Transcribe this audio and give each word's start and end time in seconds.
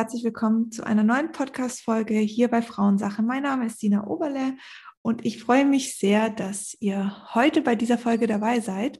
herzlich 0.00 0.24
willkommen 0.24 0.72
zu 0.72 0.82
einer 0.82 1.02
neuen 1.02 1.30
Podcast-Folge 1.30 2.14
hier 2.14 2.48
bei 2.48 2.62
Frauensache. 2.62 3.20
Mein 3.20 3.42
Name 3.42 3.66
ist 3.66 3.82
Dina 3.82 4.06
Oberle 4.06 4.54
und 5.02 5.26
ich 5.26 5.44
freue 5.44 5.66
mich 5.66 5.98
sehr, 5.98 6.30
dass 6.30 6.74
ihr 6.80 7.14
heute 7.34 7.60
bei 7.60 7.74
dieser 7.74 7.98
Folge 7.98 8.26
dabei 8.26 8.60
seid. 8.60 8.98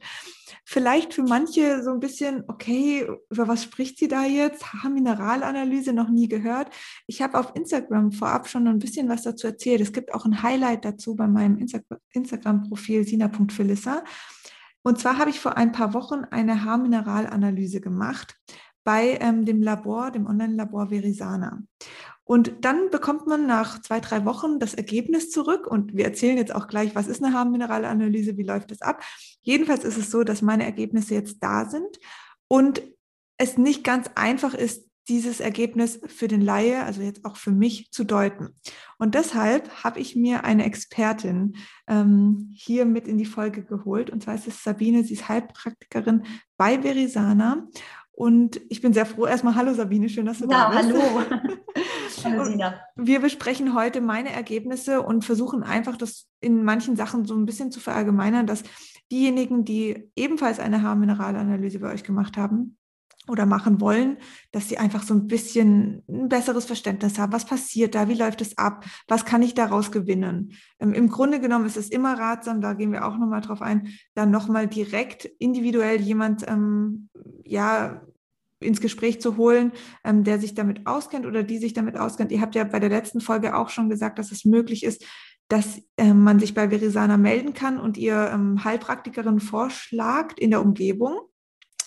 Vielleicht 0.66 1.14
für 1.14 1.23
manche 1.23 1.82
so 1.82 1.92
ein 1.92 2.00
bisschen, 2.00 2.45
okay, 2.48 3.09
über 3.30 3.48
was 3.48 3.62
spricht 3.62 3.98
sie 3.98 4.09
da 4.09 4.26
jetzt? 4.26 4.74
Haarmineralanalyse 4.74 5.95
noch 5.95 6.10
nie 6.10 6.28
gehört. 6.28 6.68
Ich 7.06 7.23
habe 7.23 7.40
auf 7.40 7.56
Instagram 7.56 8.12
vorab 8.12 8.46
schon 8.46 8.68
ein 8.68 8.78
bisschen 8.78 9.09
was 9.09 9.23
dazu 9.23 9.46
erzählt. 9.46 9.80
Es 9.80 9.95
gibt 9.95 10.12
auch 10.12 10.26
ein 10.26 10.42
Highlight 10.42 10.84
dazu 10.84 11.16
bei 11.16 11.28
meinem 11.28 11.56
Insta 11.56 11.80
Instagram-Profil 12.12 13.06
sina.philissa. 13.06 14.04
Und 14.82 14.98
zwar 14.98 15.16
habe 15.16 15.30
ich 15.30 15.40
vor 15.40 15.56
ein 15.56 15.73
paar 15.73 15.95
Wochen 15.95 16.24
eine 16.30 16.62
Haarmineralanalyse 16.62 17.80
gemacht 17.80 18.37
bei 18.84 19.18
ähm, 19.20 19.44
dem 19.44 19.62
Labor, 19.62 20.10
dem 20.10 20.26
Online-Labor 20.26 20.90
Verisana. 20.90 21.62
Und 22.24 22.52
dann 22.60 22.90
bekommt 22.90 23.26
man 23.26 23.46
nach 23.46 23.82
zwei, 23.82 23.98
drei 23.98 24.24
Wochen 24.24 24.60
das 24.60 24.74
Ergebnis 24.74 25.30
zurück. 25.30 25.66
Und 25.66 25.96
wir 25.96 26.04
erzählen 26.04 26.36
jetzt 26.36 26.54
auch 26.54 26.68
gleich, 26.68 26.94
was 26.94 27.08
ist 27.08 27.24
eine 27.24 27.34
Haarmineralanalyse, 27.34 28.36
wie 28.36 28.44
läuft 28.44 28.70
das 28.70 28.82
ab. 28.82 29.02
Jedenfalls 29.42 29.84
ist 29.84 29.98
es 29.98 30.10
so, 30.10 30.22
dass 30.22 30.40
meine 30.40 30.64
Ergebnisse 30.64 31.14
jetzt 31.14 31.38
da 31.40 31.68
sind 31.68 31.98
und 32.46 32.82
es 33.37 33.59
nicht 33.59 33.82
ganz 33.82 34.10
einfach 34.14 34.54
ist, 34.54 34.90
dieses 35.09 35.40
Ergebnis 35.40 36.00
für 36.06 36.28
den 36.28 36.40
Laie, 36.40 36.84
also 36.84 37.02
jetzt 37.02 37.24
auch 37.24 37.37
für 37.37 37.50
mich, 37.50 37.90
zu 37.90 38.04
deuten. 38.04 38.50
Und 38.96 39.16
deshalb 39.16 39.82
habe 39.82 39.98
ich 39.98 40.15
mir 40.15 40.44
eine 40.44 40.65
Expertin 40.65 41.56
ähm, 41.88 42.52
hier 42.54 42.84
mit 42.84 43.09
in 43.09 43.18
die 43.18 43.24
Folge 43.24 43.65
geholt. 43.65 44.10
Und 44.10 44.22
zwar 44.22 44.37
ist 44.37 44.46
es 44.46 44.62
Sabine, 44.62 45.02
sie 45.02 45.15
ist 45.15 45.28
Heilpraktikerin 45.28 46.22
bei 46.56 46.84
Verisana. 46.84 47.66
Und 48.21 48.60
ich 48.68 48.82
bin 48.82 48.93
sehr 48.93 49.07
froh. 49.07 49.24
Erstmal 49.24 49.54
hallo 49.54 49.73
Sabine, 49.73 50.10
schön, 50.10 50.26
dass 50.26 50.40
du 50.40 50.45
ja, 50.45 50.71
da 50.71 50.82
bist. 50.82 50.93
Hallo. 50.93 51.23
hallo 52.24 52.45
Sina. 52.45 52.79
Wir 52.95 53.18
besprechen 53.18 53.74
heute 53.74 54.02
meine 54.02 54.30
Ergebnisse 54.30 55.01
und 55.01 55.24
versuchen 55.24 55.62
einfach 55.62 55.96
das 55.96 56.29
in 56.38 56.62
manchen 56.62 56.96
Sachen 56.96 57.24
so 57.24 57.35
ein 57.35 57.46
bisschen 57.46 57.73
zu 57.73 57.80
verallgemeinern, 57.80 58.46
dass 58.46 58.62
diejenigen, 59.10 59.65
die 59.65 60.10
ebenfalls 60.16 60.60
eine 60.60 60.82
Haarmineralanalyse 60.82 61.79
bei 61.79 61.95
euch 61.95 62.04
gemacht 62.04 62.37
haben, 62.37 62.77
oder 63.29 63.46
machen 63.46 63.80
wollen, 63.80 64.16
dass 64.50 64.69
sie 64.69 64.78
einfach 64.78 65.03
so 65.03 65.15
ein 65.15 65.27
bisschen 65.27 66.03
ein 66.09 66.28
besseres 66.28 66.65
Verständnis 66.65 67.19
haben. 67.19 67.32
Was 67.32 67.44
passiert 67.44 67.94
da? 67.94 68.09
Wie 68.09 68.15
läuft 68.15 68.41
es 68.41 68.59
ab? 68.59 68.84
Was 69.09 69.25
kann 69.25 69.43
ich 69.43 69.55
daraus 69.55 69.93
gewinnen? 69.93 70.55
Ähm, 70.81 70.93
Im 70.94 71.09
Grunde 71.09 71.41
genommen 71.41 71.66
ist 71.66 71.77
es 71.77 71.91
immer 71.91 72.19
ratsam, 72.19 72.60
da 72.60 72.72
gehen 72.75 72.93
wir 72.93 73.06
auch 73.06 73.16
nochmal 73.16 73.41
drauf 73.41 73.62
ein, 73.62 73.88
dann 74.15 74.31
nochmal 74.31 74.66
direkt 74.66 75.27
individuell 75.38 76.00
jemand, 76.00 76.49
ähm, 76.49 77.09
ja, 77.44 78.03
ins 78.60 78.80
Gespräch 78.80 79.20
zu 79.20 79.36
holen, 79.36 79.72
ähm, 80.04 80.25
der 80.25 80.38
sich 80.38 80.54
damit 80.54 80.86
auskennt 80.86 81.26
oder 81.26 81.42
die 81.42 81.58
sich 81.58 81.72
damit 81.72 81.97
auskennt. 81.97 82.30
Ihr 82.30 82.41
habt 82.41 82.54
ja 82.54 82.64
bei 82.64 82.78
der 82.78 82.91
letzten 82.91 83.20
Folge 83.20 83.56
auch 83.56 83.70
schon 83.70 83.88
gesagt, 83.88 84.19
dass 84.19 84.32
es 84.32 84.44
möglich 84.44 84.84
ist, 84.84 85.04
dass 85.48 85.80
ähm, 85.97 86.22
man 86.22 86.38
sich 86.38 86.54
bei 86.54 86.70
Verisana 86.70 87.16
melden 87.16 87.54
kann 87.54 87.81
und 87.81 87.97
ihr 87.97 88.31
ähm, 88.32 88.62
Heilpraktikerin 88.62 89.41
vorschlagt 89.41 90.38
in 90.38 90.50
der 90.50 90.60
Umgebung. 90.60 91.19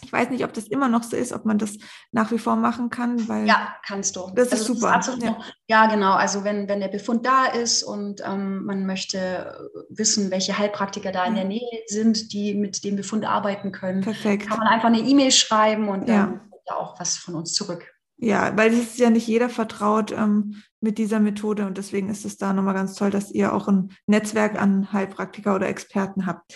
Ich 0.02 0.12
weiß 0.12 0.32
nicht, 0.32 0.44
ob 0.44 0.52
das 0.52 0.68
immer 0.68 0.90
noch 0.90 1.04
so 1.04 1.16
ist, 1.16 1.32
ob 1.32 1.46
man 1.46 1.58
das 1.58 1.78
nach 2.12 2.30
wie 2.32 2.38
vor 2.38 2.58
machen 2.58 2.90
kann, 2.90 3.26
weil 3.30 3.48
ja, 3.48 3.74
kannst 3.88 4.18
du. 4.18 4.32
Das 4.36 4.52
also 4.52 4.74
ist 4.74 4.80
super. 4.82 4.96
Das 4.96 5.08
ist 5.08 5.24
ja. 5.24 5.38
ja. 5.70 5.86
genau. 5.88 6.12
Also 6.12 6.44
wenn, 6.44 6.68
wenn 6.68 6.82
der 6.82 6.90
Befund 6.90 7.26
da 7.26 7.46
ist 7.46 7.84
und 7.84 8.22
ähm, 8.26 8.66
man 8.66 8.86
möchte 8.86 9.56
wissen, 9.90 10.30
welche 10.30 10.58
Heilpraktiker 10.58 11.14
da 11.14 11.24
in 11.24 11.36
der 11.36 11.46
Nähe 11.46 11.84
sind, 11.88 12.34
die 12.34 12.54
mit 12.54 12.84
dem 12.84 12.98
Befund 12.98 13.24
arbeiten 13.24 13.72
können, 13.72 14.02
Perfekt. 14.02 14.50
kann 14.50 14.58
man 14.58 14.68
einfach 14.68 14.90
eine 14.90 15.00
E-Mail 15.00 15.32
schreiben 15.32 15.88
und 15.88 16.10
dann 16.10 16.34
ja 16.34 16.42
ja 16.68 16.76
auch 16.76 17.00
was 17.00 17.18
von 17.18 17.36
uns 17.36 17.54
zurück. 17.54 17.94
Ja, 18.18 18.56
weil 18.56 18.72
es 18.72 18.80
ist 18.80 19.00
ja 19.00 19.10
nicht 19.10 19.28
jeder 19.28 19.50
vertraut 19.50 20.12
ähm, 20.12 20.64
mit 20.80 20.98
dieser 20.98 21.20
Methode 21.20 21.66
und 21.66 21.78
deswegen 21.78 22.10
ist 22.10 22.26
es 22.26 22.38
da 22.38 22.54
nochmal 22.54 22.74
ganz 22.74 22.96
toll, 22.96 23.10
dass 23.10 23.32
ihr 23.32 23.54
auch 23.54 23.68
ein 23.68 23.92
Netzwerk 24.06 24.62
an 24.62 24.94
Heilpraktiker 24.94 25.56
oder 25.56 25.68
Experten 25.68 26.26
habt. 26.26 26.54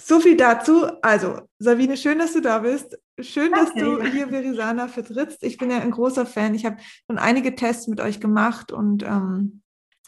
So 0.00 0.20
viel 0.20 0.36
dazu. 0.36 0.86
Also, 1.02 1.40
Sabine, 1.58 1.96
schön, 1.96 2.18
dass 2.18 2.32
du 2.32 2.40
da 2.40 2.60
bist. 2.60 2.98
Schön, 3.18 3.50
dass 3.50 3.70
okay. 3.70 3.80
du 3.80 4.02
hier 4.04 4.30
Verisana 4.30 4.86
vertrittst. 4.86 5.42
Ich 5.42 5.58
bin 5.58 5.70
ja 5.70 5.78
ein 5.78 5.90
großer 5.90 6.24
Fan. 6.24 6.54
Ich 6.54 6.64
habe 6.64 6.76
schon 7.06 7.18
einige 7.18 7.54
Tests 7.54 7.88
mit 7.88 8.00
euch 8.00 8.20
gemacht 8.20 8.70
und 8.70 9.02
ähm, 9.02 9.62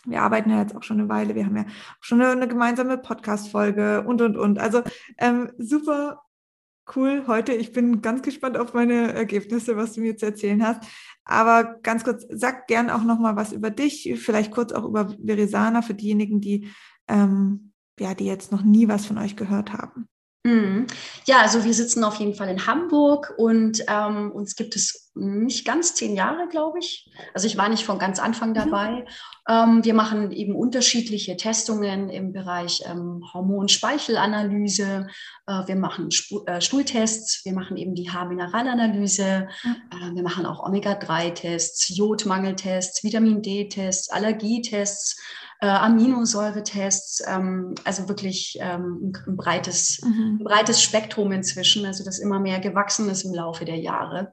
wir 0.07 0.23
arbeiten 0.23 0.51
ja 0.51 0.61
jetzt 0.61 0.77
auch 0.77 0.83
schon 0.83 1.01
eine 1.01 1.09
Weile. 1.09 1.35
Wir 1.35 1.45
haben 1.45 1.57
ja 1.57 1.67
schon 2.01 2.21
eine, 2.23 2.31
eine 2.31 2.49
gemeinsame 2.49 2.99
Podcast-Folge 2.99 4.03
und, 4.03 4.23
und, 4.23 4.37
und. 4.37 4.59
Also 4.59 4.83
ähm, 5.19 5.51
super 5.59 6.23
cool 6.95 7.25
heute. 7.27 7.53
Ich 7.53 7.73
bin 7.73 8.03
ganz 8.03 8.23
gespannt 8.23 8.57
auf 8.57 8.75
meine 8.75 9.13
Ergebnisse, 9.13 9.77
was 9.77 9.93
du 9.93 10.01
mir 10.01 10.17
zu 10.17 10.27
erzählen 10.27 10.67
hast. 10.67 10.83
Aber 11.25 11.79
ganz 11.83 12.05
kurz, 12.05 12.27
sag 12.31 12.67
gern 12.67 12.91
auch 12.91 13.05
noch 13.05 13.19
mal 13.19 13.37
was 13.37 13.53
über 13.53 13.71
dich, 13.71 14.13
vielleicht 14.17 14.51
kurz 14.51 14.73
auch 14.73 14.85
über 14.85 15.15
Verisana 15.19 15.83
für 15.83 15.95
diejenigen, 15.95 16.41
die 16.41 16.69
ähm, 17.09 17.71
ja, 18.01 18.15
die 18.15 18.25
jetzt 18.25 18.51
noch 18.51 18.63
nie 18.63 18.89
was 18.89 19.07
von 19.07 19.19
euch 19.19 19.37
gehört 19.37 19.73
haben. 19.73 20.09
Mhm. 20.43 20.87
Ja, 21.27 21.43
also 21.43 21.65
wir 21.65 21.75
sitzen 21.75 22.03
auf 22.03 22.17
jeden 22.17 22.35
Fall 22.35 22.49
in 22.49 22.67
Hamburg 22.67 23.35
und 23.37 23.85
ähm, 23.89 24.33
uns 24.33 24.57
gibt 24.57 24.75
es 24.75 25.11
nicht 25.15 25.67
ganz 25.67 25.95
zehn 25.95 26.17
Jahre, 26.17 26.49
glaube 26.49 26.79
ich. 26.79 27.11
Also 27.35 27.47
ich 27.47 27.59
war 27.59 27.69
nicht 27.69 27.85
von 27.85 27.99
ganz 27.99 28.19
Anfang 28.19 28.51
mhm. 28.51 28.55
dabei. 28.55 28.91
Mhm. 28.91 29.05
Ähm, 29.49 29.85
wir 29.85 29.93
machen 29.93 30.31
eben 30.31 30.55
unterschiedliche 30.55 31.37
Testungen 31.37 32.09
im 32.09 32.33
Bereich 32.33 32.83
ähm, 32.87 33.23
Hormon-Speichelanalyse. 33.35 35.09
Äh, 35.47 35.67
wir 35.67 35.77
machen 35.77 36.09
Sp 36.09 36.41
äh, 36.47 36.63
Stuhltests, 36.63 37.45
wir 37.45 37.53
machen 37.53 37.77
eben 37.77 37.95
die 37.95 38.11
Haarmineralanalyse, 38.11 39.47
mhm. 39.63 39.77
äh, 39.91 40.15
wir 40.15 40.23
machen 40.23 40.47
auch 40.47 40.65
Omega-3-Tests, 40.65 41.95
Jodmangeltests, 41.95 43.05
Vitamin 43.05 43.43
D-Tests, 43.43 44.09
Allergietests 44.09 45.21
äh, 45.61 45.67
Aminosäuretests, 45.67 47.23
ähm, 47.27 47.75
also 47.85 48.09
wirklich 48.09 48.57
ähm, 48.61 49.13
ein, 49.27 49.37
breites, 49.37 50.01
mhm. 50.03 50.39
ein 50.41 50.45
breites 50.45 50.83
Spektrum 50.83 51.33
inzwischen, 51.33 51.85
also 51.85 52.05
das 52.05 52.19
immer 52.19 52.41
mehr 52.41 52.61
gewachsen 52.61 53.09
ist 53.11 53.25
im 53.25 53.35
Laufe 53.35 53.65
der 53.65 53.79
Jahre. 53.79 54.33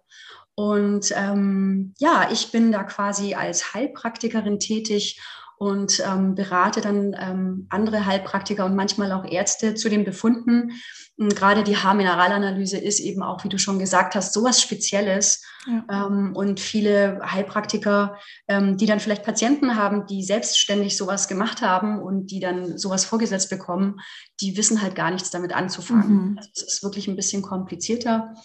Und 0.56 1.14
ähm, 1.16 1.94
ja, 2.00 2.30
ich 2.32 2.52
bin 2.52 2.72
da 2.72 2.84
quasi 2.84 3.36
als 3.36 3.74
Heilpraktikerin 3.74 4.60
tätig 4.60 5.22
und 5.58 6.04
ähm, 6.06 6.36
berate 6.36 6.82
dann 6.82 7.16
ähm, 7.20 7.68
andere 7.70 8.06
Heilpraktiker 8.06 8.66
und 8.66 8.76
manchmal 8.76 9.12
auch 9.12 9.26
Ärzte 9.26 9.74
zu 9.74 9.90
den 9.90 10.04
Befunden. 10.04 10.72
Und 11.18 11.36
gerade 11.36 11.64
die 11.64 11.78
Haarmineralanalyse 11.78 12.78
ist 12.78 13.00
eben 13.00 13.24
auch, 13.24 13.44
wie 13.44 13.50
du 13.50 13.58
schon 13.58 13.80
gesagt 13.80 14.14
hast, 14.14 14.34
sowas 14.34 14.62
Spezielles. 14.62 15.44
Ja. 15.66 16.06
Ähm, 16.08 16.36
und 16.36 16.60
viele 16.60 17.20
Heilpraktiker, 17.24 18.18
ähm, 18.48 18.78
die 18.78 18.86
dann 18.86 19.00
vielleicht 19.00 19.24
Patienten 19.24 19.76
haben, 19.76 20.06
die 20.06 20.24
selbstständig 20.24 20.96
sowas 20.96 21.28
gemacht 21.28 21.64
haben 21.64 22.00
und 22.02 22.28
die 22.28 22.40
dann 22.40 22.78
sowas 22.78 23.04
vorgesetzt 23.04 23.50
bekommen, 23.50 24.00
die 24.40 24.58
wissen 24.58 24.82
halt 24.82 24.94
gar 24.94 25.10
nichts 25.10 25.32
damit 25.32 25.54
anzufangen. 25.54 26.32
Mhm. 26.32 26.38
Also 26.38 26.50
es 26.54 26.64
ist 26.64 26.84
wirklich 26.84 27.08
ein 27.08 27.16
bisschen 27.16 27.42
komplizierter. 27.42 28.36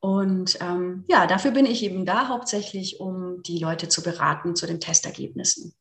Und 0.00 0.58
ähm, 0.60 1.04
ja, 1.08 1.26
dafür 1.26 1.50
bin 1.52 1.64
ich 1.64 1.82
eben 1.82 2.04
da 2.04 2.28
hauptsächlich, 2.28 3.00
um 3.00 3.42
die 3.42 3.58
Leute 3.58 3.88
zu 3.88 4.02
beraten 4.02 4.54
zu 4.56 4.66
den 4.66 4.80
Testergebnissen. 4.80 5.74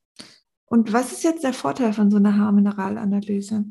Und 0.69 0.93
was 0.93 1.11
ist 1.11 1.23
jetzt 1.23 1.43
der 1.43 1.53
Vorteil 1.53 1.93
von 1.93 2.11
so 2.11 2.17
einer 2.17 2.37
Haarmineralanalyse? 2.37 3.65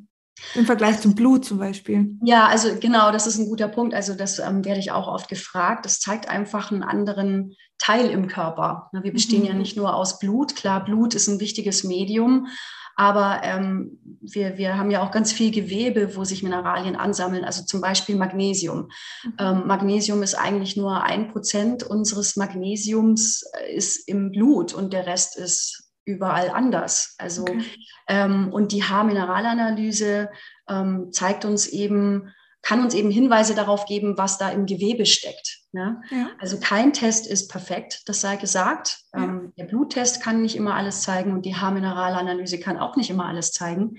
Im 0.54 0.66
Vergleich 0.66 1.00
zum 1.00 1.14
Blut 1.14 1.44
zum 1.44 1.58
Beispiel. 1.58 2.16
Ja, 2.22 2.46
also 2.46 2.68
genau, 2.78 3.10
das 3.10 3.26
ist 3.26 3.38
ein 3.38 3.48
guter 3.48 3.68
Punkt. 3.68 3.94
Also 3.94 4.14
das 4.14 4.38
ähm, 4.38 4.64
werde 4.64 4.80
ich 4.80 4.92
auch 4.92 5.08
oft 5.08 5.28
gefragt. 5.28 5.84
Das 5.84 6.00
zeigt 6.00 6.28
einfach 6.28 6.70
einen 6.70 6.82
anderen 6.82 7.56
Teil 7.78 8.10
im 8.10 8.28
Körper. 8.28 8.88
Wir 8.92 9.12
bestehen 9.12 9.42
mhm. 9.42 9.46
ja 9.46 9.54
nicht 9.54 9.76
nur 9.76 9.94
aus 9.94 10.18
Blut. 10.18 10.54
Klar, 10.54 10.84
Blut 10.84 11.14
ist 11.14 11.28
ein 11.28 11.40
wichtiges 11.40 11.84
Medium, 11.84 12.48
aber 12.96 13.40
ähm, 13.44 13.98
wir, 14.20 14.58
wir 14.58 14.76
haben 14.76 14.90
ja 14.90 15.02
auch 15.02 15.12
ganz 15.12 15.32
viel 15.32 15.52
Gewebe, 15.52 16.16
wo 16.16 16.24
sich 16.24 16.42
Mineralien 16.42 16.96
ansammeln, 16.96 17.44
also 17.44 17.64
zum 17.64 17.80
Beispiel 17.80 18.16
Magnesium. 18.16 18.90
Mhm. 19.24 19.34
Ähm, 19.38 19.66
Magnesium 19.66 20.22
ist 20.22 20.34
eigentlich 20.34 20.76
nur 20.76 21.02
ein 21.04 21.32
Prozent 21.32 21.84
unseres 21.84 22.36
Magnesiums 22.36 23.44
äh, 23.60 23.72
ist 23.74 24.08
im 24.08 24.32
Blut 24.32 24.74
und 24.74 24.92
der 24.92 25.06
Rest 25.06 25.36
ist 25.36 25.87
überall 26.08 26.50
anders. 26.50 27.14
Also 27.18 27.42
okay. 27.42 27.62
ähm, 28.08 28.50
und 28.52 28.72
die 28.72 28.82
Haarmineralanalyse 28.82 30.30
ähm, 30.68 31.12
zeigt 31.12 31.44
uns 31.44 31.66
eben, 31.66 32.32
kann 32.62 32.82
uns 32.82 32.94
eben 32.94 33.10
Hinweise 33.10 33.54
darauf 33.54 33.84
geben, 33.84 34.16
was 34.16 34.38
da 34.38 34.48
im 34.48 34.64
Gewebe 34.64 35.04
steckt. 35.04 35.58
Ne? 35.72 36.00
Ja. 36.10 36.30
Also 36.40 36.58
kein 36.58 36.94
Test 36.94 37.26
ist 37.26 37.50
perfekt, 37.50 38.02
das 38.06 38.22
sei 38.22 38.36
gesagt. 38.36 39.00
Ja. 39.14 39.24
Ähm, 39.24 39.52
der 39.58 39.64
Bluttest 39.66 40.22
kann 40.22 40.40
nicht 40.40 40.56
immer 40.56 40.74
alles 40.74 41.02
zeigen 41.02 41.32
und 41.32 41.44
die 41.44 41.56
Haarmineralanalyse 41.56 42.58
kann 42.58 42.78
auch 42.78 42.96
nicht 42.96 43.10
immer 43.10 43.26
alles 43.26 43.52
zeigen. 43.52 43.98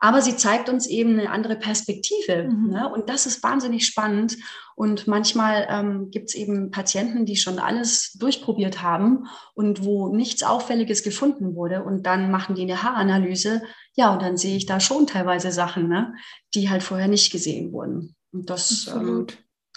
Aber 0.00 0.22
sie 0.22 0.36
zeigt 0.36 0.68
uns 0.68 0.86
eben 0.86 1.18
eine 1.18 1.30
andere 1.30 1.56
Perspektive. 1.56 2.44
Mhm. 2.44 2.70
Ne? 2.70 2.92
Und 2.92 3.08
das 3.08 3.26
ist 3.26 3.42
wahnsinnig 3.42 3.86
spannend. 3.86 4.36
Und 4.76 5.08
manchmal 5.08 5.66
ähm, 5.68 6.10
gibt 6.10 6.28
es 6.28 6.34
eben 6.36 6.70
Patienten, 6.70 7.26
die 7.26 7.36
schon 7.36 7.58
alles 7.58 8.12
durchprobiert 8.12 8.80
haben 8.80 9.26
und 9.54 9.84
wo 9.84 10.14
nichts 10.14 10.44
Auffälliges 10.44 11.02
gefunden 11.02 11.56
wurde. 11.56 11.82
Und 11.82 12.06
dann 12.06 12.30
machen 12.30 12.54
die 12.54 12.62
eine 12.62 12.82
Haaranalyse. 12.82 13.62
Ja, 13.94 14.12
und 14.12 14.22
dann 14.22 14.36
sehe 14.36 14.56
ich 14.56 14.66
da 14.66 14.78
schon 14.78 15.08
teilweise 15.08 15.50
Sachen, 15.50 15.88
ne? 15.88 16.14
die 16.54 16.70
halt 16.70 16.84
vorher 16.84 17.08
nicht 17.08 17.32
gesehen 17.32 17.72
wurden. 17.72 18.14
Und 18.32 18.50
das 18.50 18.88
ähm, 18.94 19.26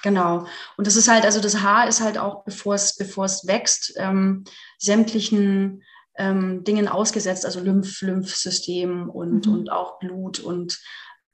Genau. 0.03 0.47
Und 0.77 0.88
das 0.88 0.95
ist 0.95 1.07
halt, 1.07 1.25
also 1.25 1.39
das 1.39 1.62
Haar 1.62 1.88
ist 1.88 2.01
halt 2.01 2.18
auch, 2.18 2.44
bevor 2.44 2.75
es, 2.75 2.95
bevor 2.95 3.25
es 3.25 3.45
wächst, 3.45 3.94
ähm, 3.97 4.44
sämtlichen 4.77 5.83
ähm, 6.18 6.63
Dingen 6.63 6.88
ausgesetzt, 6.88 7.46
also 7.46 7.60
Lymph, 7.60 8.02
Lymphsystem 8.02 9.10
und, 9.10 9.48
mhm. 9.48 9.54
und 9.54 9.72
auch 9.72 10.00
Blut 10.00 10.40
und 10.40 10.80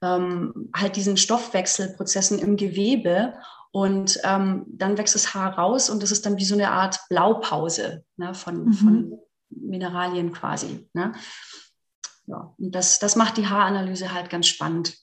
ähm, 0.02 0.70
halt 0.74 0.96
diesen 0.96 1.16
Stoffwechselprozessen 1.16 2.38
im 2.38 2.56
Gewebe. 2.56 3.34
Und 3.70 4.18
ähm, 4.24 4.64
dann 4.68 4.96
wächst 4.96 5.14
das 5.14 5.34
Haar 5.34 5.58
raus 5.58 5.90
und 5.90 6.02
das 6.02 6.10
ist 6.10 6.24
dann 6.24 6.38
wie 6.38 6.44
so 6.44 6.54
eine 6.54 6.70
Art 6.70 6.98
Blaupause 7.10 8.02
ne, 8.16 8.34
von, 8.34 8.64
mhm. 8.64 8.72
von 8.72 9.18
Mineralien 9.50 10.32
quasi. 10.32 10.88
Ne? 10.94 11.12
Ja, 12.26 12.54
und 12.58 12.74
das, 12.74 12.98
das 12.98 13.16
macht 13.16 13.36
die 13.36 13.46
Haaranalyse 13.46 14.12
halt 14.12 14.30
ganz 14.30 14.46
spannend. 14.46 14.96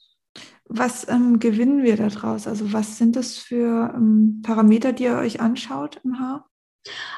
Was 0.68 1.08
ähm, 1.08 1.40
gewinnen 1.40 1.84
wir 1.84 1.96
daraus? 1.96 2.48
Also 2.48 2.74
was 2.74 2.98
sind 2.98 3.16
das 3.16 3.38
für 3.38 3.94
ähm, 3.96 4.42
Parameter, 4.44 4.94
die 4.94 5.04
ihr 5.04 5.18
euch 5.18 5.40
anschaut 5.40 6.02
im 6.04 6.20
Haar? 6.20 6.50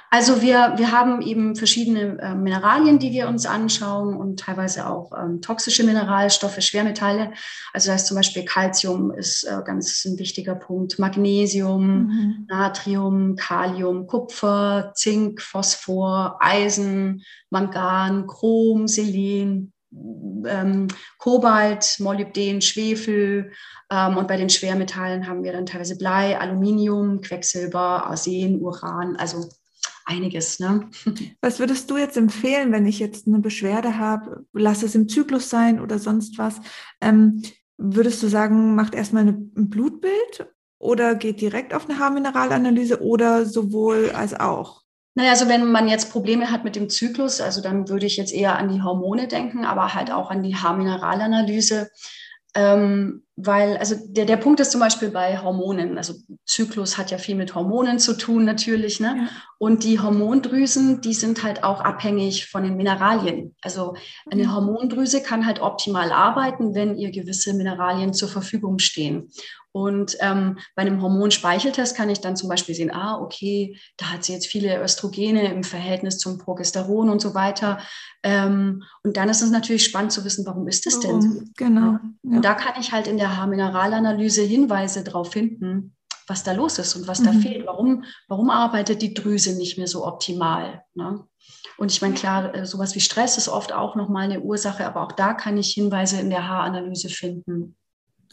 Also 0.09 0.41
wir, 0.41 0.73
wir 0.77 0.91
haben 0.93 1.21
eben 1.21 1.55
verschiedene 1.55 2.17
äh, 2.21 2.33
Mineralien, 2.33 2.97
die 2.97 3.11
wir 3.11 3.27
uns 3.27 3.45
anschauen 3.45 4.15
und 4.15 4.39
teilweise 4.39 4.87
auch 4.87 5.11
ähm, 5.11 5.41
toxische 5.41 5.83
Mineralstoffe, 5.83 6.61
Schwermetalle. 6.61 7.33
Also 7.73 7.87
das 7.87 7.95
heißt 7.95 8.07
zum 8.07 8.15
Beispiel 8.15 8.45
Calcium 8.45 9.11
ist 9.11 9.43
äh, 9.43 9.61
ganz 9.65 10.05
ein 10.05 10.17
wichtiger 10.17 10.55
Punkt, 10.55 10.97
Magnesium, 10.97 12.07
mhm. 12.07 12.45
Natrium, 12.47 13.35
Kalium, 13.35 14.07
Kupfer, 14.07 14.93
Zink, 14.95 15.41
Phosphor, 15.41 16.37
Eisen, 16.39 17.23
Mangan, 17.49 18.27
Chrom, 18.27 18.87
Selen, 18.87 19.73
ähm, 20.45 20.88
Kobalt, 21.17 21.97
Molybden, 21.99 22.61
Schwefel 22.61 23.51
ähm, 23.91 24.17
und 24.17 24.27
bei 24.27 24.38
den 24.38 24.49
Schwermetallen 24.49 25.27
haben 25.27 25.44
wir 25.44 25.53
dann 25.53 25.65
teilweise 25.65 25.97
Blei, 25.97 26.39
Aluminium, 26.39 27.21
Quecksilber, 27.21 28.05
Arsen, 28.07 28.61
Uran, 28.61 29.15
also 29.17 29.49
einiges. 30.05 30.59
Ne? 30.59 30.89
Was 31.41 31.59
würdest 31.59 31.89
du 31.91 31.97
jetzt 31.97 32.17
empfehlen, 32.17 32.71
wenn 32.71 32.85
ich 32.85 32.99
jetzt 32.99 33.27
eine 33.27 33.39
Beschwerde 33.39 33.97
habe, 33.97 34.45
lass 34.53 34.83
es 34.83 34.95
im 34.95 35.07
Zyklus 35.07 35.49
sein 35.49 35.79
oder 35.79 36.00
sonst 36.00 36.38
was? 36.38 36.61
Ähm, 37.01 37.43
würdest 37.77 38.23
du 38.23 38.27
sagen, 38.27 38.75
macht 38.75 38.95
erstmal 38.95 39.27
ein 39.27 39.69
Blutbild 39.69 40.47
oder 40.79 41.15
geht 41.15 41.41
direkt 41.41 41.73
auf 41.73 41.88
eine 41.88 42.00
Haarmineralanalyse 42.00 43.01
oder 43.01 43.45
sowohl 43.45 44.11
als 44.11 44.33
auch? 44.39 44.87
Naja, 45.17 45.31
also 45.31 45.49
wenn 45.49 45.71
man 45.71 45.87
jetzt 45.87 46.11
Probleme 46.11 46.51
hat 46.51 46.63
mit 46.63 46.75
dem 46.75 46.91
Zyklus, 46.91 47.41
also 47.41 47.59
dann 47.59 47.89
würde 47.89 48.05
ich 48.05 48.17
jetzt 48.17 48.31
eher 48.31 48.55
an 48.55 48.69
die 48.69 48.83
Hormone 48.83 49.27
denken, 49.27 49.65
aber 49.65 49.95
halt 49.95 50.11
auch 50.11 50.29
an 50.29 50.43
die 50.43 50.55
Haarmineralanalyse. 50.55 51.89
Ähm, 52.53 53.23
weil, 53.39 53.78
also 53.78 53.95
der, 54.07 54.25
der 54.25 54.38
Punkt 54.38 54.60
ist 54.60 54.72
zum 54.72 54.81
Beispiel 54.81 55.12
bei 55.12 55.38
Hormonen, 55.38 55.98
also 55.98 56.16
Zyklus 56.45 56.98
hat 56.98 57.12
ja 57.12 57.19
viel 57.19 57.36
mit 57.36 57.54
Hormonen 57.54 58.00
zu 58.00 58.18
tun 58.18 58.45
natürlich, 58.45 59.00
ne? 59.00 59.16
Ja. 59.16 59.30
Und 59.60 59.84
die 59.84 60.00
Hormondrüsen, 60.00 61.01
die 61.01 61.13
sind 61.13 61.44
halt 61.44 61.63
auch 61.63 61.81
abhängig 61.81 62.48
von 62.48 62.63
den 62.63 62.78
Mineralien. 62.78 63.56
Also 63.62 63.95
eine 64.31 64.45
mhm. 64.45 64.56
Hormondrüse 64.56 65.22
kann 65.22 65.45
halt 65.45 65.62
optimal 65.62 66.12
arbeiten, 66.12 66.74
wenn 66.74 66.98
ihr 66.98 67.12
gewisse 67.12 67.54
Mineralien 67.54 68.13
zur 68.13 68.30
Verfügung 68.30 68.80
stehen. 68.80 69.30
Und 69.78 70.18
ähm, 70.22 70.57
bei 70.75 70.81
einem 70.81 71.04
Hormonspeicheltest 71.04 71.95
kann 71.95 72.10
ich 72.10 72.19
dann 72.19 72.36
zum 72.36 72.50
Beispiel 72.50 72.74
sehen, 72.74 72.92
ah, 72.92 73.19
okay, 73.22 73.78
da 73.98 74.07
hat 74.07 74.24
sie 74.24 74.34
jetzt 74.34 74.48
viele 74.48 74.81
Östrogene 74.81 75.51
im 75.54 75.63
Verhältnis 75.63 76.18
zum 76.18 76.39
Progesteron 76.39 77.10
und 77.10 77.22
so 77.22 77.36
weiter. 77.36 77.80
Ähm, 78.24 78.84
und 79.04 79.18
dann 79.18 79.30
ist 79.30 79.44
es 79.44 79.51
natürlich 79.51 79.84
spannend 79.84 80.12
zu 80.12 80.25
wissen, 80.25 80.48
warum 80.48 80.68
ist 80.68 80.88
das 80.88 81.00
denn 81.00 81.22
so? 81.22 81.42
Genau. 81.57 81.92
Ja. 81.92 82.01
Und 82.24 82.42
da 82.44 82.56
kann 82.56 82.81
ich 82.81 82.92
halt 82.92 83.06
in 83.06 83.18
der 83.18 83.26
Haarmineralanalyse 83.35 84.44
Hinweise 84.44 85.03
darauf 85.03 85.31
finden, 85.31 85.95
was 86.27 86.44
da 86.44 86.53
los 86.53 86.79
ist 86.79 86.95
und 86.95 87.07
was 87.07 87.19
mhm. 87.19 87.25
da 87.25 87.31
fehlt. 87.33 87.65
Warum, 87.65 88.03
warum 88.27 88.50
arbeitet 88.50 89.01
die 89.01 89.13
Drüse 89.13 89.57
nicht 89.57 89.77
mehr 89.77 89.88
so 89.88 90.06
optimal? 90.06 90.83
Ne? 90.94 91.25
Und 91.77 91.91
ich 91.91 92.01
meine, 92.01 92.15
klar, 92.15 92.53
äh, 92.56 92.65
sowas 92.65 92.95
wie 92.95 93.00
Stress 93.00 93.38
ist 93.38 93.50
oft 93.50 93.74
auch 93.74 93.95
nochmal 93.95 94.25
eine 94.25 94.41
Ursache, 94.41 94.85
aber 94.85 95.03
auch 95.03 95.12
da 95.12 95.33
kann 95.33 95.57
ich 95.57 95.71
Hinweise 95.71 96.19
in 96.19 96.29
der 96.29 96.47
Haaranalyse 96.47 97.09
finden. 97.09 97.75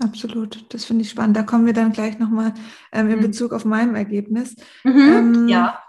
Absolut, 0.00 0.64
das 0.74 0.84
finde 0.84 1.02
ich 1.02 1.10
spannend. 1.10 1.36
Da 1.36 1.44
kommen 1.44 1.66
wir 1.66 1.72
dann 1.72 1.92
gleich 1.92 2.18
nochmal 2.18 2.52
ähm, 2.90 3.10
in 3.10 3.18
mhm. 3.18 3.22
Bezug 3.22 3.52
auf 3.52 3.64
mein 3.64 3.94
Ergebnis. 3.94 4.56
Mhm, 4.82 4.98
ähm, 4.98 5.48
ja. 5.48 5.84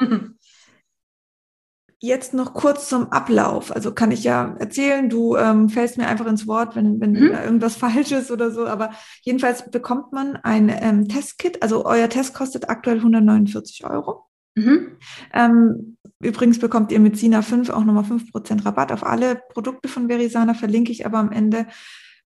Jetzt 2.06 2.36
noch 2.36 2.54
kurz 2.54 2.88
zum 2.88 3.12
Ablauf. 3.12 3.76
Also 3.76 3.92
kann 3.92 4.12
ich 4.12 4.24
ja 4.24 4.56
erzählen, 4.60 5.10
du 5.10 5.36
ähm, 5.38 5.70
fällst 5.70 5.98
mir 5.98 6.08
einfach 6.08 6.28
ins 6.28 6.46
Wort, 6.46 6.76
wenn, 6.76 7.02
wenn 7.02 7.14
mhm. 7.14 7.32
irgendwas 7.32 7.76
falsch 7.84 8.12
ist 8.12 8.30
oder 8.30 8.52
so. 8.52 8.68
Aber 8.68 8.92
jedenfalls 9.24 9.72
bekommt 9.72 10.14
man 10.14 10.36
ein 10.36 10.70
ähm, 10.70 11.08
Testkit. 11.08 11.64
Also 11.64 11.84
euer 11.86 12.08
Test 12.08 12.36
kostet 12.36 12.70
aktuell 12.70 12.98
149 12.98 13.86
Euro. 13.86 14.26
Mhm. 14.54 14.98
Ähm, 15.34 15.98
übrigens 16.20 16.60
bekommt 16.60 16.92
ihr 16.92 17.00
mit 17.00 17.18
Sina 17.18 17.42
5 17.42 17.72
auch 17.72 17.84
nochmal 17.84 18.04
5% 18.04 18.66
Rabatt 18.66 18.92
auf 18.92 19.04
alle 19.04 19.42
Produkte 19.50 19.90
von 19.90 20.08
Verisana, 20.08 20.54
verlinke 20.54 20.92
ich 20.92 21.08
aber 21.08 21.18
am 21.18 21.32
Ende. 21.32 21.66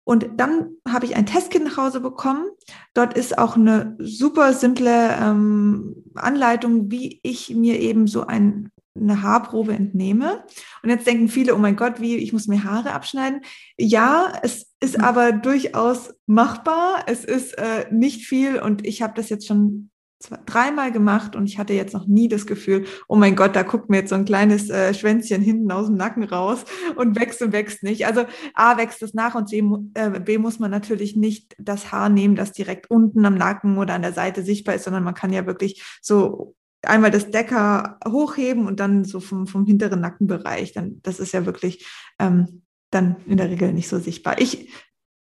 Und 0.03 0.27
dann 0.37 0.71
habe 0.87 1.05
ich 1.05 1.15
ein 1.15 1.25
Testkit 1.25 1.63
nach 1.63 1.77
Hause 1.77 2.01
bekommen. 2.01 2.49
Dort 2.93 3.13
ist 3.13 3.37
auch 3.37 3.55
eine 3.55 3.95
super 3.99 4.53
simple 4.53 5.15
ähm, 5.21 6.03
Anleitung, 6.15 6.91
wie 6.91 7.21
ich 7.23 7.53
mir 7.53 7.79
eben 7.79 8.07
so 8.07 8.25
ein, 8.25 8.71
eine 8.95 9.21
Haarprobe 9.21 9.73
entnehme. 9.73 10.43
Und 10.83 10.89
jetzt 10.89 11.07
denken 11.07 11.27
viele, 11.27 11.55
oh 11.55 11.57
mein 11.57 11.75
Gott, 11.75 12.01
wie, 12.01 12.17
ich 12.17 12.33
muss 12.33 12.47
mir 12.47 12.63
Haare 12.63 12.93
abschneiden. 12.93 13.41
Ja, 13.77 14.33
es 14.43 14.73
ist 14.79 14.97
mhm. 14.97 15.03
aber 15.03 15.31
durchaus 15.31 16.13
machbar. 16.25 17.03
Es 17.07 17.25
ist 17.25 17.57
äh, 17.57 17.85
nicht 17.91 18.25
viel 18.25 18.59
und 18.59 18.85
ich 18.85 19.01
habe 19.01 19.13
das 19.15 19.29
jetzt 19.29 19.47
schon 19.47 19.89
zwei, 20.19 20.37
dreimal 20.45 20.91
gemacht 20.91 21.35
und 21.35 21.47
ich 21.47 21.57
hatte 21.57 21.73
jetzt 21.73 21.93
noch 21.93 22.07
nie 22.07 22.27
das 22.27 22.45
Gefühl, 22.45 22.85
oh 23.07 23.15
mein 23.15 23.35
Gott, 23.35 23.55
da 23.55 23.63
guckt 23.63 23.89
mir 23.89 23.97
jetzt 23.97 24.09
so 24.09 24.15
ein 24.15 24.25
kleines 24.25 24.69
äh, 24.69 24.93
Schwänzchen 24.93 25.41
hinten 25.41 25.71
aus 25.71 25.87
dem 25.87 25.95
Nacken 25.95 26.23
raus 26.23 26.65
und 26.95 27.17
wächst 27.19 27.41
und 27.41 27.53
wächst 27.53 27.83
nicht. 27.83 28.05
Also 28.05 28.25
A 28.53 28.77
wächst 28.77 29.01
es 29.01 29.13
nach 29.13 29.35
und 29.35 29.47
C, 29.47 29.63
äh, 29.93 30.19
B 30.19 30.37
muss 30.37 30.59
man 30.59 30.71
natürlich 30.71 31.15
nicht 31.15 31.55
das 31.57 31.91
Haar 31.91 32.09
nehmen, 32.09 32.35
das 32.35 32.51
direkt 32.51 32.89
unten 32.89 33.25
am 33.25 33.35
Nacken 33.35 33.77
oder 33.77 33.93
an 33.93 34.01
der 34.01 34.13
Seite 34.13 34.43
sichtbar 34.43 34.75
ist, 34.75 34.83
sondern 34.83 35.03
man 35.03 35.15
kann 35.15 35.31
ja 35.31 35.45
wirklich 35.45 35.83
so 36.01 36.55
einmal 36.83 37.11
das 37.11 37.31
Decker 37.31 37.97
hochheben 38.07 38.67
und 38.67 38.79
dann 38.79 39.03
so 39.03 39.19
vom, 39.19 39.47
vom 39.47 39.65
hinteren 39.65 40.01
Nackenbereich. 40.01 40.73
Dann, 40.73 41.01
das 41.03 41.19
ist 41.19 41.33
ja 41.33 41.45
wirklich 41.45 41.87
ähm, 42.19 42.63
dann 42.91 43.17
in 43.25 43.37
der 43.37 43.49
Regel 43.49 43.73
nicht 43.73 43.89
so 43.89 43.99
sichtbar. 43.99 44.39
Ich 44.39 44.69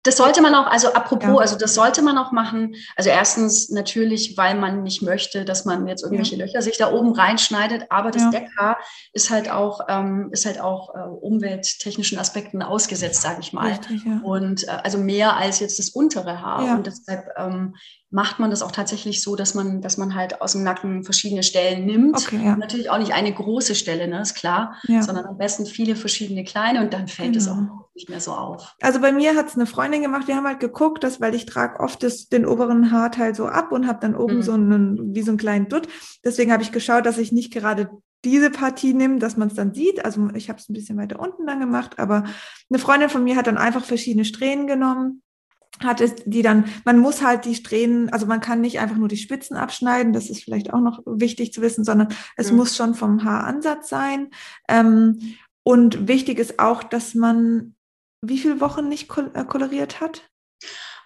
das 0.03 0.17
sollte 0.17 0.41
man 0.41 0.53
auch, 0.53 0.67
also 0.67 0.91
apropos, 0.91 1.29
ja. 1.29 1.37
also 1.37 1.57
das 1.57 1.75
sollte 1.75 2.01
man 2.01 2.17
auch 2.17 2.33
machen. 2.33 2.75
Also 2.97 3.09
erstens 3.09 3.69
natürlich, 3.69 4.37
weil 4.37 4.55
man 4.55 4.83
nicht 4.83 5.01
möchte, 5.01 5.45
dass 5.45 5.63
man 5.63 5.87
jetzt 5.87 6.03
irgendwelche 6.03 6.35
ja. 6.35 6.45
Löcher 6.45 6.61
sich 6.61 6.77
da 6.77 6.91
oben 6.91 7.13
reinschneidet, 7.13 7.85
aber 7.89 8.11
das 8.11 8.23
ja. 8.23 8.29
Deckhaar 8.29 8.77
ist 9.13 9.29
halt 9.29 9.49
auch, 9.49 9.79
ähm, 9.87 10.27
ist 10.33 10.45
halt 10.45 10.59
auch 10.59 10.93
äh, 10.93 10.99
umwelttechnischen 10.99 12.19
Aspekten 12.19 12.61
ausgesetzt, 12.61 13.21
sage 13.21 13.39
ich 13.39 13.53
mal. 13.53 13.69
Richtig, 13.71 14.03
Und 14.23 14.67
äh, 14.67 14.71
also 14.83 14.97
mehr 14.97 15.37
als 15.37 15.61
jetzt 15.61 15.79
das 15.79 15.89
untere 15.89 16.41
Haar. 16.41 16.75
Und 16.75 16.85
deshalb 16.85 17.29
ähm, 17.37 17.75
macht 18.13 18.37
man 18.37 18.51
das 18.51 18.61
auch 18.61 18.71
tatsächlich 18.71 19.23
so, 19.23 19.35
dass 19.35 19.55
man, 19.55 19.81
dass 19.81 19.97
man 19.97 20.13
halt 20.13 20.39
aus 20.39 20.51
dem 20.51 20.61
Nacken 20.63 21.03
verschiedene 21.03 21.41
Stellen 21.41 21.85
nimmt. 21.85 22.15
Okay, 22.15 22.45
ja. 22.45 22.55
Natürlich 22.55 22.91
auch 22.91 22.99
nicht 22.99 23.11
eine 23.11 23.33
große 23.33 23.73
Stelle, 23.73 24.07
ne, 24.07 24.21
ist 24.21 24.35
klar, 24.35 24.75
ja. 24.83 25.01
sondern 25.01 25.25
am 25.25 25.35
besten 25.35 25.65
viele 25.65 25.95
verschiedene 25.95 26.43
kleine 26.43 26.81
und 26.81 26.93
dann 26.93 27.07
fällt 27.07 27.35
es 27.35 27.47
genau. 27.47 27.57
auch 27.57 27.89
nicht 27.95 28.09
mehr 28.09 28.19
so 28.19 28.33
auf. 28.33 28.75
Also 28.81 29.01
bei 29.01 29.11
mir 29.11 29.35
hat 29.35 29.47
es 29.47 29.55
eine 29.55 29.65
Freundin 29.65 30.03
gemacht, 30.03 30.27
wir 30.27 30.35
haben 30.35 30.45
halt 30.45 30.59
geguckt, 30.59 31.03
dass, 31.03 31.21
weil 31.21 31.33
ich 31.33 31.47
trage 31.47 31.79
oft 31.79 32.03
das, 32.03 32.27
den 32.29 32.45
oberen 32.45 32.91
Haarteil 32.91 33.33
so 33.33 33.47
ab 33.47 33.71
und 33.71 33.87
habe 33.87 33.97
dann 33.99 34.15
oben 34.15 34.37
mhm. 34.37 34.41
so 34.43 34.53
einen, 34.53 35.15
wie 35.15 35.23
so 35.23 35.31
einen 35.31 35.39
kleinen 35.39 35.67
Dutt. 35.67 35.87
Deswegen 36.23 36.51
habe 36.51 36.61
ich 36.61 36.71
geschaut, 36.71 37.07
dass 37.07 37.17
ich 37.17 37.31
nicht 37.31 37.51
gerade 37.51 37.89
diese 38.23 38.51
Partie 38.51 38.93
nehme, 38.93 39.17
dass 39.17 39.37
man 39.37 39.47
es 39.47 39.55
dann 39.55 39.73
sieht. 39.73 40.05
Also 40.05 40.29
ich 40.35 40.49
habe 40.49 40.59
es 40.59 40.69
ein 40.69 40.73
bisschen 40.73 40.97
weiter 40.97 41.19
unten 41.19 41.47
dann 41.47 41.59
gemacht, 41.59 41.97
aber 41.97 42.25
eine 42.69 42.77
Freundin 42.77 43.09
von 43.09 43.23
mir 43.23 43.37
hat 43.37 43.47
dann 43.47 43.57
einfach 43.57 43.83
verschiedene 43.83 44.23
Strähnen 44.23 44.67
genommen 44.67 45.22
hat 45.83 46.01
es 46.01 46.15
die 46.25 46.41
dann, 46.41 46.65
man 46.85 46.99
muss 46.99 47.21
halt 47.21 47.45
die 47.45 47.55
Strähnen, 47.55 48.09
also 48.09 48.25
man 48.25 48.41
kann 48.41 48.61
nicht 48.61 48.79
einfach 48.79 48.97
nur 48.97 49.07
die 49.07 49.17
Spitzen 49.17 49.57
abschneiden, 49.57 50.13
das 50.13 50.29
ist 50.29 50.43
vielleicht 50.43 50.73
auch 50.73 50.81
noch 50.81 51.01
wichtig 51.05 51.53
zu 51.53 51.61
wissen, 51.61 51.83
sondern 51.83 52.09
es 52.37 52.51
mhm. 52.51 52.57
muss 52.57 52.75
schon 52.75 52.95
vom 52.95 53.23
Haaransatz 53.23 53.89
sein. 53.89 54.29
Ähm, 54.67 55.35
und 55.63 56.07
wichtig 56.07 56.39
ist 56.39 56.59
auch, 56.59 56.83
dass 56.83 57.15
man 57.15 57.75
wie 58.23 58.37
viele 58.37 58.61
Wochen 58.61 58.87
nicht 58.87 59.09
äh, 59.33 59.43
koloriert 59.43 59.99
hat? 60.01 60.29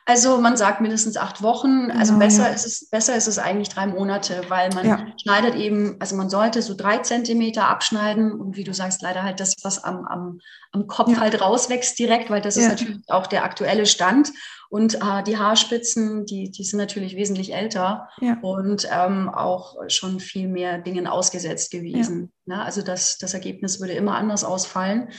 Also 0.10 0.40
man 0.40 0.56
sagt 0.56 0.80
mindestens 0.80 1.18
acht 1.18 1.42
Wochen. 1.42 1.92
Also 1.92 2.14
genau, 2.14 2.26
besser 2.26 2.48
ja. 2.48 2.54
ist 2.54 2.66
es, 2.66 2.90
besser 2.90 3.18
ist 3.18 3.28
es 3.28 3.38
eigentlich 3.38 3.68
drei 3.68 3.88
Monate, 3.88 4.42
weil 4.48 4.70
man 4.70 4.88
ja. 4.88 5.06
schneidet 5.22 5.56
eben, 5.56 5.98
also 6.00 6.16
man 6.16 6.30
sollte 6.30 6.62
so 6.62 6.76
drei 6.76 7.00
Zentimeter 7.00 7.68
abschneiden 7.68 8.32
und 8.32 8.56
wie 8.56 8.64
du 8.64 8.74
sagst, 8.74 9.02
leider 9.02 9.24
halt 9.24 9.42
das, 9.42 9.54
was 9.64 9.84
am, 9.84 10.06
am, 10.06 10.40
am 10.72 10.88
Kopf 10.88 11.10
ja. 11.10 11.20
halt 11.20 11.42
rauswächst 11.42 12.00
direkt, 12.00 12.30
weil 12.30 12.40
das 12.40 12.56
ist 12.56 12.70
natürlich 12.70 13.00
auch 13.10 13.28
der 13.28 13.44
aktuelle 13.44 13.86
Stand. 13.86 14.32
Und 14.70 14.96
äh, 14.96 15.24
die 15.24 15.38
Haarspitzen, 15.38 16.26
die, 16.26 16.52
die 16.52 16.64
sind 16.64 16.80
natürlich 16.80 17.18
wesentlich 17.18 17.54
älter 17.54 18.08
und 18.42 18.88
ähm, 18.90 19.28
auch 19.28 19.76
schon 19.90 20.22
viel 20.22 20.48
mehr 20.48 20.78
Dingen 20.78 21.08
ausgesetzt 21.08 21.70
gewesen. 21.70 22.32
Ne? 22.46 22.64
Also 22.64 22.82
das, 22.82 23.18
das 23.18 23.34
Ergebnis 23.34 23.82
würde 23.82 23.94
immer 23.94 24.16
anders 24.16 24.46
ausfallen. 24.46 25.10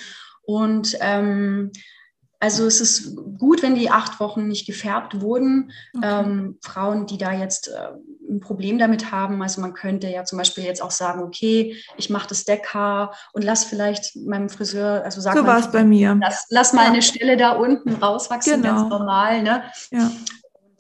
Und 0.43 0.97
ähm, 1.01 1.73
Also 2.41 2.67
es 2.67 2.81
ist 2.81 3.17
gut, 3.39 3.63
wenn 3.63 3.75
die 3.75 3.91
acht 3.91 4.21
Wochen 4.21 4.47
nicht 4.47 4.67
gefärbt 4.67 5.21
wurden. 5.21 5.73
Okay. 5.97 6.07
Ähm, 6.07 6.59
Frauen, 6.63 7.07
die 7.07 7.19
da 7.19 7.33
jetzt 7.33 7.69
äh, 7.69 7.89
ein 8.31 8.41
Problem 8.41 8.79
damit 8.79 9.11
haben, 9.11 9.43
also 9.43 9.61
man 9.61 9.75
könnte 9.75 10.09
ja 10.09 10.25
zum 10.25 10.39
Beispiel 10.39 10.63
jetzt 10.63 10.81
auch 10.81 10.93
sagen, 10.93 11.23
okay, 11.23 11.77
ich 11.97 12.11
mache 12.11 12.29
das 12.29 12.45
Deckhaar 12.45 13.15
und 13.33 13.43
lass 13.43 13.65
vielleicht 13.65 14.15
meinem 14.17 14.51
Friseur, 14.51 15.03
also 15.05 15.21
sag 15.21 15.37
so 15.37 15.47
war 15.47 15.59
es 15.59 15.73
bei 15.73 15.83
mir. 15.83 16.17
Lass, 16.21 16.47
lass 16.51 16.73
mal 16.73 16.85
ja. 16.85 16.93
eine 16.93 17.03
Stelle 17.03 17.37
da 17.37 17.53
unten 17.53 17.95
rauswachsen, 17.95 18.63
genau. 18.63 18.77
ganz 18.77 18.89
normal. 18.89 19.43
Ne? 19.43 19.63
Ja 19.91 20.11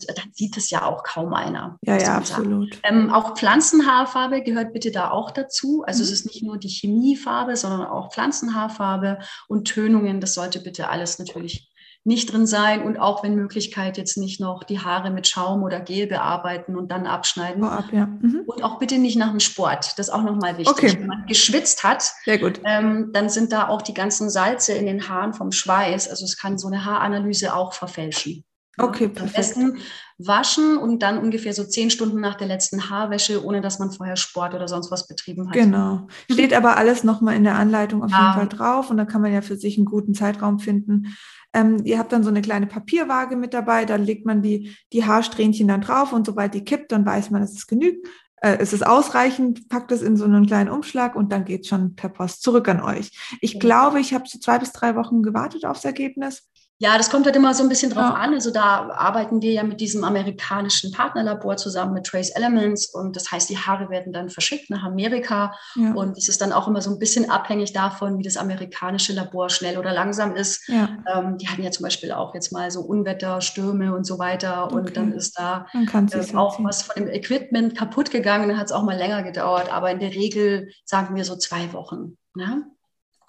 dann 0.07 0.31
sieht 0.33 0.57
es 0.57 0.71
ja 0.71 0.85
auch 0.85 1.03
kaum 1.03 1.35
einer. 1.35 1.79
Ja, 1.83 1.99
ja, 1.99 2.17
absolut. 2.17 2.79
Ähm, 2.85 3.11
auch 3.11 3.37
Pflanzenhaarfarbe 3.37 4.43
gehört 4.43 4.73
bitte 4.73 4.91
da 4.91 5.11
auch 5.11 5.31
dazu. 5.31 5.83
Also 5.87 6.01
mhm. 6.01 6.05
es 6.05 6.11
ist 6.13 6.27
nicht 6.27 6.43
nur 6.43 6.59
die 6.59 6.69
Chemiefarbe, 6.69 7.57
sondern 7.57 7.87
auch 7.87 8.13
Pflanzenhaarfarbe 8.13 9.19
und 9.49 9.67
Tönungen. 9.67 10.21
Das 10.21 10.35
sollte 10.35 10.61
bitte 10.61 10.89
alles 10.89 11.19
natürlich 11.19 11.73
nicht 12.05 12.33
drin 12.33 12.47
sein 12.47 12.83
und 12.83 12.99
auch 12.99 13.23
wenn 13.23 13.35
Möglichkeit 13.35 13.99
jetzt 13.99 14.17
nicht 14.17 14.41
noch 14.41 14.65
die 14.65 14.81
Haare 14.81 15.11
mit 15.11 15.27
Schaum 15.27 15.63
oder 15.63 15.79
Gel 15.81 16.07
bearbeiten 16.07 16.77
und 16.77 16.91
dann 16.91 17.07
abschneiden. 17.07 17.63
ab, 17.65 17.85
ja. 17.93 18.07
Mhm. 18.07 18.45
Und 18.47 18.63
auch 18.63 18.79
bitte 18.79 18.99
nicht 18.99 19.17
nach 19.17 19.31
dem 19.31 19.41
Sport. 19.41 19.99
Das 19.99 20.09
ist 20.09 20.15
auch 20.15 20.23
nochmal 20.23 20.57
wichtig. 20.57 20.73
Okay. 20.73 20.97
Wenn 20.99 21.07
man 21.07 21.27
geschwitzt 21.27 21.85
hat, 21.85 22.11
Sehr 22.25 22.39
gut. 22.39 22.61
Ähm, 22.65 23.11
dann 23.13 23.29
sind 23.29 23.53
da 23.53 23.69
auch 23.69 23.83
die 23.83 23.95
ganzen 23.95 24.31
Salze 24.31 24.73
in 24.73 24.87
den 24.87 25.09
Haaren 25.09 25.35
vom 25.35 25.53
Schweiß. 25.53 26.09
Also 26.09 26.25
es 26.25 26.39
kann 26.39 26.57
so 26.57 26.69
eine 26.69 26.85
Haaranalyse 26.85 27.55
auch 27.55 27.75
verfälschen. 27.75 28.45
Okay, 28.79 29.09
perfekt. 29.09 29.37
Am 29.37 29.43
besten 29.43 29.79
waschen 30.19 30.77
und 30.77 31.03
dann 31.03 31.19
ungefähr 31.19 31.53
so 31.53 31.65
zehn 31.65 31.91
Stunden 31.91 32.21
nach 32.21 32.35
der 32.35 32.49
letzten 32.49 32.91
Haarwäsche, 32.91 33.45
ohne 33.45 33.61
dass 33.61 33.79
man 33.79 33.93
vorher 33.93 34.17
Sport 34.17 34.55
oder 34.55 34.67
sonst 34.67 34.91
was 34.91 35.07
betrieben 35.07 35.49
hat. 35.49 35.55
Genau. 35.55 36.09
Steht 36.31 36.53
aber 36.55 36.77
alles 36.77 37.05
nochmal 37.05 37.37
in 37.37 37.45
der 37.45 37.55
Anleitung 37.55 38.03
auf 38.03 38.11
ja. 38.11 38.21
jeden 38.21 38.35
Fall 38.35 38.49
drauf 38.49 38.91
und 38.91 38.97
da 38.97 39.05
kann 39.05 39.23
man 39.23 39.33
ja 39.33 39.43
für 39.43 39.57
sich 39.57 39.77
einen 39.77 39.87
guten 39.87 40.15
Zeitraum 40.15 40.59
finden. 40.59 41.15
Ähm, 41.55 41.83
ihr 41.85 41.99
habt 41.99 42.13
dann 42.13 42.25
so 42.25 42.31
eine 42.31 42.43
kleine 42.43 42.67
Papierwaage 42.67 43.37
mit 43.37 43.55
dabei, 43.55 43.85
da 43.85 43.97
legt 43.97 44.27
man 44.27 44.43
die, 44.43 44.77
die 44.93 45.05
Haarsträhnchen 45.05 45.69
dann 45.69 45.81
drauf 45.81 46.13
und 46.13 46.27
sobald 46.27 46.53
die 46.53 46.65
kippt, 46.65 46.93
dann 46.93 47.07
weiß 47.07 47.31
man, 47.31 47.43
es 47.43 47.53
ist 47.53 47.69
genügt. 47.69 48.07
Äh, 48.41 48.59
es 48.59 48.73
ist 48.73 48.87
ausreichend, 48.87 49.69
packt 49.69 49.93
es 49.93 50.03
in 50.03 50.17
so 50.17 50.25
einen 50.25 50.47
kleinen 50.47 50.69
Umschlag 50.69 51.17
und 51.17 51.33
dann 51.33 51.45
geht 51.45 51.63
es 51.63 51.69
schon 51.69 51.95
per 51.95 52.11
Post 52.11 52.43
zurück 52.43 52.69
an 52.69 52.83
euch. 52.83 53.11
Ich 53.41 53.55
ja. 53.55 53.61
glaube, 53.61 54.01
ich 54.01 54.15
habe 54.15 54.25
so 54.29 54.39
zwei 54.39 54.59
bis 54.59 54.73
drei 54.73 54.97
Wochen 54.97 55.23
gewartet 55.23 55.65
aufs 55.65 55.85
Ergebnis. 55.85 56.49
Ja, 56.81 56.97
das 56.97 57.11
kommt 57.11 57.27
halt 57.27 57.35
immer 57.35 57.55
so 57.55 57.65
ein 57.65 57.69
bisschen 57.69 57.91
drauf 57.91 58.11
ja. 58.11 58.15
an. 58.15 58.35
Also 58.35 58.53
da 58.53 58.89
arbeiten 58.91 59.43
wir 59.43 59.53
ja 59.53 59.65
mit 59.65 59.81
diesem 59.81 60.05
amerikanischen 60.05 60.93
Partnerlabor 60.93 61.57
zusammen 61.57 61.93
mit 61.93 62.07
Trace 62.07 62.31
Elements 62.31 62.95
und 62.95 63.17
das 63.17 63.33
heißt, 63.33 63.51
die 63.51 63.59
Haare 63.59 63.91
werden 63.91 64.13
dann 64.13 64.31
verschickt 64.31 64.71
nach 64.71 64.85
Amerika 64.85 65.55
ja. 65.75 65.93
und 65.93 66.17
es 66.17 66.29
ist 66.29 66.41
dann 66.41 66.53
auch 66.53 66.69
immer 66.69 66.81
so 66.81 66.91
ein 66.91 67.01
bisschen 67.01 67.31
abhängig 67.31 67.73
davon, 67.73 68.19
wie 68.19 68.23
das 68.23 68.37
amerikanische 68.37 69.13
Labor 69.13 69.51
schnell 69.51 69.77
oder 69.77 69.93
langsam 69.93 70.37
ist. 70.37 70.69
Ja. 70.69 70.89
Ähm, 71.13 71.37
die 71.39 71.49
hatten 71.49 71.65
ja 71.65 71.73
zum 71.73 71.83
Beispiel 71.83 72.13
auch 72.13 72.33
jetzt 72.35 72.53
mal 72.53 72.71
so 72.71 72.83
Unwetter, 72.83 73.41
Stürme 73.41 73.93
und 73.93 74.05
so 74.05 74.21
weiter 74.21 74.67
okay. 74.67 74.75
und 74.77 74.97
dann 74.97 75.13
ist 75.13 75.37
da 75.37 75.67
äh, 75.75 76.37
auch 76.37 76.63
was 76.63 76.83
von 76.83 76.95
dem 76.95 77.09
Equipment 77.09 77.77
kaputt 77.77 78.13
gegangen, 78.13 78.49
dann 78.49 78.59
hat 78.59 78.67
es 78.67 78.73
auch 78.73 78.85
mal 78.85 78.97
länger 78.97 79.25
gedauert, 79.25 79.73
aber 79.73 79.91
in 79.91 79.99
der 79.99 80.15
Regel 80.15 80.71
sagen 80.85 81.17
wir 81.17 81.25
so 81.25 81.37
zwei 81.37 81.73
Wochen. 81.73 82.17
Ne? 82.35 82.67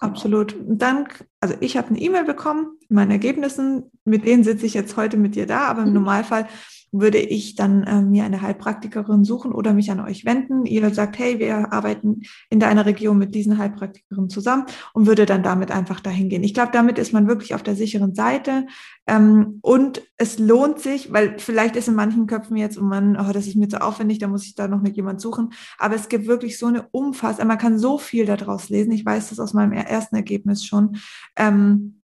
Absolut. 0.00 0.56
dann, 0.66 1.06
also 1.40 1.54
ich 1.60 1.76
habe 1.76 1.88
eine 1.88 2.00
E-Mail 2.00 2.24
bekommen, 2.24 2.78
meine 2.88 3.12
Ergebnissen, 3.12 3.92
mit 4.04 4.24
denen 4.24 4.44
sitze 4.44 4.64
ich 4.64 4.72
jetzt 4.72 4.96
heute 4.96 5.18
mit 5.18 5.34
dir 5.34 5.46
da, 5.46 5.66
aber 5.66 5.82
im 5.82 5.88
mhm. 5.88 5.94
Normalfall 5.94 6.48
würde 6.92 7.18
ich 7.18 7.54
dann 7.54 7.84
äh, 7.84 8.02
mir 8.02 8.24
eine 8.24 8.42
Heilpraktikerin 8.42 9.24
suchen 9.24 9.52
oder 9.52 9.72
mich 9.72 9.90
an 9.90 10.00
euch 10.00 10.24
wenden. 10.24 10.66
Ihr 10.66 10.92
sagt, 10.92 11.18
hey, 11.18 11.38
wir 11.38 11.72
arbeiten 11.72 12.22
in 12.48 12.60
deiner 12.60 12.86
Region 12.86 13.18
mit 13.18 13.34
diesen 13.34 13.58
Heilpraktikerinnen 13.58 14.30
zusammen 14.30 14.66
und 14.92 15.06
würde 15.06 15.26
dann 15.26 15.42
damit 15.42 15.70
einfach 15.70 16.00
dahin 16.00 16.28
gehen. 16.28 16.42
Ich 16.42 16.54
glaube, 16.54 16.72
damit 16.72 16.98
ist 16.98 17.12
man 17.12 17.28
wirklich 17.28 17.54
auf 17.54 17.62
der 17.62 17.76
sicheren 17.76 18.14
Seite. 18.14 18.66
Ähm, 19.06 19.58
und 19.62 20.02
es 20.16 20.38
lohnt 20.38 20.80
sich, 20.80 21.12
weil 21.12 21.38
vielleicht 21.38 21.76
ist 21.76 21.88
in 21.88 21.94
manchen 21.94 22.26
Köpfen 22.26 22.56
jetzt, 22.56 22.78
oh 22.78 22.82
man, 22.82 23.16
oh, 23.16 23.32
das 23.32 23.46
ist 23.46 23.56
mir 23.56 23.68
zu 23.68 23.82
aufwendig, 23.82 24.18
da 24.18 24.28
muss 24.28 24.44
ich 24.44 24.54
da 24.54 24.66
noch 24.66 24.82
mit 24.82 24.96
jemand 24.96 25.20
suchen. 25.20 25.52
Aber 25.78 25.94
es 25.94 26.08
gibt 26.08 26.26
wirklich 26.26 26.58
so 26.58 26.66
eine 26.66 26.88
Umfassung, 26.90 27.46
man 27.46 27.58
kann 27.58 27.78
so 27.78 27.98
viel 27.98 28.26
daraus 28.26 28.68
lesen. 28.68 28.92
Ich 28.92 29.04
weiß 29.04 29.30
das 29.30 29.38
aus 29.38 29.54
meinem 29.54 29.72
ersten 29.72 30.16
Ergebnis 30.16 30.64
schon. 30.64 30.96
Ähm, 31.36 31.99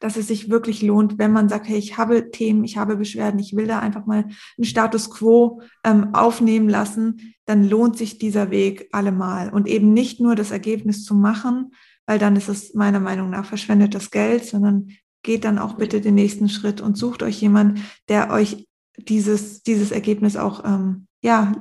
dass 0.00 0.16
es 0.16 0.28
sich 0.28 0.50
wirklich 0.50 0.82
lohnt, 0.82 1.18
wenn 1.18 1.32
man 1.32 1.48
sagt, 1.48 1.68
hey, 1.68 1.78
ich 1.78 1.96
habe 1.96 2.30
Themen, 2.30 2.64
ich 2.64 2.76
habe 2.76 2.96
Beschwerden, 2.96 3.40
ich 3.40 3.56
will 3.56 3.66
da 3.66 3.78
einfach 3.78 4.06
mal 4.06 4.24
einen 4.56 4.64
Status 4.64 5.10
quo 5.10 5.62
ähm, 5.84 6.14
aufnehmen 6.14 6.68
lassen, 6.68 7.34
dann 7.44 7.68
lohnt 7.68 7.96
sich 7.96 8.18
dieser 8.18 8.50
Weg 8.50 8.88
allemal. 8.92 9.50
Und 9.50 9.66
eben 9.66 9.92
nicht 9.92 10.20
nur 10.20 10.34
das 10.34 10.50
Ergebnis 10.50 11.04
zu 11.04 11.14
machen, 11.14 11.72
weil 12.06 12.18
dann 12.18 12.36
ist 12.36 12.48
es 12.48 12.74
meiner 12.74 13.00
Meinung 13.00 13.30
nach 13.30 13.46
verschwendetes 13.46 14.10
Geld, 14.10 14.44
sondern 14.44 14.88
geht 15.22 15.44
dann 15.44 15.58
auch 15.58 15.74
bitte 15.74 16.00
den 16.00 16.14
nächsten 16.14 16.48
Schritt 16.48 16.80
und 16.80 16.96
sucht 16.96 17.22
euch 17.22 17.40
jemand, 17.40 17.80
der 18.08 18.30
euch 18.30 18.68
dieses, 18.96 19.62
dieses 19.62 19.90
Ergebnis 19.90 20.36
auch 20.36 20.64
ähm, 20.64 21.06
ja, 21.20 21.52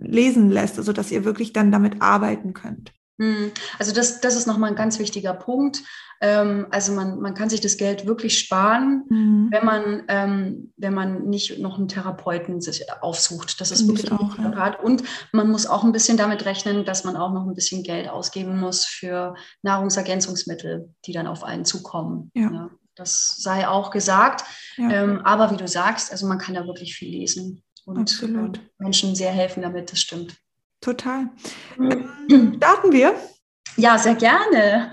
lesen 0.00 0.50
lässt, 0.50 0.78
also 0.78 0.92
dass 0.92 1.10
ihr 1.10 1.24
wirklich 1.24 1.52
dann 1.52 1.70
damit 1.70 2.00
arbeiten 2.00 2.54
könnt. 2.54 2.92
Hm. 3.20 3.52
Also 3.78 3.92
das, 3.92 4.20
das 4.20 4.36
ist 4.36 4.46
nochmal 4.46 4.70
ein 4.70 4.76
ganz 4.76 4.98
wichtiger 4.98 5.34
Punkt. 5.34 5.82
Ähm, 6.20 6.66
also 6.70 6.92
man, 6.92 7.20
man 7.20 7.34
kann 7.34 7.48
sich 7.50 7.60
das 7.60 7.76
Geld 7.76 8.06
wirklich 8.06 8.38
sparen, 8.38 9.04
mhm. 9.08 9.48
wenn, 9.50 9.64
man, 9.64 10.02
ähm, 10.08 10.72
wenn 10.76 10.94
man 10.94 11.24
nicht 11.24 11.58
noch 11.58 11.78
einen 11.78 11.88
Therapeuten 11.88 12.60
sich 12.60 12.84
aufsucht. 13.02 13.60
Das 13.60 13.70
ist 13.70 13.86
wirklich 13.86 14.10
auch, 14.12 14.38
ja. 14.38 14.78
Und 14.80 15.02
man 15.32 15.50
muss 15.50 15.66
auch 15.66 15.84
ein 15.84 15.92
bisschen 15.92 16.16
damit 16.16 16.44
rechnen, 16.44 16.84
dass 16.84 17.04
man 17.04 17.16
auch 17.16 17.32
noch 17.32 17.46
ein 17.46 17.54
bisschen 17.54 17.82
Geld 17.82 18.08
ausgeben 18.08 18.58
muss 18.58 18.84
für 18.84 19.34
Nahrungsergänzungsmittel, 19.62 20.94
die 21.04 21.12
dann 21.12 21.26
auf 21.26 21.44
einen 21.44 21.64
zukommen. 21.64 22.30
Ja. 22.34 22.50
ja 22.50 22.70
das 22.96 23.36
sei 23.38 23.66
auch 23.66 23.90
gesagt. 23.90 24.44
Ja. 24.76 24.90
Ähm, 24.90 25.20
aber 25.24 25.50
wie 25.50 25.56
du 25.56 25.66
sagst, 25.66 26.12
also 26.12 26.26
man 26.26 26.38
kann 26.38 26.54
da 26.54 26.66
wirklich 26.66 26.94
viel 26.94 27.10
lesen 27.10 27.62
und 27.84 27.98
Absolut. 27.98 28.60
Menschen 28.78 29.14
sehr 29.14 29.32
helfen 29.32 29.62
damit, 29.62 29.92
das 29.92 30.00
stimmt. 30.00 30.36
Total. 30.80 31.30
Ähm, 31.78 32.54
starten 32.56 32.92
wir? 32.92 33.14
Ja, 33.76 33.98
sehr 33.98 34.14
gerne. 34.14 34.88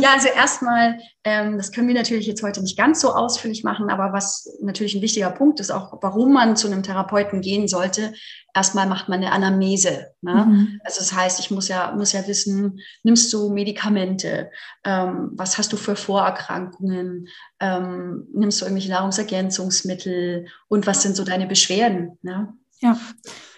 ja, 0.00 0.12
also 0.12 0.28
erstmal, 0.28 0.98
ähm, 1.24 1.56
das 1.56 1.72
können 1.72 1.88
wir 1.88 1.94
natürlich 1.94 2.26
jetzt 2.26 2.42
heute 2.42 2.60
nicht 2.60 2.76
ganz 2.76 3.00
so 3.00 3.12
ausführlich 3.12 3.64
machen, 3.64 3.90
aber 3.90 4.12
was 4.12 4.58
natürlich 4.60 4.94
ein 4.94 5.02
wichtiger 5.02 5.30
Punkt 5.30 5.60
ist, 5.60 5.70
auch 5.70 5.98
warum 6.02 6.32
man 6.32 6.56
zu 6.56 6.66
einem 6.66 6.82
Therapeuten 6.82 7.40
gehen 7.40 7.68
sollte, 7.68 8.12
erstmal 8.54 8.86
macht 8.86 9.08
man 9.08 9.22
eine 9.22 9.32
Anamnese. 9.32 10.08
Ne? 10.20 10.34
Mhm. 10.34 10.80
Also 10.84 11.00
das 11.00 11.12
heißt, 11.12 11.40
ich 11.40 11.50
muss 11.50 11.68
ja, 11.68 11.92
muss 11.92 12.12
ja 12.12 12.26
wissen, 12.26 12.80
nimmst 13.02 13.32
du 13.32 13.50
Medikamente, 13.50 14.50
ähm, 14.84 15.30
was 15.32 15.56
hast 15.56 15.72
du 15.72 15.76
für 15.76 15.96
Vorerkrankungen, 15.96 17.28
ähm, 17.60 18.26
nimmst 18.34 18.60
du 18.60 18.66
irgendwelche 18.66 18.90
Nahrungsergänzungsmittel 18.90 20.46
und 20.68 20.86
was 20.86 21.02
sind 21.02 21.16
so 21.16 21.24
deine 21.24 21.46
Beschwerden? 21.46 22.18
Ne? 22.22 22.52
Ja. 22.80 22.98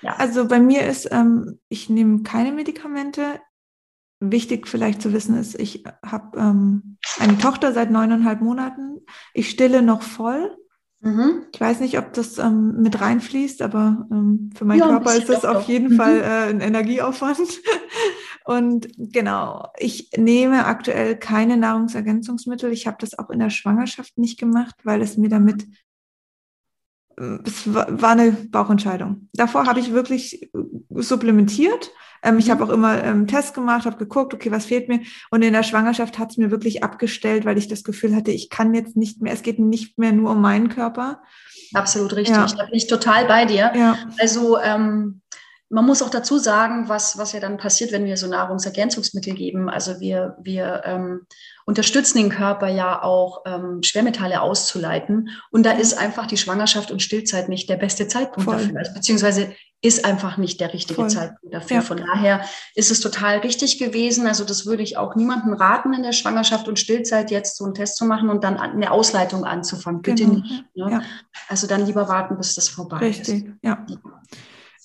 ja. 0.02 0.16
Also 0.16 0.46
bei 0.46 0.60
mir 0.60 0.86
ist, 0.86 1.08
ähm, 1.10 1.58
ich 1.68 1.88
nehme 1.88 2.22
keine 2.22 2.52
Medikamente. 2.52 3.40
Wichtig 4.30 4.68
vielleicht 4.68 5.02
zu 5.02 5.12
wissen 5.12 5.36
ist, 5.36 5.58
ich 5.58 5.84
habe 6.04 6.38
ähm, 6.38 6.96
eine 7.18 7.38
Tochter 7.38 7.72
seit 7.72 7.90
neuneinhalb 7.90 8.40
Monaten. 8.40 9.00
Ich 9.32 9.50
stille 9.50 9.82
noch 9.82 10.02
voll. 10.02 10.56
Mhm. 11.00 11.46
Ich 11.52 11.60
weiß 11.60 11.80
nicht, 11.80 11.98
ob 11.98 12.14
das 12.14 12.38
ähm, 12.38 12.80
mit 12.80 13.00
reinfließt, 13.00 13.60
aber 13.62 14.06
ähm, 14.10 14.50
für 14.56 14.64
meinen 14.64 14.80
ja, 14.80 14.88
Körper 14.88 15.14
ist 15.14 15.28
das 15.28 15.42
doch, 15.42 15.50
auf 15.50 15.62
doch. 15.62 15.68
jeden 15.68 15.92
mhm. 15.92 15.96
Fall 15.96 16.20
äh, 16.20 16.50
ein 16.50 16.60
Energieaufwand. 16.60 17.38
Und 18.46 18.88
genau, 18.98 19.68
ich 19.78 20.10
nehme 20.16 20.66
aktuell 20.66 21.16
keine 21.16 21.56
Nahrungsergänzungsmittel. 21.56 22.72
Ich 22.72 22.86
habe 22.86 22.98
das 23.00 23.18
auch 23.18 23.30
in 23.30 23.38
der 23.38 23.50
Schwangerschaft 23.50 24.18
nicht 24.18 24.38
gemacht, 24.38 24.74
weil 24.84 25.00
es 25.00 25.16
mir 25.16 25.30
damit 25.30 25.66
es 27.44 27.72
war 27.72 28.10
eine 28.10 28.32
Bauchentscheidung. 28.32 29.28
Davor 29.32 29.66
habe 29.66 29.80
ich 29.80 29.92
wirklich 29.92 30.50
supplementiert. 30.90 31.90
Ähm, 32.22 32.38
ich 32.38 32.46
mhm. 32.46 32.50
habe 32.52 32.64
auch 32.64 32.70
immer 32.70 33.02
ähm, 33.02 33.26
Tests 33.26 33.52
gemacht, 33.52 33.86
habe 33.86 33.96
geguckt, 33.96 34.34
okay, 34.34 34.50
was 34.50 34.64
fehlt 34.64 34.88
mir. 34.88 35.00
Und 35.30 35.42
in 35.42 35.52
der 35.52 35.62
Schwangerschaft 35.62 36.18
hat 36.18 36.30
es 36.30 36.36
mir 36.36 36.50
wirklich 36.50 36.82
abgestellt, 36.82 37.44
weil 37.44 37.58
ich 37.58 37.68
das 37.68 37.84
Gefühl 37.84 38.14
hatte, 38.16 38.30
ich 38.30 38.50
kann 38.50 38.74
jetzt 38.74 38.96
nicht 38.96 39.20
mehr, 39.20 39.32
es 39.32 39.42
geht 39.42 39.58
nicht 39.58 39.98
mehr 39.98 40.12
nur 40.12 40.32
um 40.32 40.40
meinen 40.40 40.68
Körper. 40.68 41.22
Absolut 41.74 42.16
richtig. 42.16 42.36
Ja. 42.36 42.46
Da 42.46 42.64
bin 42.64 42.74
ich 42.74 42.86
total 42.86 43.26
bei 43.26 43.44
dir. 43.44 43.72
Ja. 43.74 43.98
Also 44.18 44.58
ähm, 44.58 45.20
man 45.68 45.86
muss 45.86 46.02
auch 46.02 46.10
dazu 46.10 46.38
sagen, 46.38 46.88
was, 46.88 47.18
was 47.18 47.32
ja 47.32 47.40
dann 47.40 47.56
passiert, 47.56 47.92
wenn 47.92 48.04
wir 48.04 48.16
so 48.16 48.26
Nahrungsergänzungsmittel 48.28 49.34
geben. 49.34 49.68
Also 49.68 50.00
wir, 50.00 50.36
wir 50.40 50.82
ähm, 50.84 51.26
unterstützen 51.66 52.18
den 52.18 52.28
Körper 52.28 52.68
ja 52.68 53.02
auch, 53.02 53.42
ähm, 53.46 53.82
Schwermetalle 53.82 54.40
auszuleiten. 54.42 55.30
Und 55.50 55.64
da 55.64 55.72
ist 55.72 55.94
einfach 55.94 56.26
die 56.26 56.36
Schwangerschaft 56.36 56.90
und 56.90 57.02
Stillzeit 57.02 57.48
nicht 57.48 57.68
der 57.68 57.76
beste 57.76 58.06
Zeitpunkt 58.06 58.44
Voll. 58.44 58.58
dafür. 58.58 58.78
Also, 58.78 58.92
beziehungsweise 58.92 59.54
ist 59.84 60.06
einfach 60.06 60.38
nicht 60.38 60.60
der 60.60 60.72
richtige 60.72 60.94
Voll. 60.94 61.10
Zeitpunkt 61.10 61.54
dafür. 61.54 61.76
Ja. 61.76 61.82
Von 61.82 61.98
daher 61.98 62.42
ist 62.74 62.90
es 62.90 63.00
total 63.00 63.38
richtig 63.40 63.78
gewesen. 63.78 64.26
Also 64.26 64.44
das 64.44 64.64
würde 64.64 64.82
ich 64.82 64.96
auch 64.96 65.14
niemandem 65.14 65.52
raten, 65.52 65.92
in 65.92 66.02
der 66.02 66.12
Schwangerschaft 66.12 66.68
und 66.68 66.78
Stillzeit 66.78 67.30
jetzt 67.30 67.58
so 67.58 67.64
einen 67.64 67.74
Test 67.74 67.98
zu 67.98 68.06
machen 68.06 68.30
und 68.30 68.44
dann 68.44 68.56
eine 68.56 68.90
Ausleitung 68.90 69.44
anzufangen. 69.44 70.00
Bitte 70.00 70.24
genau. 70.24 70.36
nicht. 70.36 70.64
Ne? 70.74 70.90
Ja. 70.90 71.02
Also 71.48 71.66
dann 71.66 71.84
lieber 71.84 72.08
warten, 72.08 72.38
bis 72.38 72.54
das 72.54 72.70
vorbei 72.70 72.96
richtig. 72.96 73.20
ist. 73.20 73.32
Richtig, 73.34 73.54
ja. 73.62 73.86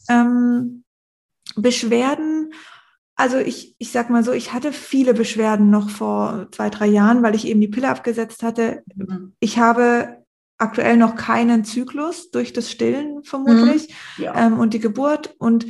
Ähm, 0.10 0.84
Beschwerden 1.56 2.52
also 3.20 3.38
ich, 3.38 3.76
ich 3.80 3.92
sag 3.92 4.10
mal 4.10 4.24
so, 4.24 4.32
ich 4.32 4.54
hatte 4.54 4.72
viele 4.72 5.14
Beschwerden 5.14 5.70
noch 5.70 5.90
vor 5.90 6.48
zwei, 6.52 6.70
drei 6.70 6.88
Jahren, 6.88 7.22
weil 7.22 7.36
ich 7.36 7.46
eben 7.46 7.60
die 7.60 7.68
Pille 7.68 7.90
abgesetzt 7.90 8.44
hatte. 8.44 8.82
Mhm. 8.96 9.34
Ich 9.42 9.60
habe 9.60 10.24
aktuell 10.58 10.96
noch 10.96 11.18
keinen 11.18 11.66
Zyklus 11.66 12.32
durch 12.32 12.54
das 12.54 12.72
Stillen 12.72 13.22
vermutlich 13.26 13.94
mhm. 14.18 14.24
ja. 14.24 14.48
ähm, 14.48 14.58
und 14.58 14.74
die 14.74 14.80
Geburt. 14.80 15.36
Und 15.38 15.68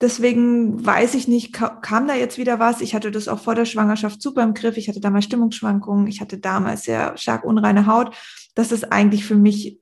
deswegen 0.00 0.86
weiß 0.86 1.14
ich 1.16 1.28
nicht, 1.28 1.52
kam 1.52 2.08
da 2.08 2.14
jetzt 2.14 2.38
wieder 2.38 2.60
was. 2.60 2.80
Ich 2.80 2.94
hatte 2.94 3.10
das 3.10 3.28
auch 3.28 3.40
vor 3.40 3.54
der 3.54 3.66
Schwangerschaft 3.66 4.22
super 4.22 4.42
im 4.42 4.54
Griff. 4.54 4.78
Ich 4.78 4.88
hatte 4.88 5.00
damals 5.00 5.26
Stimmungsschwankungen. 5.26 6.06
Ich 6.06 6.22
hatte 6.22 6.38
damals 6.38 6.84
sehr 6.84 7.14
stark 7.18 7.44
unreine 7.44 7.86
Haut. 7.86 8.16
Das 8.54 8.72
ist 8.72 8.90
eigentlich 8.90 9.26
für 9.26 9.36
mich 9.36 9.80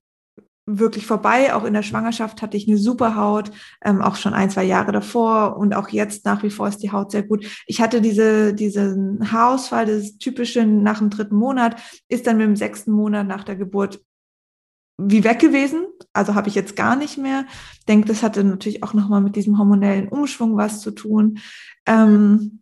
wirklich 0.66 1.06
vorbei. 1.06 1.54
Auch 1.54 1.64
in 1.64 1.74
der 1.74 1.82
Schwangerschaft 1.82 2.42
hatte 2.42 2.56
ich 2.56 2.68
eine 2.68 2.78
super 2.78 3.16
Haut, 3.16 3.50
ähm, 3.84 4.00
auch 4.00 4.16
schon 4.16 4.34
ein, 4.34 4.50
zwei 4.50 4.64
Jahre 4.64 4.92
davor 4.92 5.56
und 5.56 5.74
auch 5.74 5.88
jetzt 5.88 6.24
nach 6.24 6.42
wie 6.42 6.50
vor 6.50 6.68
ist 6.68 6.82
die 6.82 6.92
Haut 6.92 7.10
sehr 7.10 7.22
gut. 7.22 7.46
Ich 7.66 7.80
hatte 7.80 8.00
diese, 8.00 8.54
diesen 8.54 9.30
Haarausfall, 9.32 9.86
das 9.86 10.18
typische 10.18 10.64
nach 10.64 10.98
dem 10.98 11.10
dritten 11.10 11.36
Monat, 11.36 11.80
ist 12.08 12.26
dann 12.26 12.38
mit 12.38 12.46
dem 12.46 12.56
sechsten 12.56 12.92
Monat 12.92 13.26
nach 13.26 13.44
der 13.44 13.56
Geburt 13.56 14.00
wie 14.96 15.24
weg 15.24 15.40
gewesen. 15.40 15.86
Also 16.12 16.34
habe 16.34 16.48
ich 16.48 16.54
jetzt 16.54 16.76
gar 16.76 16.96
nicht 16.96 17.18
mehr. 17.18 17.46
Denke, 17.88 18.08
das 18.08 18.22
hatte 18.22 18.44
natürlich 18.44 18.82
auch 18.82 18.94
nochmal 18.94 19.20
mit 19.20 19.36
diesem 19.36 19.58
hormonellen 19.58 20.08
Umschwung 20.08 20.56
was 20.56 20.80
zu 20.80 20.92
tun. 20.92 21.38
Ähm, 21.86 22.60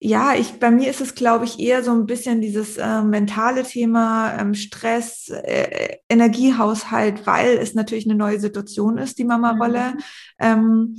ja, 0.00 0.34
ich, 0.34 0.60
bei 0.60 0.70
mir 0.70 0.90
ist 0.90 1.00
es, 1.00 1.14
glaube 1.14 1.44
ich, 1.44 1.58
eher 1.58 1.82
so 1.82 1.90
ein 1.92 2.06
bisschen 2.06 2.40
dieses 2.40 2.76
äh, 2.76 3.02
mentale 3.02 3.64
Thema, 3.64 4.38
ähm, 4.38 4.54
Stress, 4.54 5.28
äh, 5.28 5.96
Energiehaushalt, 6.08 7.26
weil 7.26 7.58
es 7.58 7.74
natürlich 7.74 8.06
eine 8.06 8.14
neue 8.14 8.38
Situation 8.38 8.98
ist, 8.98 9.18
die 9.18 9.24
Mama-Rolle. 9.24 9.94
Mhm. 9.94 9.98
Ähm, 10.38 10.96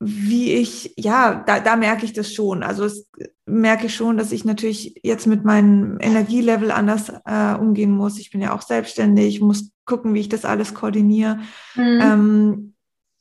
wie 0.00 0.52
ich, 0.52 0.92
ja, 0.98 1.42
da, 1.46 1.60
da 1.60 1.76
merke 1.76 2.04
ich 2.04 2.12
das 2.12 2.32
schon. 2.32 2.62
Also 2.62 2.84
es 2.84 3.08
merke 3.46 3.86
ich 3.86 3.94
schon, 3.94 4.18
dass 4.18 4.32
ich 4.32 4.44
natürlich 4.44 5.00
jetzt 5.02 5.26
mit 5.26 5.44
meinem 5.44 5.98
Energielevel 6.00 6.70
anders 6.70 7.10
äh, 7.24 7.54
umgehen 7.54 7.92
muss. 7.92 8.18
Ich 8.18 8.30
bin 8.30 8.42
ja 8.42 8.54
auch 8.54 8.62
selbstständig, 8.62 9.40
muss 9.40 9.70
gucken, 9.86 10.12
wie 10.12 10.20
ich 10.20 10.28
das 10.28 10.44
alles 10.44 10.74
koordiniere. 10.74 11.38
Mhm. 11.74 12.00
Ähm, 12.02 12.73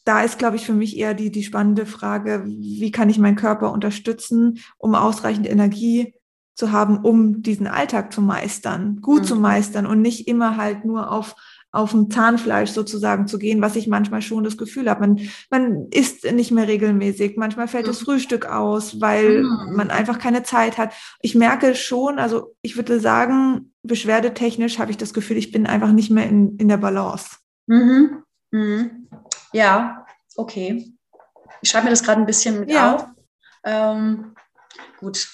da 0.04 0.22
ist, 0.22 0.38
glaube 0.38 0.56
ich, 0.58 0.66
für 0.66 0.74
mich 0.74 0.98
eher 0.98 1.14
die, 1.14 1.32
die 1.32 1.44
spannende 1.44 1.86
Frage, 1.86 2.44
wie 2.46 2.92
kann 2.92 3.10
ich 3.10 3.20
meinen 3.20 3.36
Körper 3.36 3.72
unterstützen, 3.72 4.60
um 4.78 4.96
ausreichend 4.96 5.50
Energie 5.50 6.14
zu 6.56 6.72
haben, 6.72 7.00
um 7.00 7.42
diesen 7.42 7.68
Alltag 7.68 8.14
zu 8.14 8.22
meistern, 8.22 9.00
gut 9.02 9.22
mhm. 9.22 9.26
zu 9.26 9.36
meistern 9.36 9.86
und 9.86 10.02
nicht 10.02 10.28
immer 10.28 10.58
halt 10.58 10.86
nur 10.86 11.12
auf 11.12 11.36
auf 11.74 11.90
dem 11.90 12.12
Zahnfleisch 12.12 12.70
sozusagen 12.70 13.28
zu 13.28 13.40
gehen, 13.40 13.60
was 13.60 13.76
ich 13.76 13.88
manchmal 13.88 14.22
schon 14.22 14.44
das 14.44 14.58
Gefühl 14.58 14.88
habe. 14.88 15.02
Man, 15.02 15.20
man 15.50 15.88
isst 15.90 16.32
nicht 16.32 16.52
mehr 16.52 16.68
regelmäßig. 16.68 17.36
Manchmal 17.36 17.68
fällt 17.68 17.88
das 17.88 18.00
mhm. 18.02 18.06
Frühstück 18.06 18.46
aus, 18.46 19.02
weil 19.02 19.42
mhm. 19.42 19.76
man 19.76 19.90
einfach 19.90 20.20
keine 20.20 20.44
Zeit 20.44 20.78
hat. 20.78 20.94
Ich 21.22 21.34
merke 21.34 21.74
schon, 21.74 22.20
also 22.20 22.56
ich 22.62 22.76
würde 22.76 23.00
sagen, 23.00 23.74
beschwerdetechnisch 23.82 24.78
habe 24.78 24.92
ich 24.92 24.98
das 24.98 25.16
Gefühl, 25.16 25.38
ich 25.38 25.52
bin 25.52 25.66
einfach 25.66 25.92
nicht 25.92 26.12
mehr 26.12 26.30
in, 26.30 26.58
in 26.58 26.68
der 26.68 26.78
Balance. 26.78 27.38
Mhm. 28.52 29.08
Ja, 29.54 30.06
okay. 30.36 30.94
Ich 31.62 31.70
schreibe 31.70 31.86
mir 31.86 31.92
das 31.92 32.04
gerade 32.04 32.20
ein 32.20 32.26
bisschen 32.26 32.60
mit 32.60 32.72
ja. 32.72 32.96
auf. 32.96 33.06
Ähm, 33.64 34.36
gut. 35.00 35.28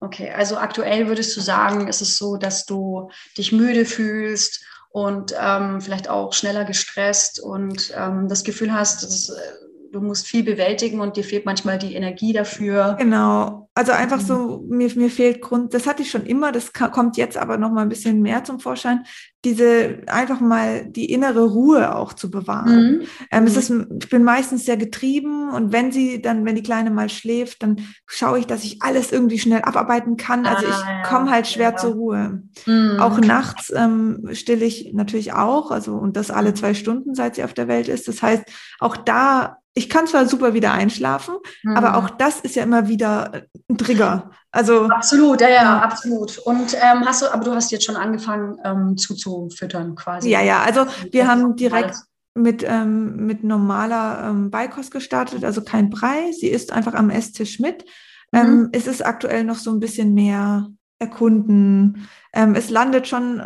Okay, 0.00 0.30
also 0.30 0.58
aktuell 0.58 1.08
würdest 1.08 1.36
du 1.36 1.40
sagen, 1.40 1.88
ist 1.88 2.02
es 2.02 2.18
so, 2.18 2.36
dass 2.36 2.66
du 2.66 3.10
dich 3.36 3.50
müde 3.50 3.84
fühlst 3.84 4.64
und 4.90 5.34
ähm, 5.38 5.80
vielleicht 5.80 6.08
auch 6.08 6.32
schneller 6.32 6.64
gestresst 6.64 7.40
und 7.40 7.92
ähm, 7.96 8.28
das 8.28 8.44
Gefühl 8.44 8.72
hast, 8.72 9.02
dass, 9.02 9.28
äh, 9.28 9.52
du 9.92 10.00
musst 10.00 10.26
viel 10.26 10.42
bewältigen 10.42 11.00
und 11.00 11.16
dir 11.16 11.24
fehlt 11.24 11.46
manchmal 11.46 11.78
die 11.78 11.94
Energie 11.94 12.32
dafür. 12.32 12.96
Genau. 12.98 13.68
Also 13.74 13.92
einfach 13.92 14.20
so, 14.20 14.64
mhm. 14.68 14.76
mir, 14.76 14.90
mir 14.96 15.10
fehlt 15.10 15.40
Grund, 15.40 15.72
das 15.72 15.86
hatte 15.86 16.02
ich 16.02 16.10
schon 16.10 16.26
immer, 16.26 16.50
das 16.50 16.72
kommt 16.72 17.16
jetzt 17.16 17.36
aber 17.36 17.58
noch 17.58 17.70
mal 17.70 17.82
ein 17.82 17.88
bisschen 17.88 18.22
mehr 18.22 18.42
zum 18.42 18.58
Vorschein, 18.58 19.04
diese 19.44 20.00
einfach 20.08 20.40
mal 20.40 20.86
die 20.86 21.12
innere 21.12 21.44
Ruhe 21.44 21.94
auch 21.94 22.12
zu 22.12 22.28
bewahren. 22.28 22.98
Mhm. 22.98 23.00
Ähm, 23.30 23.44
es 23.44 23.70
mhm. 23.70 23.80
ist, 23.80 24.02
ich 24.02 24.10
bin 24.10 24.24
meistens 24.24 24.64
sehr 24.64 24.76
getrieben 24.76 25.50
und 25.50 25.72
wenn 25.72 25.92
sie 25.92 26.20
dann, 26.20 26.44
wenn 26.44 26.56
die 26.56 26.62
Kleine 26.64 26.90
mal 26.90 27.08
schläft, 27.08 27.62
dann 27.62 27.76
schaue 28.06 28.40
ich, 28.40 28.48
dass 28.48 28.64
ich 28.64 28.82
alles 28.82 29.12
irgendwie 29.12 29.38
schnell 29.38 29.62
abarbeiten 29.62 30.16
kann. 30.16 30.44
Also 30.44 30.66
ah, 30.66 30.70
ich 30.70 31.08
komme 31.08 31.30
halt 31.30 31.46
schwer 31.46 31.70
ja. 31.70 31.76
zur 31.76 31.92
Ruhe. 31.92 32.42
Mhm. 32.66 32.96
Auch 32.98 33.20
nachts 33.20 33.72
ähm, 33.72 34.28
stille 34.32 34.64
ich 34.64 34.92
natürlich 34.92 35.34
auch, 35.34 35.70
also 35.70 35.94
und 35.94 36.16
das 36.16 36.32
alle 36.32 36.50
mhm. 36.50 36.56
zwei 36.56 36.74
Stunden, 36.74 37.14
seit 37.14 37.36
sie 37.36 37.44
auf 37.44 37.54
der 37.54 37.68
Welt 37.68 37.86
ist. 37.86 38.08
Das 38.08 38.22
heißt, 38.22 38.42
auch 38.80 38.96
da 38.96 39.58
ich 39.78 39.88
kann 39.88 40.08
zwar 40.08 40.26
super 40.26 40.54
wieder 40.54 40.72
einschlafen, 40.72 41.36
mhm. 41.62 41.76
aber 41.76 41.96
auch 41.96 42.10
das 42.10 42.40
ist 42.40 42.56
ja 42.56 42.64
immer 42.64 42.88
wieder 42.88 43.44
ein 43.70 43.78
Trigger. 43.78 44.30
Also 44.50 44.88
absolut, 44.88 45.40
ja, 45.40 45.48
ja, 45.48 45.78
absolut. 45.78 46.38
Und 46.38 46.74
ähm, 46.74 47.04
hast 47.06 47.22
du, 47.22 47.32
aber 47.32 47.44
du 47.44 47.54
hast 47.54 47.70
jetzt 47.70 47.84
schon 47.84 47.94
angefangen 47.94 48.58
ähm, 48.64 48.96
zuzufüttern 48.96 49.94
quasi. 49.94 50.30
Ja, 50.30 50.42
ja. 50.42 50.62
Also 50.62 50.86
wir 51.12 51.28
haben 51.28 51.54
direkt 51.54 51.94
mit 52.34 52.64
ähm, 52.66 53.26
mit 53.26 53.44
normaler 53.44 54.28
ähm, 54.28 54.50
Beikost 54.50 54.90
gestartet, 54.90 55.44
also 55.44 55.62
kein 55.62 55.90
Brei. 55.90 56.32
Sie 56.32 56.48
ist 56.48 56.72
einfach 56.72 56.94
am 56.94 57.10
Esstisch 57.10 57.60
mit. 57.60 57.84
Mhm. 58.32 58.38
Ähm, 58.38 58.68
es 58.72 58.88
ist 58.88 59.06
aktuell 59.06 59.44
noch 59.44 59.58
so 59.58 59.70
ein 59.70 59.80
bisschen 59.80 60.12
mehr 60.12 60.68
erkunden. 60.98 62.08
Ähm, 62.32 62.56
es 62.56 62.68
landet 62.68 63.06
schon 63.06 63.42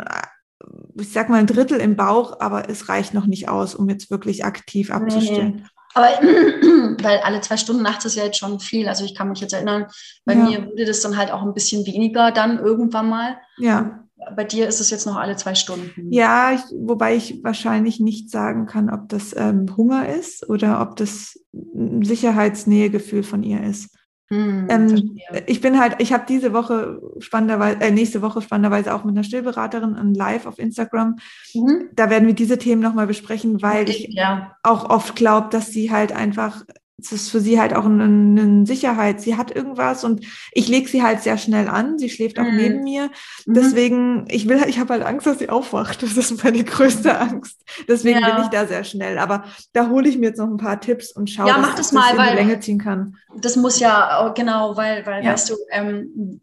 ich 0.95 1.11
sag 1.11 1.29
mal 1.29 1.39
ein 1.39 1.47
Drittel 1.47 1.79
im 1.79 1.95
Bauch, 1.95 2.39
aber 2.39 2.69
es 2.69 2.89
reicht 2.89 3.13
noch 3.13 3.25
nicht 3.25 3.49
aus, 3.49 3.75
um 3.75 3.89
jetzt 3.89 4.09
wirklich 4.09 4.45
aktiv 4.45 4.91
abzustillen. 4.91 5.55
Nee. 5.55 5.63
Aber 5.93 6.07
weil 7.01 7.19
alle 7.19 7.41
zwei 7.41 7.57
Stunden 7.57 7.83
nachts 7.83 8.05
ist 8.05 8.15
ja 8.15 8.23
jetzt 8.23 8.37
schon 8.37 8.59
viel. 8.59 8.87
Also 8.87 9.05
ich 9.05 9.15
kann 9.15 9.29
mich 9.29 9.39
jetzt 9.39 9.53
erinnern, 9.53 9.87
bei 10.25 10.33
ja. 10.33 10.43
mir 10.43 10.65
wurde 10.67 10.85
das 10.85 11.01
dann 11.01 11.17
halt 11.17 11.31
auch 11.31 11.41
ein 11.41 11.53
bisschen 11.53 11.85
weniger 11.85 12.31
dann 12.31 12.59
irgendwann 12.59 13.09
mal. 13.09 13.37
Ja. 13.57 13.99
Bei 14.35 14.45
dir 14.45 14.67
ist 14.67 14.79
es 14.79 14.89
jetzt 14.89 15.05
noch 15.05 15.17
alle 15.17 15.35
zwei 15.35 15.53
Stunden. 15.53 16.11
Ja, 16.11 16.53
ich, 16.53 16.61
wobei 16.79 17.15
ich 17.15 17.43
wahrscheinlich 17.43 17.99
nicht 17.99 18.29
sagen 18.29 18.65
kann, 18.65 18.89
ob 18.89 19.09
das 19.09 19.35
ähm, 19.35 19.75
Hunger 19.75 20.07
ist 20.07 20.49
oder 20.49 20.81
ob 20.81 20.95
das 20.95 21.39
ein 21.53 22.03
Sicherheitsnähegefühl 22.03 23.23
von 23.23 23.43
ihr 23.43 23.61
ist. 23.61 23.89
Hm, 24.33 24.67
ähm, 24.67 25.19
ich 25.45 25.61
bin 25.61 25.79
halt, 25.79 25.95
ich 25.99 26.11
habe 26.11 26.23
diese 26.27 26.53
Woche 26.53 26.99
spannenderweise, 27.19 27.81
äh, 27.81 27.91
nächste 27.91 28.23
Woche 28.23 28.41
spannenderweise 28.41 28.95
auch 28.95 29.03
mit 29.03 29.15
einer 29.15 29.23
Stillberaterin 29.23 29.95
ein 29.95 30.15
Live 30.15 30.47
auf 30.47 30.57
Instagram. 30.57 31.17
Mhm. 31.53 31.89
Da 31.93 32.09
werden 32.09 32.25
wir 32.25 32.33
diese 32.33 32.57
Themen 32.57 32.81
nochmal 32.81 33.05
besprechen, 33.05 33.61
weil 33.61 33.83
okay, 33.83 34.07
ich 34.09 34.15
ja. 34.15 34.55
auch 34.63 34.89
oft 34.89 35.15
glaube, 35.15 35.49
dass 35.51 35.67
sie 35.67 35.91
halt 35.91 36.13
einfach 36.13 36.63
es 36.99 37.11
ist 37.11 37.29
für 37.31 37.39
sie 37.39 37.59
halt 37.59 37.75
auch 37.75 37.85
eine, 37.85 38.03
eine, 38.03 38.65
Sicherheit. 38.65 39.19
Sie 39.19 39.35
hat 39.35 39.53
irgendwas 39.53 40.03
und 40.03 40.25
ich 40.51 40.67
lege 40.67 40.87
sie 40.87 41.01
halt 41.01 41.21
sehr 41.21 41.37
schnell 41.37 41.67
an. 41.67 41.97
Sie 41.97 42.09
schläft 42.09 42.39
auch 42.39 42.43
mhm. 42.43 42.55
neben 42.55 42.83
mir. 42.83 43.09
Mhm. 43.45 43.53
Deswegen, 43.53 44.25
ich 44.29 44.47
will, 44.47 44.63
ich 44.67 44.79
habe 44.79 44.93
halt 44.93 45.03
Angst, 45.03 45.25
dass 45.25 45.39
sie 45.39 45.49
aufwacht. 45.49 46.03
Das 46.03 46.15
ist 46.15 46.43
meine 46.43 46.63
größte 46.63 47.17
Angst. 47.17 47.61
Deswegen 47.87 48.19
ja. 48.19 48.35
bin 48.35 48.43
ich 48.43 48.49
da 48.49 48.67
sehr 48.67 48.83
schnell. 48.83 49.17
Aber 49.17 49.43
da 49.73 49.89
hole 49.89 50.07
ich 50.07 50.17
mir 50.17 50.27
jetzt 50.27 50.37
noch 50.37 50.47
ein 50.47 50.57
paar 50.57 50.79
Tipps 50.79 51.11
und 51.11 51.29
schaue, 51.29 51.47
ja, 51.47 51.57
dass 51.57 51.75
das 51.75 51.91
mal, 51.91 52.11
in 52.11 52.17
weil, 52.17 52.31
die 52.31 52.35
Länge 52.35 52.59
ziehen 52.59 52.79
kann. 52.79 53.17
Das 53.35 53.55
muss 53.55 53.79
ja 53.79 54.29
genau, 54.35 54.77
weil, 54.77 55.05
weil, 55.05 55.25
ja. 55.25 55.33
weißt 55.33 55.49
du, 55.49 55.55
ähm, 55.71 56.41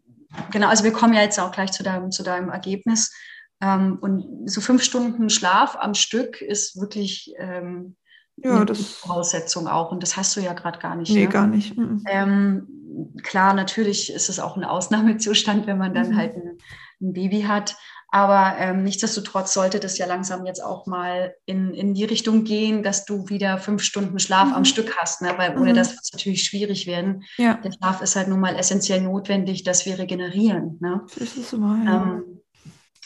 genau, 0.51 0.67
also 0.67 0.83
wir 0.83 0.91
kommen 0.91 1.13
ja 1.13 1.21
jetzt 1.21 1.39
auch 1.39 1.51
gleich 1.51 1.71
zu 1.71 1.83
deinem, 1.83 2.11
zu 2.11 2.23
deinem 2.23 2.49
Ergebnis. 2.49 3.13
Ähm, 3.61 3.97
und 4.01 4.49
so 4.49 4.59
fünf 4.59 4.83
Stunden 4.83 5.29
Schlaf 5.29 5.77
am 5.79 5.93
Stück 5.93 6.41
ist 6.41 6.79
wirklich 6.79 7.33
ähm, 7.37 7.95
ja, 8.43 8.55
eine 8.55 8.65
das 8.65 8.81
Voraussetzung 8.81 9.67
auch. 9.67 9.91
Und 9.91 10.03
das 10.03 10.17
hast 10.17 10.35
du 10.35 10.41
ja 10.41 10.53
gerade 10.53 10.79
gar 10.79 10.95
nicht. 10.95 11.11
Nee, 11.11 11.25
ne? 11.25 11.29
gar 11.29 11.47
nicht. 11.47 11.77
Mhm. 11.77 12.03
Ähm, 12.07 13.13
klar, 13.23 13.53
natürlich 13.53 14.11
ist 14.11 14.29
es 14.29 14.39
auch 14.39 14.57
ein 14.57 14.63
Ausnahmezustand, 14.65 15.67
wenn 15.67 15.77
man 15.77 15.93
dann 15.93 16.11
mhm. 16.11 16.17
halt 16.17 16.35
ein, 16.35 16.57
ein, 17.01 17.13
Baby 17.13 17.43
hat. 17.43 17.75
Aber 18.13 18.57
ähm, 18.59 18.83
nichtsdestotrotz 18.83 19.53
sollte 19.53 19.79
das 19.79 19.97
ja 19.97 20.05
langsam 20.05 20.45
jetzt 20.45 20.61
auch 20.61 20.85
mal 20.85 21.33
in, 21.45 21.73
in 21.73 21.93
die 21.93 22.03
Richtung 22.03 22.43
gehen, 22.43 22.83
dass 22.83 23.05
du 23.05 23.29
wieder 23.29 23.57
fünf 23.57 23.83
Stunden 23.83 24.19
Schlaf 24.19 24.49
mhm. 24.49 24.55
am 24.55 24.65
Stück 24.65 24.97
hast, 24.97 25.21
ne? 25.21 25.33
weil 25.37 25.57
ohne 25.57 25.71
mhm. 25.71 25.75
das 25.75 25.91
wird 25.91 26.01
es 26.03 26.11
natürlich 26.11 26.43
schwierig 26.43 26.87
werden. 26.87 27.23
Ja. 27.37 27.53
Der 27.53 27.71
Schlaf 27.71 28.01
ist 28.01 28.17
halt 28.17 28.27
nun 28.27 28.41
mal 28.41 28.57
essentiell 28.57 28.99
notwendig, 28.99 29.63
dass 29.63 29.85
wir 29.85 29.97
regenerieren. 29.97 30.77
Ne? 30.81 31.01
Das 31.17 31.37
ist 31.37 31.51
so, 31.51 31.57
ja. 31.57 32.03
ähm, 32.03 32.41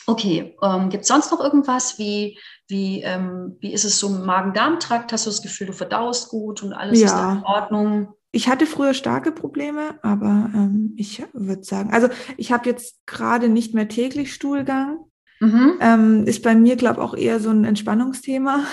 Okay, 0.08 0.56
ähm, 0.62 0.88
gibt 0.88 1.02
es 1.02 1.08
sonst 1.08 1.32
noch 1.32 1.40
irgendwas? 1.40 1.98
Wie, 1.98 2.38
wie, 2.68 3.02
ähm, 3.02 3.56
wie 3.60 3.72
ist 3.72 3.84
es 3.84 3.98
so 3.98 4.08
im 4.08 4.24
Magen-Darm-Trakt? 4.24 5.12
Hast 5.12 5.26
du 5.26 5.30
das 5.30 5.42
Gefühl, 5.42 5.68
du 5.68 5.72
verdaust 5.72 6.28
gut 6.28 6.62
und 6.62 6.72
alles 6.72 7.00
ja. 7.00 7.06
ist 7.06 7.38
in 7.38 7.44
Ordnung? 7.44 8.08
Ich 8.32 8.48
hatte 8.48 8.66
früher 8.66 8.92
starke 8.92 9.32
Probleme, 9.32 9.98
aber 10.02 10.50
ähm, 10.54 10.92
ich 10.96 11.22
würde 11.32 11.64
sagen, 11.64 11.90
also 11.92 12.08
ich 12.36 12.52
habe 12.52 12.68
jetzt 12.68 13.06
gerade 13.06 13.48
nicht 13.48 13.72
mehr 13.74 13.88
täglich 13.88 14.34
Stuhlgang. 14.34 14.98
Mhm. 15.40 15.74
Ähm, 15.80 16.24
ist 16.26 16.42
bei 16.42 16.54
mir, 16.54 16.76
glaube 16.76 17.00
ich, 17.00 17.06
auch 17.06 17.14
eher 17.14 17.40
so 17.40 17.50
ein 17.50 17.64
Entspannungsthema. 17.64 18.64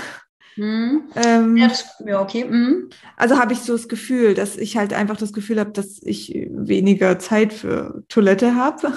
Mhm. 0.56 1.04
Ähm, 1.16 1.58
ja, 1.58 1.68
das, 1.68 1.86
ja, 2.06 2.22
okay. 2.22 2.46
Mhm. 2.46 2.90
Also 3.18 3.40
habe 3.40 3.54
ich 3.54 3.60
so 3.60 3.74
das 3.74 3.88
Gefühl, 3.88 4.34
dass 4.34 4.58
ich 4.58 4.78
halt 4.78 4.94
einfach 4.94 5.18
das 5.18 5.34
Gefühl 5.34 5.60
habe, 5.60 5.72
dass 5.72 6.00
ich 6.04 6.48
weniger 6.52 7.20
Zeit 7.20 7.54
für 7.54 8.04
Toilette 8.08 8.56
habe. 8.56 8.94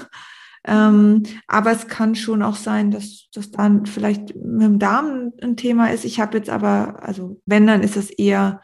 Ähm, 0.67 1.23
aber 1.47 1.71
es 1.73 1.87
kann 1.87 2.15
schon 2.15 2.43
auch 2.43 2.57
sein, 2.57 2.91
dass 2.91 3.29
das 3.33 3.51
dann 3.51 3.87
vielleicht 3.87 4.35
mit 4.35 4.63
dem 4.63 4.79
Darm 4.79 5.33
ein 5.41 5.57
Thema 5.57 5.89
ist. 5.89 6.05
Ich 6.05 6.21
habe 6.21 6.39
jetzt 6.39 6.51
aber, 6.51 7.03
also 7.03 7.41
wenn, 7.47 7.67
dann 7.67 7.83
ist 7.83 7.97
es 7.97 8.11
eher 8.11 8.61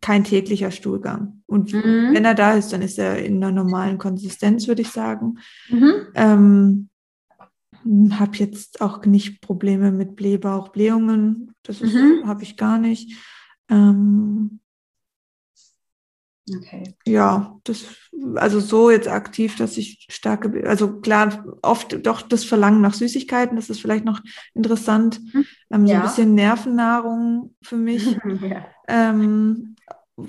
kein 0.00 0.24
täglicher 0.24 0.70
Stuhlgang. 0.70 1.42
Und 1.46 1.72
mhm. 1.72 2.10
wenn 2.12 2.24
er 2.24 2.34
da 2.34 2.52
ist, 2.52 2.72
dann 2.72 2.82
ist 2.82 2.98
er 2.98 3.24
in 3.24 3.36
einer 3.36 3.52
normalen 3.52 3.96
Konsistenz, 3.96 4.68
würde 4.68 4.82
ich 4.82 4.90
sagen. 4.90 5.38
Mhm. 5.70 5.92
Ähm, 6.14 6.88
habe 8.18 8.36
jetzt 8.36 8.80
auch 8.80 9.04
nicht 9.06 9.40
Probleme 9.40 9.92
mit 9.92 10.16
Blähbauch, 10.16 10.68
Blähungen. 10.68 11.54
Das 11.62 11.80
mhm. 11.80 12.22
habe 12.26 12.42
ich 12.42 12.56
gar 12.56 12.78
nicht. 12.78 13.16
Ähm, 13.68 14.60
Okay. 16.52 16.94
Ja, 17.06 17.58
das, 17.64 17.86
also 18.34 18.60
so 18.60 18.90
jetzt 18.90 19.08
aktiv, 19.08 19.56
dass 19.56 19.78
ich 19.78 20.06
starke, 20.10 20.68
also 20.68 21.00
klar, 21.00 21.44
oft 21.62 22.06
doch 22.06 22.20
das 22.20 22.44
Verlangen 22.44 22.82
nach 22.82 22.92
Süßigkeiten, 22.92 23.56
das 23.56 23.70
ist 23.70 23.80
vielleicht 23.80 24.04
noch 24.04 24.20
interessant. 24.52 25.20
Mhm. 25.32 25.46
Ähm, 25.70 25.86
ja. 25.86 25.94
So 25.94 25.94
ein 25.94 26.02
bisschen 26.02 26.34
Nervennahrung 26.34 27.54
für 27.62 27.76
mich. 27.76 28.04
ja. 28.42 28.66
Ähm, 28.88 29.76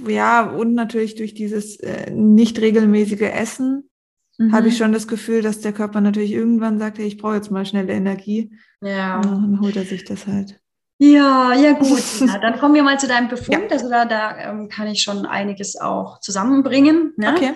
ja, 0.07 0.49
und 0.49 0.73
natürlich 0.73 1.15
durch 1.15 1.33
dieses 1.33 1.77
äh, 1.81 2.09
nicht 2.11 2.59
regelmäßige 2.59 3.21
Essen 3.21 3.89
mhm. 4.37 4.53
habe 4.53 4.69
ich 4.69 4.77
schon 4.77 4.93
das 4.93 5.07
Gefühl, 5.07 5.41
dass 5.41 5.59
der 5.59 5.73
Körper 5.73 5.99
natürlich 5.99 6.31
irgendwann 6.31 6.79
sagt, 6.79 6.97
hey, 6.97 7.07
ich 7.07 7.17
brauche 7.17 7.35
jetzt 7.35 7.51
mal 7.51 7.65
schnelle 7.65 7.93
Energie. 7.93 8.51
Ja. 8.81 9.17
Und 9.17 9.25
dann 9.25 9.59
holt 9.61 9.75
er 9.75 9.85
sich 9.85 10.05
das 10.05 10.27
halt. 10.27 10.61
Ja, 10.97 11.53
ja 11.53 11.73
gut. 11.73 12.03
Ja, 12.21 12.37
dann 12.39 12.59
kommen 12.59 12.73
wir 12.73 12.83
mal 12.83 12.99
zu 12.99 13.07
deinem 13.07 13.27
Befund. 13.27 13.63
Ja. 13.63 13.67
Also 13.69 13.89
da, 13.89 14.05
da 14.05 14.37
ähm, 14.37 14.69
kann 14.69 14.87
ich 14.87 15.01
schon 15.01 15.25
einiges 15.25 15.79
auch 15.79 16.19
zusammenbringen. 16.19 17.13
Ne? 17.17 17.33
Okay. 17.33 17.53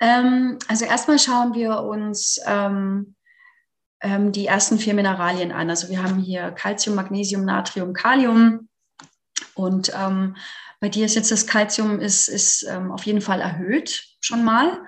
Ähm, 0.00 0.58
also 0.68 0.84
erstmal 0.84 1.18
schauen 1.18 1.54
wir 1.54 1.80
uns 1.80 2.40
ähm, 2.46 3.14
ähm 4.00 4.32
die 4.32 4.46
ersten 4.46 4.78
vier 4.78 4.94
Mineralien 4.94 5.52
an. 5.52 5.70
Also 5.70 5.88
wir 5.88 6.02
haben 6.02 6.18
hier 6.18 6.50
Calcium, 6.50 6.96
Magnesium, 6.96 7.44
Natrium, 7.44 7.92
Kalium. 7.94 8.68
Und 9.54 9.92
ähm, 9.98 10.36
bei 10.80 10.88
dir 10.88 11.06
ist 11.06 11.14
jetzt 11.14 11.30
das 11.30 11.46
Calcium 11.46 12.00
ist, 12.00 12.28
ist 12.28 12.66
ähm, 12.68 12.92
auf 12.92 13.04
jeden 13.04 13.22
Fall 13.22 13.40
erhöht 13.40 14.04
schon 14.20 14.44
mal. 14.44 14.80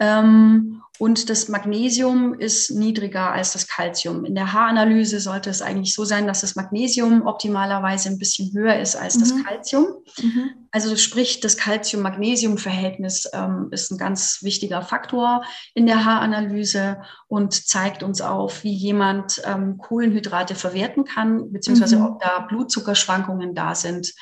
Mhm. 0.00 0.82
Und 0.98 1.28
das 1.28 1.48
Magnesium 1.48 2.34
ist 2.34 2.70
niedriger 2.70 3.32
als 3.32 3.52
das 3.52 3.66
Calcium. 3.68 4.24
In 4.24 4.34
der 4.34 4.52
Haaranalyse 4.52 5.20
sollte 5.20 5.50
es 5.50 5.62
eigentlich 5.62 5.94
so 5.94 6.04
sein, 6.04 6.26
dass 6.26 6.40
das 6.40 6.56
Magnesium 6.56 7.26
optimalerweise 7.26 8.08
ein 8.08 8.18
bisschen 8.18 8.52
höher 8.52 8.78
ist 8.78 8.96
als 8.96 9.16
mhm. 9.16 9.20
das 9.20 9.44
Calcium. 9.44 9.86
Mhm. 10.22 10.50
Also 10.70 10.96
sprich, 10.96 11.40
das 11.40 11.56
Calcium-Magnesium-Verhältnis 11.56 13.28
ähm, 13.32 13.68
ist 13.70 13.90
ein 13.90 13.98
ganz 13.98 14.42
wichtiger 14.42 14.82
Faktor 14.82 15.44
in 15.74 15.86
der 15.86 16.04
Haaranalyse 16.04 16.98
und 17.28 17.66
zeigt 17.66 18.02
uns 18.02 18.20
auf, 18.20 18.64
wie 18.64 18.74
jemand 18.74 19.42
ähm, 19.44 19.78
Kohlenhydrate 19.78 20.54
verwerten 20.54 21.04
kann, 21.04 21.52
beziehungsweise 21.52 21.96
mhm. 21.96 22.06
ob 22.06 22.20
da 22.20 22.40
Blutzuckerschwankungen 22.40 23.54
da 23.54 23.74
sind. 23.74 24.12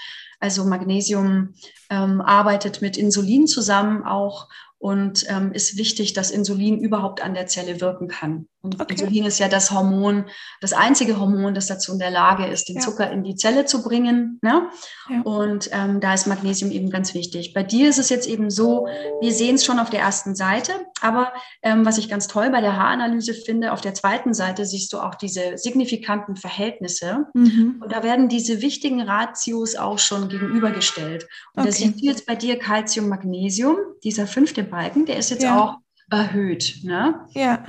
Also 0.41 0.65
Magnesium 0.65 1.55
ähm, 1.91 2.21
arbeitet 2.21 2.83
mit 2.83 2.97
Insulin 2.97 3.47
zusammen 3.47 4.05
auch 4.05 4.49
und 4.85 5.25
ähm, 5.31 5.53
ist 5.53 5.79
wichtig, 5.79 6.13
dass 6.13 6.31
Insulin 6.31 6.79
überhaupt 6.79 7.23
an 7.23 7.33
der 7.33 7.47
Zelle 7.47 7.81
wirken 7.81 8.07
kann. 8.07 8.49
Und 8.65 8.81
okay. 8.81 8.95
Insulin 8.95 9.27
ist 9.27 9.39
ja 9.39 9.49
das 9.49 9.71
Hormon, 9.71 10.25
das 10.63 10.73
einzige 10.73 11.21
Hormon, 11.21 11.55
das 11.55 11.67
dazu 11.67 11.93
in 11.93 11.99
der 11.99 12.11
Lage 12.11 12.47
ist, 12.47 12.71
den 12.71 12.77
ja. 12.77 12.81
Zucker 12.81 13.11
in 13.11 13.23
die 13.23 13.37
Zelle 13.37 13.67
zu 13.67 13.83
bringen. 13.83 14.39
Ne? 14.41 14.71
Ja. 15.11 15.21
Und 15.21 15.69
ähm, 15.71 16.01
da 16.01 16.15
ist 16.15 16.27
Magnesium 16.27 16.71
eben 16.71 16.89
ganz 16.89 17.13
wichtig. 17.13 17.53
Bei 17.53 17.63
dir 17.63 17.91
ist 17.91 17.99
es 17.99 18.09
jetzt 18.09 18.27
eben 18.27 18.51
so, 18.51 18.89
wir 19.21 19.33
sehen 19.33 19.57
es 19.57 19.67
schon 19.67 19.79
auf 19.79 19.91
der 19.91 20.01
ersten 20.01 20.35
Seite, 20.35 20.73
aber 21.03 21.35
ähm, 21.63 21.85
was 21.85 21.99
ich 21.99 22.09
ganz 22.09 22.27
toll 22.27 22.49
bei 22.49 22.63
der 22.63 22.79
Haaranalyse 22.79 23.35
finde, 23.35 23.73
auf 23.73 23.83
der 23.83 23.93
zweiten 23.93 24.33
Seite 24.33 24.65
siehst 24.65 24.95
du 24.95 24.99
auch 24.99 25.15
diese 25.15 25.59
signifikanten 25.59 26.37
Verhältnisse. 26.37 27.27
Mhm. 27.35 27.83
Und 27.85 27.93
da 27.93 28.03
werden 28.03 28.31
diese 28.31 28.63
wichtigen 28.63 29.03
Ratios 29.03 29.77
auch 29.77 29.99
schon 29.99 30.31
gegenübergestellt. 30.31 31.25
Und 31.55 31.63
okay. 31.63 31.69
da 31.69 31.73
siehst 31.73 32.01
du 32.01 32.07
jetzt 32.07 32.25
bei 32.25 32.35
dir 32.35 32.59
Calcium, 32.59 33.11
Magnesium, 33.11 33.77
dieser 34.03 34.27
fünfte 34.27 34.65
Balken, 34.65 35.05
der 35.05 35.19
ist 35.19 35.29
jetzt 35.29 35.43
ja. 35.43 35.61
auch 35.61 35.77
erhöht. 36.11 36.77
Ne? 36.83 37.21
Ja. 37.33 37.65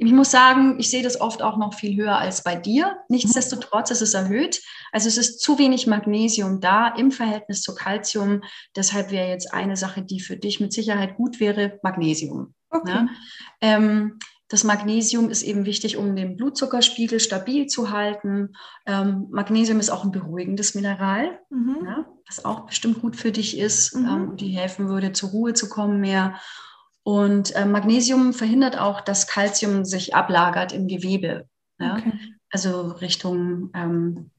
Ich 0.00 0.12
muss 0.12 0.30
sagen, 0.30 0.78
ich 0.78 0.90
sehe 0.90 1.02
das 1.02 1.20
oft 1.20 1.42
auch 1.42 1.56
noch 1.56 1.74
viel 1.74 1.96
höher 1.96 2.16
als 2.16 2.44
bei 2.44 2.54
dir. 2.54 2.98
Nichtsdestotrotz 3.08 3.90
ist 3.90 4.02
es 4.02 4.14
erhöht. 4.14 4.62
Also 4.92 5.08
es 5.08 5.18
ist 5.18 5.40
zu 5.40 5.58
wenig 5.58 5.86
Magnesium 5.86 6.60
da 6.60 6.88
im 6.88 7.10
Verhältnis 7.10 7.62
zu 7.62 7.74
Calcium. 7.74 8.42
Deshalb 8.76 9.10
wäre 9.10 9.28
jetzt 9.28 9.52
eine 9.52 9.76
Sache, 9.76 10.02
die 10.02 10.20
für 10.20 10.36
dich 10.36 10.60
mit 10.60 10.72
Sicherheit 10.72 11.16
gut 11.16 11.40
wäre, 11.40 11.78
Magnesium. 11.82 12.54
Okay. 12.70 12.92
Ne? 12.92 13.08
Ähm, 13.60 14.18
das 14.48 14.64
Magnesium 14.64 15.28
ist 15.28 15.42
eben 15.42 15.66
wichtig, 15.66 15.98
um 15.98 16.16
den 16.16 16.36
Blutzuckerspiegel 16.36 17.20
stabil 17.20 17.66
zu 17.66 17.90
halten. 17.90 18.54
Ähm, 18.86 19.26
Magnesium 19.30 19.78
ist 19.78 19.90
auch 19.90 20.04
ein 20.04 20.10
beruhigendes 20.10 20.74
Mineral, 20.74 21.38
mhm. 21.50 21.76
ja, 21.84 22.06
was 22.26 22.44
auch 22.46 22.60
bestimmt 22.60 23.02
gut 23.02 23.14
für 23.14 23.30
dich 23.30 23.58
ist, 23.58 23.94
mhm. 23.94 24.06
ähm, 24.06 24.36
die 24.36 24.48
helfen 24.48 24.88
würde, 24.88 25.12
zur 25.12 25.30
Ruhe 25.30 25.52
zu 25.52 25.68
kommen 25.68 26.00
mehr. 26.00 26.40
Und 27.08 27.56
äh, 27.56 27.64
Magnesium 27.64 28.34
verhindert 28.34 28.78
auch, 28.78 29.00
dass 29.00 29.26
Kalzium 29.26 29.86
sich 29.86 30.14
ablagert 30.14 30.74
im 30.74 30.88
Gewebe. 30.88 31.48
Ja? 31.78 31.96
Okay. 31.96 32.12
Also 32.50 32.82
Richtung, 32.88 33.70
ähm, 33.72 34.30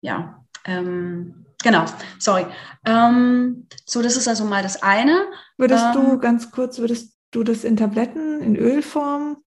ja, 0.00 0.42
ähm, 0.64 1.44
genau, 1.62 1.84
sorry. 2.18 2.46
Ähm, 2.86 3.66
so, 3.84 4.00
das 4.00 4.16
ist 4.16 4.26
also 4.26 4.46
mal 4.46 4.62
das 4.62 4.82
eine. 4.82 5.26
Würdest 5.58 5.94
du 5.94 6.12
ähm, 6.12 6.20
ganz 6.20 6.50
kurz, 6.50 6.78
würdest 6.78 7.18
du 7.30 7.44
das 7.44 7.62
in 7.62 7.76
Tabletten, 7.76 8.40
in 8.40 8.56
Ölform? 8.56 9.44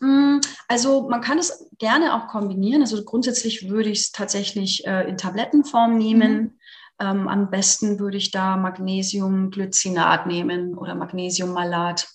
Mm, 0.00 0.40
also 0.68 1.08
man 1.08 1.22
kann 1.22 1.38
es 1.38 1.66
gerne 1.78 2.12
auch 2.14 2.28
kombinieren. 2.28 2.82
Also 2.82 3.02
grundsätzlich 3.04 3.70
würde 3.70 3.88
ich 3.88 4.00
es 4.00 4.12
tatsächlich 4.12 4.86
äh, 4.86 5.08
in 5.08 5.16
Tablettenform 5.16 5.96
nehmen. 5.96 6.32
Mhm. 6.34 6.58
Ähm, 7.00 7.28
am 7.28 7.50
besten 7.50 7.98
würde 7.98 8.16
ich 8.16 8.30
da 8.30 8.56
Magnesiumglycinat 8.56 10.26
nehmen 10.26 10.76
oder 10.76 10.94
Magnesiummalat. 10.94 12.08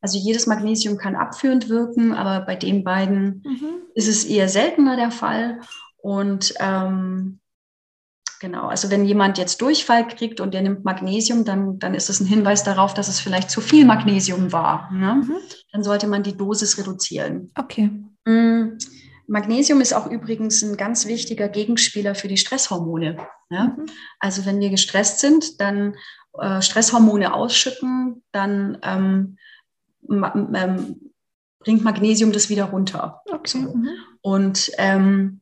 Also 0.00 0.18
jedes 0.18 0.46
Magnesium 0.46 0.98
kann 0.98 1.16
abführend 1.16 1.68
wirken, 1.68 2.12
aber 2.12 2.44
bei 2.44 2.56
den 2.56 2.84
beiden 2.84 3.42
mhm. 3.44 3.82
ist 3.94 4.08
es 4.08 4.24
eher 4.24 4.48
seltener 4.48 4.96
der 4.96 5.10
Fall. 5.10 5.60
Und 5.96 6.54
ähm, 6.60 7.40
Genau, 8.44 8.66
also 8.66 8.90
wenn 8.90 9.06
jemand 9.06 9.38
jetzt 9.38 9.62
Durchfall 9.62 10.06
kriegt 10.06 10.38
und 10.38 10.52
der 10.52 10.60
nimmt 10.60 10.84
Magnesium, 10.84 11.46
dann, 11.46 11.78
dann 11.78 11.94
ist 11.94 12.10
es 12.10 12.20
ein 12.20 12.26
Hinweis 12.26 12.62
darauf, 12.62 12.92
dass 12.92 13.08
es 13.08 13.18
vielleicht 13.18 13.48
zu 13.48 13.62
viel 13.62 13.86
Magnesium 13.86 14.52
war. 14.52 14.92
Ne? 14.92 15.22
Mhm. 15.24 15.36
Dann 15.72 15.82
sollte 15.82 16.06
man 16.06 16.22
die 16.22 16.36
Dosis 16.36 16.76
reduzieren. 16.76 17.52
Okay. 17.58 17.90
Mm, 18.26 18.76
Magnesium 19.26 19.80
ist 19.80 19.94
auch 19.94 20.06
übrigens 20.06 20.62
ein 20.62 20.76
ganz 20.76 21.06
wichtiger 21.06 21.48
Gegenspieler 21.48 22.14
für 22.14 22.28
die 22.28 22.36
Stresshormone. 22.36 23.16
Ne? 23.50 23.76
Mhm. 23.76 23.86
Also 24.20 24.46
wenn 24.46 24.60
wir 24.60 24.70
gestresst 24.70 25.20
sind, 25.20 25.60
dann 25.60 25.94
äh, 26.38 26.60
Stresshormone 26.60 27.32
ausschütten, 27.32 28.22
dann 28.32 28.78
ähm, 28.82 29.38
ähm, 30.10 31.12
bringt 31.60 31.84
Magnesium 31.84 32.32
das 32.32 32.48
wieder 32.48 32.64
runter. 32.64 33.22
Okay. 33.30 33.48
So. 33.48 33.58
Mhm. 33.58 33.90
Und 34.20 34.70
ähm, 34.78 35.40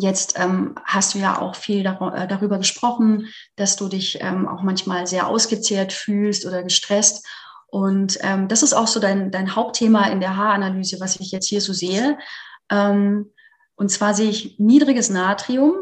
Jetzt 0.00 0.38
ähm, 0.38 0.76
hast 0.84 1.14
du 1.14 1.18
ja 1.18 1.38
auch 1.40 1.54
viel 1.54 1.82
dar 1.82 2.14
äh, 2.14 2.26
darüber 2.26 2.56
gesprochen, 2.56 3.28
dass 3.56 3.76
du 3.76 3.88
dich 3.88 4.18
ähm, 4.22 4.48
auch 4.48 4.62
manchmal 4.62 5.06
sehr 5.06 5.26
ausgezehrt 5.26 5.92
fühlst 5.92 6.46
oder 6.46 6.62
gestresst. 6.62 7.26
Und 7.66 8.18
ähm, 8.22 8.48
das 8.48 8.62
ist 8.62 8.72
auch 8.72 8.86
so 8.86 8.98
dein, 8.98 9.30
dein 9.30 9.54
Hauptthema 9.54 10.06
in 10.06 10.20
der 10.20 10.36
Haaranalyse, 10.36 11.00
was 11.00 11.20
ich 11.20 11.32
jetzt 11.32 11.48
hier 11.48 11.60
so 11.60 11.72
sehe. 11.72 12.18
Ähm, 12.70 13.30
und 13.76 13.90
zwar 13.90 14.14
sehe 14.14 14.30
ich 14.30 14.58
niedriges 14.58 15.10
Natrium 15.10 15.74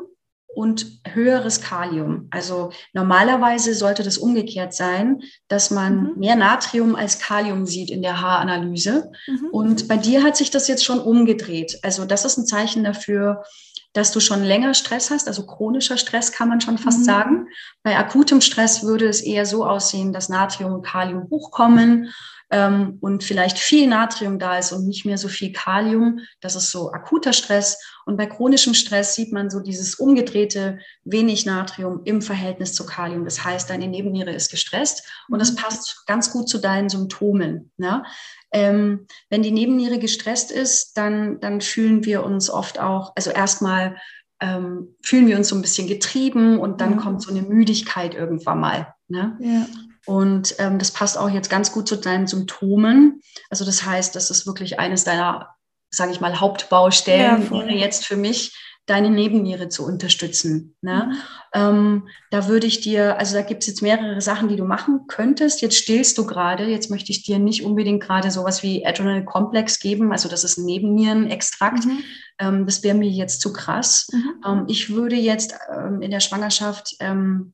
und 0.47 1.01
höheres 1.07 1.61
Kalium. 1.61 2.27
Also 2.31 2.71
normalerweise 2.93 3.75
sollte 3.75 4.03
das 4.03 4.19
umgekehrt 4.19 4.75
sein, 4.75 5.23
dass 5.47 5.71
man 5.71 6.15
mhm. 6.15 6.19
mehr 6.19 6.37
Natrium 6.37 6.97
als 6.97 7.19
Kalium 7.19 7.67
sieht 7.67 7.91
in 7.91 8.03
der 8.03 8.21
Haaranalyse. 8.21 9.13
Mhm. 9.27 9.49
Und 9.51 9.89
bei 9.89 9.97
dir 9.97 10.23
hat 10.25 10.37
sich 10.37 10.51
das 10.51 10.67
jetzt 10.67 10.85
schon 10.85 11.01
umgedreht. 11.01 11.79
Also 11.83 12.05
das 12.05 12.25
ist 12.25 12.39
ein 12.39 12.47
Zeichen 12.47 12.85
dafür, 12.85 13.45
dass 13.93 14.13
du 14.13 14.21
schon 14.21 14.43
länger 14.43 14.75
Stress 14.75 15.11
hast, 15.11 15.29
also 15.29 15.47
chronischer 15.47 15.97
Stress 15.97 16.33
kann 16.33 16.49
man 16.49 16.61
schon 16.61 16.79
fast 16.79 17.01
mhm. 17.01 17.05
sagen. 17.05 17.49
Bei 17.83 17.97
akutem 17.97 18.41
Stress 18.41 18.83
würde 18.83 19.09
es 19.09 19.21
eher 19.21 19.47
so 19.47 19.65
aussehen, 19.65 20.13
dass 20.13 20.29
Natrium 20.29 20.73
und 20.73 20.83
Kalium 20.87 21.29
hochkommen 21.31 22.13
ähm, 22.51 22.99
und 23.01 23.23
vielleicht 23.25 23.59
viel 23.59 23.87
Natrium 23.87 24.39
da 24.39 24.59
ist 24.59 24.73
und 24.73 24.87
nicht 24.87 25.05
mehr 25.05 25.19
so 25.19 25.29
viel 25.29 25.53
Kalium. 25.53 26.21
Das 26.41 26.57
ist 26.57 26.71
so 26.71 26.91
akuter 26.93 27.33
Stress. 27.33 27.79
Und 28.07 28.17
bei 28.17 28.27
chronischem 28.27 28.75
Stress 28.75 29.15
sieht 29.15 29.33
man 29.33 29.51
so 29.51 29.61
dieses 29.61 29.97
umgedrehte 29.97 30.79
wenig 31.05 31.45
Natrium 31.45 32.01
im 32.05 32.23
Verhältnis 32.23 32.73
zu 32.73 32.87
Kalium. 32.87 33.25
Das 33.25 33.45
heißt, 33.45 33.69
deine 33.69 33.87
Nebenniere 33.87 34.33
ist 34.33 34.51
gestresst 34.51 35.07
und 35.29 35.41
das 35.41 35.53
mhm. 35.53 35.57
passt 35.57 36.07
ganz 36.07 36.31
gut 36.33 36.49
zu 36.49 36.59
deinen 36.59 36.89
Symptomen. 36.89 37.71
Ne? 37.77 38.03
Ähm, 38.51 39.07
wenn 39.29 39.43
die 39.43 39.51
Nebenniere 39.51 39.99
gestresst 39.99 40.51
ist, 40.51 40.97
dann, 40.97 41.41
dann 41.41 41.61
fühlen 41.61 42.05
wir 42.07 42.25
uns 42.25 42.49
oft 42.49 42.81
auch, 42.81 43.13
also 43.15 43.31
erstmal 43.31 43.97
ähm, 44.41 44.95
fühlen 45.03 45.27
wir 45.27 45.37
uns 45.37 45.49
so 45.49 45.57
ein 45.57 45.63
bisschen 45.63 45.89
getrieben 45.89 46.59
und 46.59 46.81
dann 46.81 46.95
mhm. 46.95 46.99
kommt 46.99 47.23
so 47.23 47.31
eine 47.31 47.43
Müdigkeit 47.43 48.15
irgendwann 48.15 48.61
mal. 48.61 48.95
Ne? 49.09 49.37
Ja. 49.41 49.67
Und 50.09 50.55
ähm, 50.59 50.79
das 50.79 50.91
passt 50.91 51.19
auch 51.19 51.29
jetzt 51.29 51.51
ganz 51.51 51.71
gut 51.71 51.87
zu 51.87 51.97
deinen 51.97 52.27
Symptomen. 52.27 53.21
Also 53.51 53.65
das 53.67 53.85
heißt, 53.85 54.17
das 54.17 54.31
ist 54.31 54.47
wirklich 54.47 54.81
eines 54.81 55.05
deiner, 55.05 55.55
sage 55.91 56.13
ich 56.13 56.21
mal, 56.21 56.41
Hauptbaustellen 56.41 57.45
ja, 57.45 57.51
wäre 57.51 57.73
jetzt 57.73 58.07
für 58.07 58.17
mich, 58.17 58.57
deine 58.87 59.11
Nebenniere 59.11 59.69
zu 59.69 59.85
unterstützen. 59.85 60.75
Ne? 60.81 61.11
Mhm. 61.11 61.19
Ähm, 61.53 62.09
da 62.31 62.49
würde 62.49 62.67
ich 62.67 62.81
dir, 62.81 63.19
also 63.19 63.35
da 63.37 63.43
gibt 63.43 63.63
es 63.63 63.67
jetzt 63.67 63.83
mehrere 63.83 64.23
Sachen, 64.23 64.49
die 64.49 64.57
du 64.57 64.65
machen 64.65 65.01
könntest. 65.09 65.61
Jetzt 65.61 65.77
stillst 65.77 66.17
du 66.17 66.25
gerade, 66.25 66.65
jetzt 66.65 66.91
möchte 66.91 67.13
ich 67.13 67.23
dir 67.23 67.39
nicht 67.39 67.65
unbedingt 67.65 68.03
gerade 68.03 68.31
sowas 68.31 68.63
wie 68.63 68.87
Adrenal 68.87 69.27
Complex 69.27 69.79
geben, 69.79 70.11
also 70.11 70.31
das 70.31 70.43
ist 70.43 70.57
ein 70.57 70.65
Nebennierenextrakt. 70.65 71.85
Mhm. 71.85 71.99
Ähm, 72.39 72.65
das 72.67 72.83
wäre 72.83 72.97
mir 72.97 73.11
jetzt 73.11 73.43
zu 73.43 73.53
krass. 73.53 74.09
Mhm. 74.11 74.43
Ähm, 74.47 74.65
ich 74.69 74.89
würde 74.89 75.17
jetzt 75.17 75.55
ähm, 75.71 76.01
in 76.01 76.11
der 76.11 76.21
Schwangerschaft 76.21 76.97
ähm, 77.01 77.53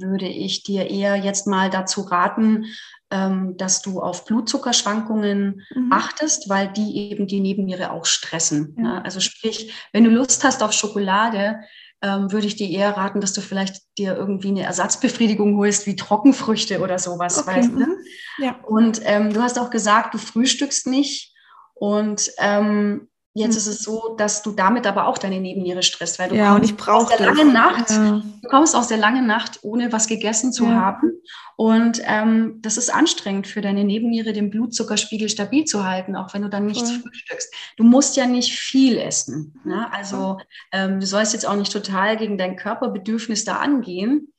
würde 0.00 0.26
ich 0.26 0.62
dir 0.62 0.90
eher 0.90 1.16
jetzt 1.16 1.46
mal 1.46 1.70
dazu 1.70 2.02
raten, 2.02 2.66
ähm, 3.10 3.56
dass 3.56 3.82
du 3.82 4.00
auf 4.00 4.24
Blutzuckerschwankungen 4.24 5.62
mhm. 5.74 5.92
achtest, 5.92 6.48
weil 6.48 6.72
die 6.72 7.10
eben 7.10 7.26
die 7.26 7.40
Nebenniere 7.40 7.92
auch 7.92 8.04
stressen. 8.04 8.74
Ja. 8.76 8.82
Ne? 8.82 9.04
Also 9.04 9.20
sprich, 9.20 9.72
wenn 9.92 10.04
du 10.04 10.10
Lust 10.10 10.42
hast 10.44 10.62
auf 10.62 10.72
Schokolade, 10.72 11.60
ähm, 12.02 12.30
würde 12.30 12.46
ich 12.46 12.56
dir 12.56 12.68
eher 12.68 12.96
raten, 12.96 13.20
dass 13.20 13.32
du 13.32 13.40
vielleicht 13.40 13.82
dir 13.96 14.16
irgendwie 14.16 14.48
eine 14.48 14.64
Ersatzbefriedigung 14.64 15.56
holst, 15.56 15.86
wie 15.86 15.96
Trockenfrüchte 15.96 16.80
oder 16.80 16.98
sowas. 16.98 17.38
Okay. 17.38 17.56
Weißt, 17.56 17.72
ne? 17.72 17.86
Mhm. 17.86 18.44
ja. 18.44 18.56
Und 18.66 19.00
ähm, 19.04 19.32
du 19.32 19.40
hast 19.40 19.58
auch 19.58 19.70
gesagt, 19.70 20.14
du 20.14 20.18
frühstückst 20.18 20.86
nicht. 20.88 21.32
Und 21.74 22.30
ähm, 22.38 23.08
Jetzt 23.36 23.52
hm. 23.52 23.58
ist 23.58 23.66
es 23.66 23.78
so, 23.80 24.14
dass 24.16 24.42
du 24.42 24.52
damit 24.52 24.86
aber 24.86 25.06
auch 25.06 25.18
deine 25.18 25.40
Nebenniere 25.40 25.82
stresst, 25.82 26.18
weil 26.18 26.30
du 26.30 26.36
ja, 26.36 26.58
kommst 26.58 26.88
aus 26.88 27.08
der 27.08 27.26
langen 27.26 27.52
Nacht, 27.52 27.90
ja. 27.90 28.22
du 28.42 28.48
kommst 28.48 28.74
aus 28.74 28.88
der 28.88 28.96
langen 28.96 29.26
Nacht, 29.26 29.58
ohne 29.60 29.92
was 29.92 30.06
gegessen 30.06 30.54
zu 30.54 30.64
ja. 30.64 30.70
haben. 30.70 31.12
Und 31.56 32.00
ähm, 32.04 32.60
das 32.62 32.78
ist 32.78 32.92
anstrengend 32.92 33.46
für 33.46 33.60
deine 33.60 33.84
Nebenniere, 33.84 34.32
den 34.32 34.48
Blutzuckerspiegel 34.48 35.28
stabil 35.28 35.66
zu 35.66 35.84
halten, 35.84 36.16
auch 36.16 36.32
wenn 36.32 36.42
du 36.42 36.48
dann 36.48 36.64
nichts 36.64 36.90
ja. 36.90 36.98
frühstückst. 36.98 37.54
Du 37.76 37.84
musst 37.84 38.16
ja 38.16 38.26
nicht 38.26 38.54
viel 38.54 38.96
essen. 38.96 39.60
Ne? 39.64 39.86
Also 39.92 40.38
ähm, 40.72 40.98
du 40.98 41.06
sollst 41.06 41.34
jetzt 41.34 41.46
auch 41.46 41.56
nicht 41.56 41.72
total 41.72 42.16
gegen 42.16 42.38
dein 42.38 42.56
Körperbedürfnis 42.56 43.44
da 43.44 43.56
angehen. 43.56 44.32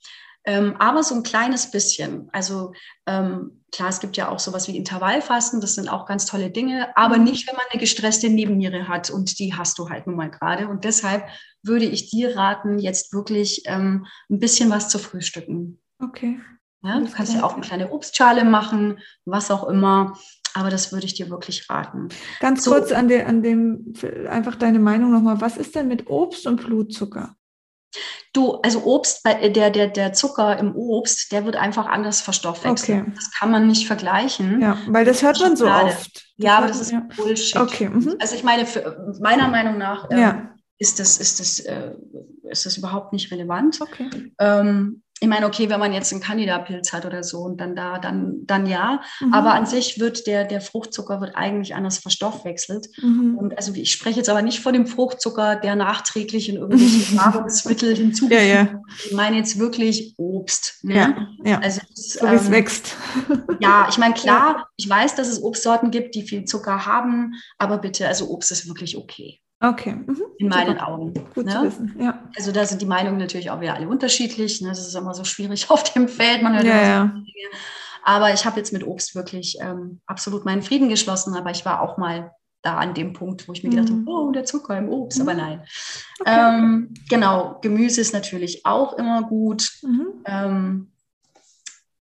Ähm, 0.47 0.77
aber 0.79 1.03
so 1.03 1.13
ein 1.13 1.23
kleines 1.23 1.69
bisschen. 1.69 2.29
Also 2.31 2.71
ähm, 3.05 3.63
klar, 3.73 3.89
es 3.89 3.99
gibt 3.99 4.15
ja 4.15 4.29
auch 4.29 4.39
sowas 4.39 4.69
wie 4.69 4.77
Intervallfasten, 4.77 5.59
das 5.59 5.75
sind 5.75 5.89
auch 5.89 6.05
ganz 6.05 6.25
tolle 6.25 6.49
Dinge, 6.49 6.95
aber 6.95 7.17
mhm. 7.17 7.25
nicht, 7.25 7.47
wenn 7.47 7.57
man 7.57 7.65
eine 7.69 7.81
gestresste 7.81 8.29
Nebenniere 8.29 8.87
hat 8.87 9.09
und 9.09 9.39
die 9.39 9.53
hast 9.53 9.77
du 9.77 9.89
halt 9.89 10.07
nun 10.07 10.15
mal 10.15 10.31
gerade. 10.31 10.69
Und 10.69 10.85
deshalb 10.85 11.27
würde 11.63 11.85
ich 11.85 12.09
dir 12.09 12.37
raten, 12.37 12.79
jetzt 12.79 13.13
wirklich 13.13 13.63
ähm, 13.65 14.07
ein 14.29 14.39
bisschen 14.39 14.69
was 14.69 14.87
zu 14.87 14.99
frühstücken. 14.99 15.81
Okay. 15.99 16.39
Ja, 16.81 16.99
du 16.99 17.11
kannst 17.11 17.33
ja 17.33 17.43
auch 17.43 17.53
eine 17.53 17.65
kleine 17.65 17.91
Obstschale 17.91 18.45
machen, 18.45 18.99
was 19.25 19.51
auch 19.51 19.67
immer. 19.67 20.17
Aber 20.53 20.69
das 20.69 20.93
würde 20.93 21.05
ich 21.05 21.13
dir 21.13 21.29
wirklich 21.29 21.69
raten. 21.69 22.07
Ganz 22.39 22.63
so, 22.63 22.71
kurz 22.71 22.91
an, 22.91 23.09
der, 23.09 23.27
an 23.27 23.43
dem, 23.43 23.93
einfach 24.29 24.55
deine 24.55 24.79
Meinung 24.79 25.11
nochmal. 25.11 25.41
Was 25.41 25.57
ist 25.57 25.75
denn 25.75 25.87
mit 25.87 26.09
Obst 26.09 26.47
und 26.47 26.63
Blutzucker? 26.63 27.35
Du, 28.33 28.59
also 28.61 28.83
Obst, 28.83 29.25
äh, 29.25 29.51
der, 29.51 29.71
der, 29.71 29.87
der 29.87 30.13
Zucker 30.13 30.57
im 30.59 30.75
Obst, 30.75 31.31
der 31.31 31.45
wird 31.45 31.55
einfach 31.55 31.87
anders 31.87 32.21
verstoffwechselt. 32.21 33.01
Okay. 33.01 33.11
Das 33.15 33.31
kann 33.31 33.51
man 33.51 33.67
nicht 33.67 33.87
vergleichen. 33.87 34.61
Ja, 34.61 34.77
weil 34.87 35.05
das 35.05 35.23
hört 35.23 35.39
man 35.39 35.55
so 35.55 35.67
oft. 35.67 36.15
Das 36.15 36.23
ja, 36.37 36.57
aber 36.57 36.67
das 36.67 36.81
ist 36.81 36.91
ja. 36.91 37.07
Bullshit. 37.15 37.55
Okay. 37.57 37.89
Mhm. 37.89 38.15
Also 38.19 38.35
ich 38.35 38.43
meine, 38.43 38.65
für, 38.65 39.15
meiner 39.21 39.47
Meinung 39.47 39.77
nach 39.77 40.09
ähm, 40.11 40.19
ja. 40.19 40.55
ist, 40.77 40.99
das, 40.99 41.17
ist, 41.17 41.39
das, 41.39 41.59
äh, 41.59 41.93
ist 42.43 42.65
das 42.65 42.77
überhaupt 42.77 43.13
nicht 43.13 43.31
relevant. 43.31 43.79
Okay. 43.81 44.31
Ähm, 44.39 45.01
ich 45.19 45.27
meine, 45.27 45.47
okay, 45.47 45.69
wenn 45.69 45.79
man 45.79 45.93
jetzt 45.93 46.11
einen 46.11 46.21
Candida-Pilz 46.21 46.93
hat 46.93 47.05
oder 47.05 47.23
so 47.23 47.39
und 47.39 47.59
dann 47.59 47.75
da, 47.75 47.97
dann, 47.97 48.45
dann 48.45 48.67
ja. 48.67 49.01
Mhm. 49.19 49.33
Aber 49.33 49.53
an 49.53 49.65
sich 49.65 49.99
wird 49.99 50.27
der, 50.27 50.43
der 50.43 50.61
Fruchtzucker 50.61 51.21
wird 51.21 51.35
eigentlich 51.35 51.73
anders 51.73 51.97
verstoffwechselt. 51.97 52.87
Mhm. 53.01 53.35
Und 53.37 53.57
also 53.57 53.73
ich 53.73 53.91
spreche 53.91 54.17
jetzt 54.17 54.29
aber 54.29 54.43
nicht 54.43 54.59
von 54.59 54.73
dem 54.73 54.85
Fruchtzucker, 54.85 55.55
der 55.55 55.75
nachträglich 55.75 56.49
in 56.49 56.57
irgendwelche 56.57 57.15
Nahrungsmittel 57.15 57.95
hinzugefügt 57.95 58.47
ja, 58.47 58.63
ja. 58.63 58.81
Ich 59.05 59.13
meine 59.13 59.37
jetzt 59.37 59.57
wirklich 59.57 60.13
Obst. 60.17 60.83
Ne? 60.83 60.95
Ja, 60.95 61.27
ja. 61.43 61.59
Also 61.59 61.81
das, 61.89 62.13
so 62.13 62.29
wie 62.29 62.35
es 62.35 62.45
ähm, 62.45 62.51
wächst. 62.51 62.95
Ja, 63.59 63.87
ich 63.89 63.97
meine, 63.97 64.13
klar, 64.13 64.55
ja. 64.57 64.67
ich 64.75 64.87
weiß, 64.87 65.15
dass 65.15 65.27
es 65.27 65.41
Obstsorten 65.41 65.89
gibt, 65.89 66.13
die 66.13 66.21
viel 66.21 66.45
Zucker 66.45 66.85
haben, 66.85 67.33
aber 67.57 67.79
bitte, 67.79 68.07
also 68.07 68.29
Obst 68.29 68.51
ist 68.51 68.67
wirklich 68.67 68.97
okay. 68.97 69.41
Okay. 69.59 69.95
Mhm. 69.95 70.21
In 70.37 70.49
meinen 70.49 70.77
Super. 70.77 70.87
Augen. 70.87 71.13
Gut 71.33 71.45
ne? 71.45 71.51
zu 71.51 71.63
wissen, 71.63 71.95
ja. 71.99 72.23
Also 72.35 72.51
da 72.51 72.65
sind 72.65 72.81
die 72.81 72.85
Meinungen 72.85 73.17
natürlich 73.17 73.49
auch 73.49 73.59
wieder 73.59 73.73
alle 73.73 73.87
unterschiedlich. 73.87 74.61
Ne? 74.61 74.69
Das 74.69 74.79
ist 74.79 74.95
immer 74.95 75.13
so 75.13 75.23
schwierig 75.23 75.69
auf 75.69 75.83
dem 75.93 76.07
Feld. 76.07 76.43
Man 76.43 76.53
hört 76.53 76.65
ja, 76.65 76.81
ja. 76.81 77.11
Aber 78.03 78.33
ich 78.33 78.45
habe 78.45 78.57
jetzt 78.57 78.71
mit 78.71 78.85
Obst 78.85 79.15
wirklich 79.15 79.57
ähm, 79.59 79.99
absolut 80.05 80.45
meinen 80.45 80.61
Frieden 80.61 80.89
geschlossen. 80.89 81.35
Aber 81.35 81.49
ich 81.49 81.65
war 81.65 81.81
auch 81.81 81.97
mal 81.97 82.31
da 82.61 82.77
an 82.77 82.93
dem 82.93 83.13
Punkt, 83.13 83.47
wo 83.47 83.53
ich 83.53 83.63
mir 83.63 83.69
gedacht 83.69 83.89
mhm. 83.89 84.07
habe, 84.07 84.11
oh, 84.11 84.31
der 84.31 84.45
Zucker 84.45 84.77
im 84.77 84.89
Obst, 84.89 85.19
mhm. 85.19 85.27
aber 85.27 85.37
nein. 85.37 85.63
Okay. 86.19 86.31
Ähm, 86.35 86.93
genau, 87.09 87.59
Gemüse 87.61 88.01
ist 88.01 88.13
natürlich 88.13 88.65
auch 88.65 88.93
immer 88.93 89.23
gut. 89.23 89.71
Mhm. 89.81 90.07
Ähm, 90.25 90.91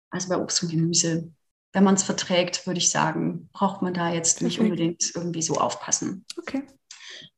also 0.09 0.29
bei 0.29 0.37
Obst 0.37 0.61
und 0.63 0.69
Gemüse, 0.69 1.31
wenn 1.73 1.83
man 1.83 1.95
es 1.95 2.03
verträgt, 2.03 2.67
würde 2.67 2.79
ich 2.79 2.89
sagen, 2.89 3.49
braucht 3.53 3.81
man 3.81 3.93
da 3.93 4.11
jetzt 4.11 4.41
nicht 4.41 4.59
unbedingt 4.59 5.15
irgendwie 5.15 5.41
so 5.41 5.55
aufpassen. 5.55 6.25
Okay. 6.37 6.63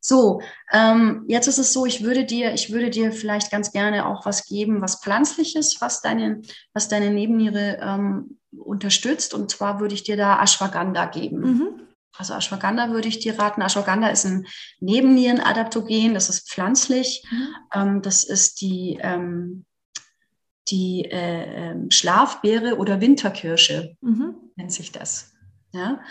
So, 0.06 0.42
ähm, 0.74 1.24
jetzt 1.30 1.48
ist 1.48 1.60
es 1.60 1.72
so, 1.72 1.86
ich 1.86 2.04
würde 2.04 2.26
dir, 2.26 2.54
ich 2.54 2.74
würde 2.74 2.90
dir 2.90 3.14
vielleicht 3.14 3.50
ganz 3.52 3.72
gerne 3.72 4.06
auch 4.06 4.26
was 4.26 4.46
geben, 4.46 4.82
was 4.82 5.02
pflanzliches, 5.02 5.78
was 5.80 6.02
deine, 6.02 6.42
was 6.74 6.90
deine 6.90 7.10
Nebenniere 7.10 7.80
ähm, 7.82 8.38
unterstützt. 8.52 9.34
Und 9.34 9.50
zwar 9.50 9.80
würde 9.80 9.96
ich 9.96 10.04
dir 10.04 10.18
da 10.18 10.44
Ashwagandha 10.44 11.06
geben. 11.06 11.40
Mhm. 11.40 11.68
Also 12.18 12.34
Ashwagandha 12.34 12.92
würde 12.92 13.08
ich 13.08 13.20
dir 13.20 13.40
raten. 13.40 13.62
Ashwagandha 13.62 14.10
ist 14.10 14.26
ein 14.26 14.46
Nebennierenadaptogen, 14.82 16.14
das 16.14 16.28
ist 16.28 16.50
pflanzlich. 16.50 17.24
Mhm. 17.32 17.48
Ähm, 17.74 18.02
das 18.02 18.26
ist 18.26 18.60
die, 18.60 19.00
ähm, 19.02 19.64
die 20.68 21.06
äh, 21.06 21.72
ähm, 21.72 21.92
Schlafbeere 21.92 22.76
oder 22.76 23.00
Winterkirsche, 23.00 23.96
mhm. 24.02 24.36
nennt 24.58 24.74
sich 24.74 24.92
das. 24.92 25.32
Ja? 25.72 26.02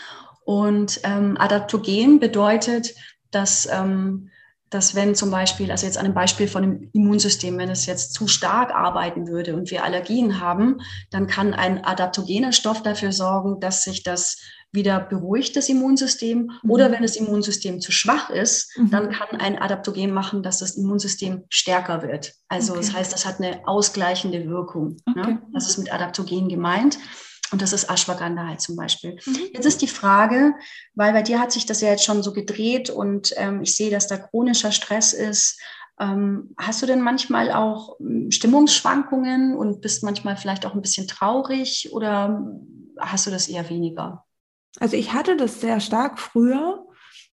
Und 0.45 1.01
ähm, 1.05 1.37
Adaptogen 1.39 2.19
bedeutet, 2.19 2.95
dass, 3.33 3.69
ähm, 3.71 4.31
dass 4.71 4.95
wenn 4.95 5.15
zum 5.15 5.31
Beispiel, 5.31 5.71
also 5.71 5.85
jetzt 5.85 5.99
an 5.99 6.07
einem 6.07 6.15
Beispiel 6.15 6.49
von 6.49 6.63
dem 6.63 6.91
Immunsystem, 6.93 7.59
wenn 7.59 7.69
es 7.69 7.87
jetzt 7.87 8.15
zu 8.15 8.27
stark 8.29 8.75
arbeiten 8.75 9.29
würde 9.29 9.55
und 9.55 9.71
wir 9.71 9.85
Allergien 9.85 10.41
haben, 10.41 10.81
dann 11.11 11.27
kann 11.27 11.53
ein 11.53 11.85
adaptogener 11.85 12.53
Stoff 12.53 12.83
dafür 12.83 13.13
sorgen, 13.13 13.61
dass 13.61 13.85
sich 13.85 14.03
das 14.03 14.39
wieder 14.73 15.01
beruhigt, 15.01 15.55
das 15.57 15.69
Immunsystem. 15.69 16.51
Mhm. 16.63 16.71
Oder 16.71 16.91
wenn 16.91 17.03
das 17.03 17.17
Immunsystem 17.17 17.81
zu 17.81 17.93
schwach 17.93 18.31
ist, 18.31 18.77
mhm. 18.79 18.91
dann 18.91 19.11
kann 19.11 19.39
ein 19.39 19.61
Adaptogen 19.61 20.13
machen, 20.13 20.43
dass 20.43 20.59
das 20.59 20.77
Immunsystem 20.77 21.45
stärker 21.51 22.03
wird. 22.03 22.33
Also 22.49 22.73
okay. 22.73 22.81
das 22.81 22.95
heißt, 22.95 23.13
das 23.13 23.27
hat 23.27 23.39
eine 23.39 23.69
ausgleichende 23.69 24.49
Wirkung. 24.49 24.97
Ne? 25.15 25.21
Okay. 25.21 25.33
Ne? 25.35 25.43
Das 25.53 25.69
ist 25.69 25.77
mit 25.77 25.93
Adaptogen 25.93 26.49
gemeint. 26.49 26.99
Und 27.53 27.61
das 27.61 27.73
ist 27.73 27.91
Ashwagandha 27.91 28.47
halt 28.47 28.61
zum 28.61 28.77
Beispiel. 28.77 29.19
Mhm. 29.27 29.39
Jetzt 29.53 29.67
ist 29.67 29.83
die 29.83 29.89
Frage, 29.89 30.55
weil 30.95 31.13
bei 31.13 31.23
dir 31.23 31.39
hat 31.39 31.53
sich 31.53 31.67
das 31.67 31.83
ja 31.83 31.91
jetzt 31.91 32.05
schon 32.05 32.23
so 32.23 32.33
gedreht 32.33 32.89
und 32.91 33.35
ähm, 33.37 33.63
ich 33.63 33.77
sehe, 33.77 33.91
dass 33.91 34.09
da 34.09 34.17
chronischer 34.17 34.73
Stress 34.73 35.13
ist. 35.13 35.61
Ähm, 36.01 36.55
hast 36.57 36.81
du 36.81 36.87
denn 36.87 37.03
manchmal 37.03 37.53
auch 37.53 37.99
hm, 37.99 38.31
Stimmungsschwankungen 38.31 39.55
und 39.55 39.83
bist 39.83 40.03
manchmal 40.03 40.37
vielleicht 40.37 40.65
auch 40.65 40.75
ein 40.75 40.81
bisschen 40.81 41.07
traurig 41.07 41.91
oder 41.93 42.43
hast 42.99 43.27
du 43.27 43.31
das 43.31 43.49
eher 43.49 43.69
weniger? 43.69 44.25
Also 44.81 44.97
ich 44.97 45.13
hatte 45.13 45.37
das 45.37 45.61
sehr 45.61 45.81
stark 45.81 46.19
früher. 46.19 46.87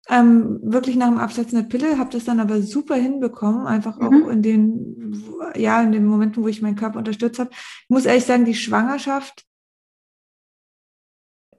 Ähm, 0.10 0.60
wirklich 0.64 0.96
nach 0.96 1.08
dem 1.08 1.20
Absetzen 1.20 1.60
der 1.60 1.70
Pille, 1.70 2.00
habe 2.00 2.10
das 2.10 2.26
dann 2.26 2.40
aber 2.40 2.64
super 2.64 2.96
hinbekommen, 2.96 3.68
einfach 3.68 3.98
mhm. 4.00 4.08
auch 4.08 4.30
in 4.30 4.42
den, 4.42 5.24
ja, 5.56 5.82
in 5.84 5.92
den 5.92 6.06
Momenten, 6.06 6.44
wo 6.44 6.48
ich 6.48 6.64
meinen 6.64 6.76
Körper 6.76 6.98
unterstützt 6.98 7.40
habe. 7.40 7.52
Ich 7.52 7.90
muss 7.90 8.06
ehrlich 8.06 8.26
sagen, 8.26 8.44
die 8.44 8.56
Schwangerschaft 8.56 9.46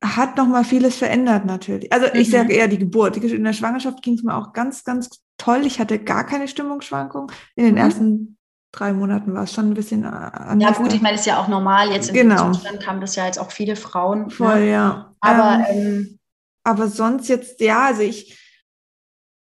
hat 0.03 0.37
noch 0.37 0.47
mal 0.47 0.65
vieles 0.65 0.97
verändert 0.97 1.45
natürlich. 1.45 1.93
Also 1.93 2.07
ich 2.15 2.29
mhm. 2.29 2.33
sage 2.33 2.53
eher 2.55 2.69
die 2.69 2.79
Geburt. 2.79 3.17
In 3.19 3.45
der 3.45 3.53
Schwangerschaft 3.53 4.03
ging 4.03 4.15
es 4.15 4.23
mir 4.23 4.35
auch 4.35 4.53
ganz, 4.53 4.85
ganz 4.85 5.23
toll. 5.37 5.67
Ich 5.67 5.79
hatte 5.79 5.99
gar 5.99 6.25
keine 6.25 6.49
Stimmungsschwankung. 6.49 7.31
In 7.55 7.65
den 7.65 7.75
mhm. 7.75 7.81
ersten 7.81 8.39
drei 8.73 8.93
Monaten 8.93 9.35
war 9.35 9.45
es 9.45 9.53
schon 9.53 9.71
ein 9.71 9.75
bisschen 9.75 10.05
äh, 10.05 10.07
anders. 10.07 10.71
Ja 10.71 10.83
gut, 10.83 10.93
ich 10.93 11.03
meine, 11.03 11.15
das 11.15 11.23
ist 11.23 11.27
ja 11.27 11.41
auch 11.41 11.49
normal. 11.49 11.91
Jetzt 11.91 12.09
in 12.09 12.15
genau. 12.15 12.53
Zustand 12.53 12.87
haben 12.87 13.01
das 13.01 13.17
ja 13.17 13.27
jetzt 13.27 13.39
auch 13.39 13.51
viele 13.51 13.77
Frauen. 13.77 14.25
Ne? 14.25 14.31
Voll, 14.31 14.61
ne? 14.61 14.71
ja. 14.71 15.15
Aber, 15.21 15.67
ähm, 15.69 15.79
ähm, 15.79 16.19
aber 16.65 16.89
sonst 16.89 17.29
jetzt, 17.29 17.61
ja, 17.61 17.87
also 17.87 18.03
ich, 18.03 18.39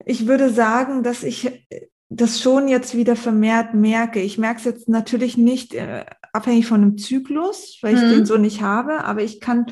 ich 0.05 0.27
würde 0.27 0.49
sagen, 0.49 1.03
dass 1.03 1.23
ich 1.23 1.65
das 2.09 2.41
schon 2.41 2.67
jetzt 2.67 2.95
wieder 2.95 3.15
vermehrt 3.15 3.75
merke. 3.75 4.19
Ich 4.19 4.37
merke 4.37 4.59
es 4.59 4.65
jetzt 4.65 4.89
natürlich 4.89 5.37
nicht 5.37 5.75
äh, 5.75 6.05
abhängig 6.33 6.65
von 6.65 6.81
einem 6.81 6.97
Zyklus, 6.97 7.77
weil 7.81 7.95
ich 7.95 8.01
mhm. 8.01 8.09
den 8.09 8.25
so 8.25 8.37
nicht 8.37 8.61
habe, 8.61 9.03
aber 9.05 9.21
ich 9.21 9.39
kann 9.39 9.67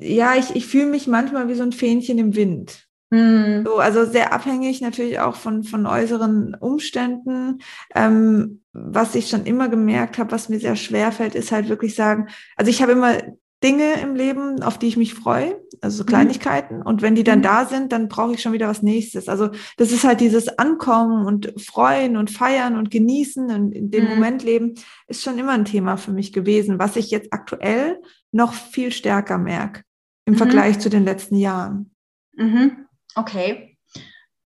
ja, 0.00 0.34
ich, 0.36 0.54
ich 0.54 0.66
fühle 0.66 0.86
mich 0.86 1.06
manchmal 1.06 1.48
wie 1.48 1.54
so 1.54 1.62
ein 1.62 1.72
Fähnchen 1.72 2.18
im 2.18 2.34
Wind. 2.34 2.86
Mhm. 3.10 3.64
So, 3.64 3.76
also 3.76 4.04
sehr 4.04 4.32
abhängig 4.32 4.80
natürlich 4.80 5.20
auch 5.20 5.36
von, 5.36 5.62
von 5.62 5.86
äußeren 5.86 6.54
Umständen. 6.54 7.58
Ähm, 7.94 8.62
was 8.72 9.14
ich 9.14 9.28
schon 9.28 9.46
immer 9.46 9.68
gemerkt 9.68 10.18
habe, 10.18 10.32
was 10.32 10.48
mir 10.48 10.58
sehr 10.58 10.76
schwer 10.76 11.12
fällt, 11.12 11.34
ist 11.34 11.52
halt 11.52 11.68
wirklich 11.68 11.94
sagen, 11.94 12.28
also 12.56 12.70
ich 12.70 12.82
habe 12.82 12.92
immer 12.92 13.18
Dinge 13.64 14.00
im 14.02 14.14
Leben, 14.14 14.62
auf 14.62 14.78
die 14.78 14.86
ich 14.86 14.96
mich 14.96 15.14
freue, 15.14 15.56
also 15.80 16.02
mhm. 16.02 16.08
Kleinigkeiten. 16.08 16.82
Und 16.82 17.00
wenn 17.00 17.14
die 17.14 17.24
dann 17.24 17.38
mhm. 17.38 17.44
da 17.44 17.64
sind, 17.64 17.90
dann 17.92 18.08
brauche 18.08 18.34
ich 18.34 18.42
schon 18.42 18.52
wieder 18.52 18.68
was 18.68 18.82
Nächstes. 18.82 19.28
Also 19.28 19.50
das 19.78 19.92
ist 19.92 20.04
halt 20.04 20.20
dieses 20.20 20.58
Ankommen 20.58 21.26
und 21.26 21.54
Freuen 21.60 22.16
und 22.16 22.30
Feiern 22.30 22.76
und 22.76 22.90
Genießen 22.90 23.50
und 23.50 23.72
in 23.72 23.90
dem 23.90 24.04
mhm. 24.04 24.10
Moment 24.10 24.42
leben, 24.42 24.74
ist 25.06 25.22
schon 25.22 25.38
immer 25.38 25.52
ein 25.52 25.64
Thema 25.64 25.96
für 25.96 26.12
mich 26.12 26.32
gewesen, 26.32 26.78
was 26.78 26.96
ich 26.96 27.10
jetzt 27.10 27.32
aktuell 27.32 27.98
noch 28.36 28.52
viel 28.52 28.92
stärker 28.92 29.38
merke 29.38 29.82
im 30.26 30.34
mhm. 30.34 30.38
Vergleich 30.38 30.78
zu 30.78 30.88
den 30.88 31.04
letzten 31.04 31.36
Jahren. 31.36 31.90
Mhm. 32.34 32.86
Okay. 33.14 33.78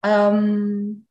Ähm, 0.04 1.08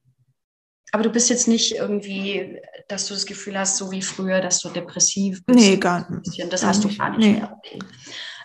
aber 0.92 1.02
du 1.02 1.10
bist 1.10 1.30
jetzt 1.30 1.48
nicht 1.48 1.74
irgendwie, 1.74 2.60
dass 2.88 3.06
du 3.06 3.14
das 3.14 3.26
Gefühl 3.26 3.58
hast, 3.58 3.76
so 3.76 3.90
wie 3.90 4.02
früher, 4.02 4.40
dass 4.40 4.60
du 4.60 4.68
depressiv 4.68 5.44
bist. 5.44 5.58
Nee, 5.58 5.76
gar 5.76 6.10
nicht. 6.10 6.52
Das 6.52 6.60
gar 6.60 6.70
hast 6.70 6.84
du 6.84 6.96
gar 6.96 7.10
nicht 7.10 7.20
nee. 7.20 7.32
mehr. 7.32 7.52
Okay. 7.52 7.78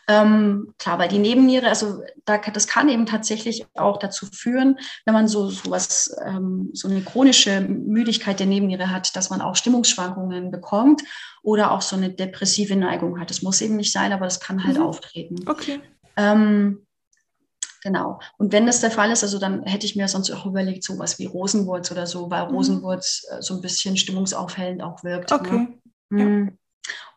Ähm, 0.08 0.74
klar, 0.78 1.00
weil 1.00 1.10
die 1.10 1.20
Nebenniere, 1.20 1.68
also 1.68 2.02
da, 2.26 2.38
das 2.38 2.68
kann 2.68 2.90
eben 2.90 3.06
tatsächlich 3.06 3.66
auch 3.76 3.98
dazu 3.98 4.26
führen, 4.26 4.78
wenn 5.06 5.14
man 5.14 5.28
so, 5.28 5.50
so 5.50 5.70
was, 5.72 6.14
ähm, 6.26 6.70
so 6.74 6.88
eine 6.88 7.02
chronische 7.02 7.62
Müdigkeit 7.62 8.40
der 8.40 8.48
Nebenniere 8.48 8.90
hat, 8.90 9.16
dass 9.16 9.30
man 9.30 9.42
auch 9.42 9.56
Stimmungsschwankungen 9.56 10.52
bekommt 10.52 11.04
oder 11.44 11.72
auch 11.72 11.82
so 11.82 11.96
eine 11.96 12.10
depressive 12.10 12.76
Neigung 12.76 13.20
hat. 13.20 13.30
Das 13.30 13.42
muss 13.42 13.62
eben 13.62 13.78
nicht 13.78 13.92
sein, 13.92 14.12
aber 14.12 14.26
das 14.26 14.40
kann 14.40 14.64
halt 14.64 14.78
mhm. 14.78 14.84
auftreten. 14.84 15.36
Okay. 15.48 15.80
Ähm, 16.18 16.86
Genau. 17.84 18.20
Und 18.38 18.54
wenn 18.54 18.68
das 18.68 18.80
der 18.80 18.92
Fall 18.92 19.12
ist, 19.12 19.24
also 19.24 19.40
dann 19.40 19.64
hätte 19.64 19.86
ich 19.88 19.96
mir 19.96 20.08
sonst 20.08 20.30
auch 20.32 20.46
überlegt, 20.46 20.84
sowas 20.84 21.18
wie 21.18 21.26
Rosenwurz 21.26 21.92
oder 21.92 22.06
so, 22.06 22.30
weil 22.30 22.48
mhm. 22.48 22.56
Rosenwurz 22.56 23.26
äh, 23.32 23.42
so 23.42 23.56
ein 23.56 23.62
bisschen 23.62 23.98
stimmungsaufhellend 23.98 24.84
auch 24.84 25.04
wirkt. 25.04 25.32
Ne? 25.32 25.38
Okay. 25.38 25.68
Ne? 26.10 26.46
Ja. 26.46 26.52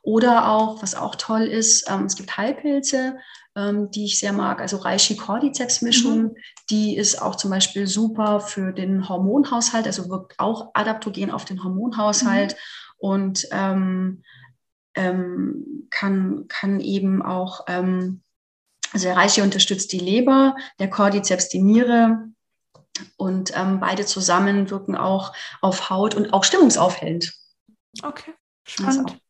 Oder 0.04 0.50
auch, 0.50 0.82
was 0.82 0.94
auch 0.94 1.14
toll 1.14 1.44
ist, 1.44 1.90
ähm, 1.90 2.04
es 2.04 2.14
gibt 2.14 2.36
Heilpilze, 2.36 3.16
ähm, 3.56 3.90
die 3.90 4.04
ich 4.04 4.18
sehr 4.18 4.34
mag, 4.34 4.60
also 4.60 4.76
Reishi 4.76 5.16
Cordyceps 5.16 5.80
Mischung, 5.80 6.22
mhm. 6.22 6.36
die 6.68 6.96
ist 6.96 7.22
auch 7.22 7.36
zum 7.36 7.50
Beispiel 7.50 7.86
super 7.86 8.40
für 8.40 8.72
den 8.72 9.08
Hormonhaushalt, 9.08 9.86
also 9.86 10.10
wirkt 10.10 10.38
auch 10.38 10.70
adaptogen 10.74 11.30
auf 11.30 11.46
den 11.46 11.64
Hormonhaushalt 11.64 12.52
mhm. 12.52 12.58
und 12.98 13.48
ähm, 13.50 14.22
ähm 14.94 15.88
kann, 15.90 16.46
kann 16.48 16.80
eben 16.80 17.22
auch 17.22 17.64
ähm, 17.68 18.22
also 18.92 19.06
der 19.06 19.16
Reishi 19.16 19.40
unterstützt 19.40 19.92
die 19.92 19.98
Leber, 19.98 20.54
der 20.78 20.90
Cordyceps 20.90 21.48
die 21.48 21.62
Niere 21.62 22.28
und 23.16 23.56
ähm, 23.56 23.80
beide 23.80 24.04
zusammen 24.04 24.70
wirken 24.70 24.96
auch 24.96 25.32
auf 25.62 25.88
Haut 25.88 26.14
und 26.14 26.32
auch 26.32 26.44
stimmungsaufhellend. 26.44 27.32
Okay, 28.02 28.34
spannend. 28.66 29.10
Auch, 29.10 29.23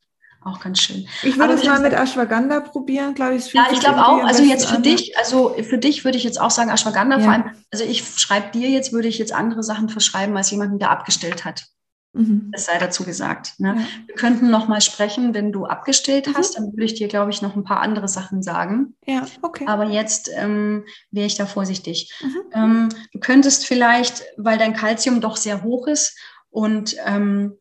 auch, 0.45 0.61
ganz 0.61 0.81
schön. 0.81 1.07
Ich 1.23 1.39
würde 1.39 1.55
es 1.55 1.65
mal 1.65 1.81
mit 1.81 1.93
Ashwagandha 1.93 2.61
probieren, 2.61 3.15
glaube 3.15 3.37
ich. 3.37 3.53
Ja, 3.53 3.67
ich 3.73 3.81
glaube 3.81 4.07
auch. 4.07 4.25
Also 4.25 4.43
jetzt 4.43 4.67
für 4.67 4.77
an. 4.77 4.83
dich, 4.83 5.17
also 5.19 5.55
für 5.63 5.79
dich 5.79 6.05
würde 6.05 6.19
ich 6.19 6.25
jetzt 6.25 6.41
auch 6.41 6.51
sagen 6.51 6.71
Ashwagandha. 6.71 7.19
Ja. 7.19 7.25
Vor 7.25 7.33
allem, 7.33 7.51
also 7.71 7.85
ich 7.85 8.05
schreibe 8.17 8.51
dir 8.53 8.69
jetzt, 8.69 8.93
würde 8.93 9.09
ich 9.09 9.19
jetzt 9.19 9.33
andere 9.33 9.63
Sachen 9.63 9.89
verschreiben 9.89 10.37
als 10.37 10.51
jemanden, 10.51 10.79
der 10.79 10.91
abgestellt 10.91 11.45
hat. 11.45 11.67
Mhm. 12.15 12.51
Das 12.53 12.67
sei 12.67 12.79
dazu 12.79 13.05
gesagt. 13.05 13.59
Ne? 13.59 13.77
Ja. 13.77 13.87
Wir 14.07 14.15
könnten 14.15 14.49
noch 14.49 14.69
mal 14.69 14.81
sprechen, 14.81 15.35
wenn 15.35 15.53
du 15.53 15.67
abgestellt 15.67 16.29
mhm. 16.29 16.35
hast, 16.37 16.57
dann 16.57 16.73
würde 16.73 16.85
ich 16.85 16.95
dir, 16.95 17.09
glaube 17.09 17.31
ich, 17.31 17.43
noch 17.43 17.57
ein 17.57 17.65
paar 17.65 17.81
andere 17.81 18.09
Sachen 18.09 18.43
sagen. 18.43 18.95
Ja, 19.05 19.27
okay. 19.43 19.67
Aber 19.67 19.85
jetzt 19.85 20.31
ähm, 20.35 20.85
wäre 21.11 21.27
ich 21.27 21.35
da 21.35 21.47
vorsichtig. 21.47 22.13
Mhm. 22.23 22.43
Ähm, 22.53 22.89
du 23.13 23.19
könntest 23.19 23.67
vielleicht, 23.67 24.23
weil 24.37 24.59
dein 24.59 24.75
Kalzium 24.75 25.21
doch 25.21 25.37
sehr 25.37 25.63
hoch 25.63 25.89
ist 25.89 26.17
und 26.51 26.97
ähm, 27.05 27.59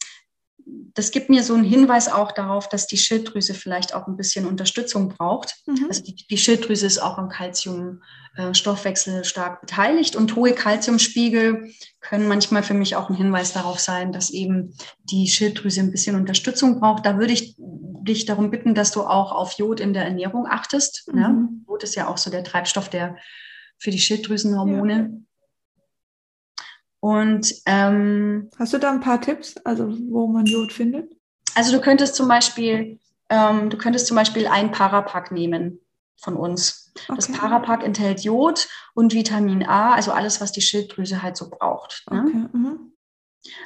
das 0.95 1.09
gibt 1.11 1.29
mir 1.29 1.43
so 1.43 1.55
einen 1.55 1.63
Hinweis 1.63 2.11
auch 2.11 2.31
darauf, 2.31 2.69
dass 2.69 2.85
die 2.85 2.97
Schilddrüse 2.97 3.53
vielleicht 3.53 3.95
auch 3.95 4.07
ein 4.07 4.15
bisschen 4.15 4.45
Unterstützung 4.45 5.09
braucht. 5.09 5.55
Mhm. 5.65 5.85
Also 5.87 6.03
die, 6.03 6.15
die, 6.15 6.37
Schilddrüse 6.37 6.85
ist 6.85 6.99
auch 6.99 7.17
am 7.17 7.29
Kalziumstoffwechsel 7.29 9.21
äh, 9.21 9.23
stark 9.23 9.61
beteiligt 9.61 10.15
und 10.15 10.35
hohe 10.35 10.53
Kalziumspiegel 10.53 11.71
können 11.99 12.27
manchmal 12.27 12.61
für 12.61 12.75
mich 12.75 12.95
auch 12.95 13.09
ein 13.09 13.15
Hinweis 13.15 13.53
darauf 13.53 13.79
sein, 13.79 14.11
dass 14.11 14.29
eben 14.29 14.75
die 15.03 15.27
Schilddrüse 15.27 15.79
ein 15.79 15.91
bisschen 15.91 16.15
Unterstützung 16.15 16.79
braucht. 16.79 17.05
Da 17.05 17.17
würde 17.17 17.33
ich 17.33 17.55
dich 17.57 18.25
darum 18.25 18.51
bitten, 18.51 18.75
dass 18.75 18.91
du 18.91 19.01
auch 19.01 19.31
auf 19.31 19.53
Jod 19.53 19.79
in 19.79 19.93
der 19.93 20.03
Ernährung 20.03 20.45
achtest. 20.47 21.07
Ne? 21.07 21.29
Mhm. 21.29 21.63
Ja? 21.67 21.73
Jod 21.73 21.83
ist 21.83 21.95
ja 21.95 22.07
auch 22.07 22.17
so 22.17 22.29
der 22.29 22.43
Treibstoff 22.43 22.89
der, 22.89 23.17
für 23.79 23.89
die 23.89 23.99
Schilddrüsenhormone. 23.99 24.93
Ja. 24.93 25.09
Und 27.03 27.53
ähm, 27.65 28.49
hast 28.57 28.71
du 28.71 28.77
da 28.77 28.89
ein 28.89 29.01
paar 29.01 29.19
Tipps, 29.19 29.57
also 29.65 29.89
wo 30.09 30.25
man 30.27 30.45
Jod 30.45 30.71
findet? 30.71 31.13
Also 31.53 31.73
du 31.73 31.81
könntest 31.81 32.15
zum 32.15 32.29
Beispiel, 32.29 32.97
ähm, 33.27 33.69
du 33.69 33.77
könntest 33.77 34.07
zum 34.07 34.15
Beispiel 34.15 34.47
ein 34.47 34.71
Parapack 34.71 35.29
nehmen 35.29 35.79
von 36.15 36.37
uns. 36.37 36.93
Okay. 37.09 37.17
Das 37.17 37.29
Parapack 37.29 37.83
enthält 37.83 38.21
Jod 38.21 38.69
und 38.93 39.13
Vitamin 39.13 39.67
A, 39.67 39.93
also 39.93 40.13
alles, 40.13 40.39
was 40.39 40.53
die 40.53 40.61
Schilddrüse 40.61 41.21
halt 41.21 41.35
so 41.35 41.49
braucht. 41.49 42.05
Ne? 42.09 42.23
Okay. 42.25 42.57
Mhm. 42.57 42.93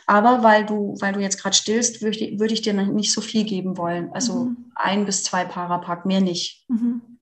Aber 0.08 0.42
weil 0.42 0.66
du, 0.66 0.96
weil 1.00 1.14
du 1.14 1.20
jetzt 1.20 1.40
gerade 1.40 1.56
stillst, 1.56 2.02
würde 2.02 2.18
ich, 2.18 2.40
würd 2.40 2.52
ich 2.52 2.64
dir 2.64 2.74
nicht 2.74 3.14
so 3.14 3.22
viel 3.22 3.44
geben 3.44 3.78
wollen. 3.78 4.12
Also 4.14 4.46
mhm. 4.46 4.72
ein 4.74 5.06
bis 5.06 5.24
zwei 5.24 5.46
Parapack, 5.46 6.08
mehr 6.08 6.22
nicht. 6.22 6.66
Mhm. 6.70 7.20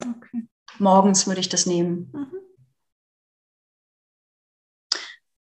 Okay. 0.00 0.46
Morgens 0.78 1.26
würde 1.26 1.40
ich 1.40 1.48
das 1.48 1.66
nehmen. 1.66 2.12
Mhm. 2.12 2.41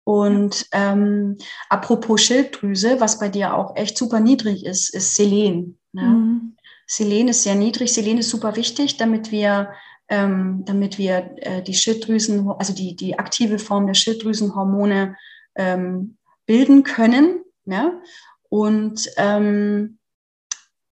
Und 0.04 0.66
ähm, 0.72 1.38
apropos 1.70 2.22
Schilddrüse, 2.22 3.00
was 3.00 3.18
bei 3.18 3.30
dir 3.30 3.54
auch 3.54 3.74
echt 3.74 3.96
super 3.96 4.20
niedrig 4.20 4.66
ist, 4.66 4.94
ist 4.94 5.14
Selen. 5.16 5.78
Ne? 5.92 6.02
Mhm. 6.02 6.56
Selen 6.86 7.28
ist 7.28 7.42
sehr 7.42 7.54
niedrig. 7.54 7.92
Selen 7.92 8.18
ist 8.18 8.28
super 8.28 8.54
wichtig, 8.56 8.98
damit 8.98 9.32
wir, 9.32 9.72
ähm, 10.08 10.62
damit 10.66 10.98
wir 10.98 11.34
äh, 11.38 11.62
die 11.62 11.74
Schilddrüsen, 11.74 12.50
also 12.50 12.74
die, 12.74 12.94
die 12.94 13.18
aktive 13.18 13.58
Form 13.58 13.86
der 13.86 13.94
Schilddrüsenhormone 13.94 15.16
ähm, 15.54 16.18
bilden 16.44 16.82
können. 16.82 17.42
Ne? 17.64 18.02
Und 18.50 19.08
ähm, 19.16 19.98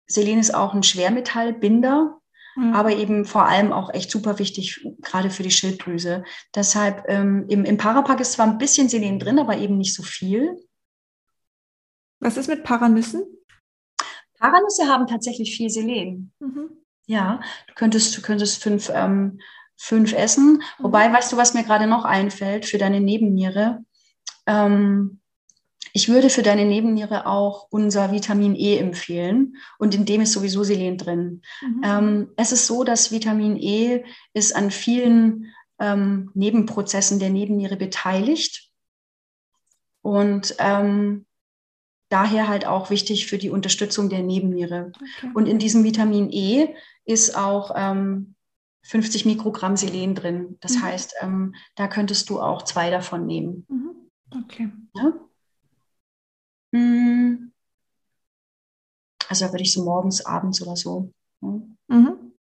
Selen 0.09 0.40
ist 0.40 0.55
auch 0.55 0.75
ein 0.75 0.83
Schwermetallbinder 0.83 2.19
Mhm. 2.57 2.73
aber 2.73 2.92
eben 2.92 3.27
vor 3.27 3.47
allem 3.47 3.73
auch 3.73 3.92
echt 3.92 4.11
super 4.11 4.38
wichtig, 4.38 4.85
gerade 5.03 5.29
für 5.31 5.42
die 5.42 5.51
Schilddrüse. 5.51 6.25
Deshalb 6.55 7.05
ähm, 7.07 7.45
im, 7.49 7.64
im 7.64 7.77
Parapack 7.77 8.21
ist 8.21 8.33
zwar 8.33 8.47
ein 8.47 8.59
bisschen 8.59 8.88
Selen 8.88 9.19
drin, 9.19 9.38
aber 9.38 9.59
eben 9.59 9.77
nicht 9.77 9.95
so 9.95 10.03
viel. 10.03 10.57
Was 12.19 12.38
ist 12.38 12.49
mit 12.49 12.64
Paranüssen? 12.64 13.25
Paranüsse 14.38 14.88
haben 14.88 15.07
tatsächlich 15.07 15.55
viel 15.55 15.69
Selen. 15.69 16.33
Mhm. 16.40 16.71
Ja, 17.07 17.40
du 17.69 17.75
könntest, 17.75 18.16
du 18.16 18.23
könntest 18.23 18.62
fünf, 18.62 18.90
ähm, 18.92 19.38
fünf 19.77 20.14
essen. 20.14 20.55
Mhm. 20.55 20.62
Wobei, 20.79 21.12
weißt 21.12 21.33
du, 21.33 21.37
was 21.37 21.53
mir 21.53 21.62
gerade 21.62 21.87
noch 21.87 22.05
einfällt 22.05 22.64
für 22.64 22.79
deine 22.79 23.01
Nebenniere? 23.01 23.85
Ähm, 24.47 25.21
ich 25.96 26.11
würde 26.11 26.28
für 26.28 26.42
deine 26.42 26.66
Nebenniere 26.66 27.24
auch 27.24 27.68
unser 27.70 28.12
Vitamin 28.12 28.54
E 28.54 28.76
empfehlen 28.76 29.56
und 29.78 29.94
in 29.94 30.04
dem 30.04 30.20
ist 30.20 30.32
sowieso 30.32 30.62
Selen 30.62 30.98
drin. 30.98 31.40
Mhm. 31.62 31.80
Ähm, 31.82 32.28
es 32.37 32.52
ist 32.52 32.66
so, 32.66 32.85
dass 32.85 33.12
Vitamin 33.12 33.56
E 33.56 34.04
ist 34.35 34.54
an 34.54 34.70
vielen 34.70 35.54
ähm, 35.78 36.30
Nebenprozessen 36.35 37.18
der 37.18 37.30
Nebenniere 37.30 37.76
beteiligt 37.78 38.70
und 40.02 40.54
ähm, 40.59 41.24
daher 42.11 42.46
halt 42.46 42.66
auch 42.66 42.90
wichtig 42.90 43.26
für 43.26 43.38
die 43.38 43.48
Unterstützung 43.48 44.11
der 44.11 44.22
Nebenniere. 44.22 44.92
Okay. 44.94 45.30
Und 45.32 45.46
in 45.46 45.59
diesem 45.59 45.82
Vitamin 45.82 46.30
E 46.30 46.74
ist 47.06 47.38
auch 47.38 47.74
50 48.82 49.24
ähm, 49.24 49.30
Mikrogramm 49.30 49.78
Selen 49.78 50.14
drin. 50.14 50.59
Das 50.61 50.76
mhm. 50.76 50.82
heißt, 50.82 51.14
ähm, 51.22 51.54
da 51.74 51.88
könntest 51.88 52.28
du 52.28 52.38
auch 52.38 52.61
zwei 52.64 52.90
davon 52.90 53.24
nehmen. 53.24 53.64
Mhm. 53.70 54.11
Okay. 54.44 54.68
Ja? 54.94 55.14
Hm. 56.77 57.52
Also 59.29 59.46
da 59.46 59.52
würde 59.52 59.62
ich 59.62 59.72
so 59.72 59.85
morgens, 59.85 60.24
abends 60.24 60.62
oder 60.62 60.77
so. 60.77 61.12
Mhm. 61.40 62.33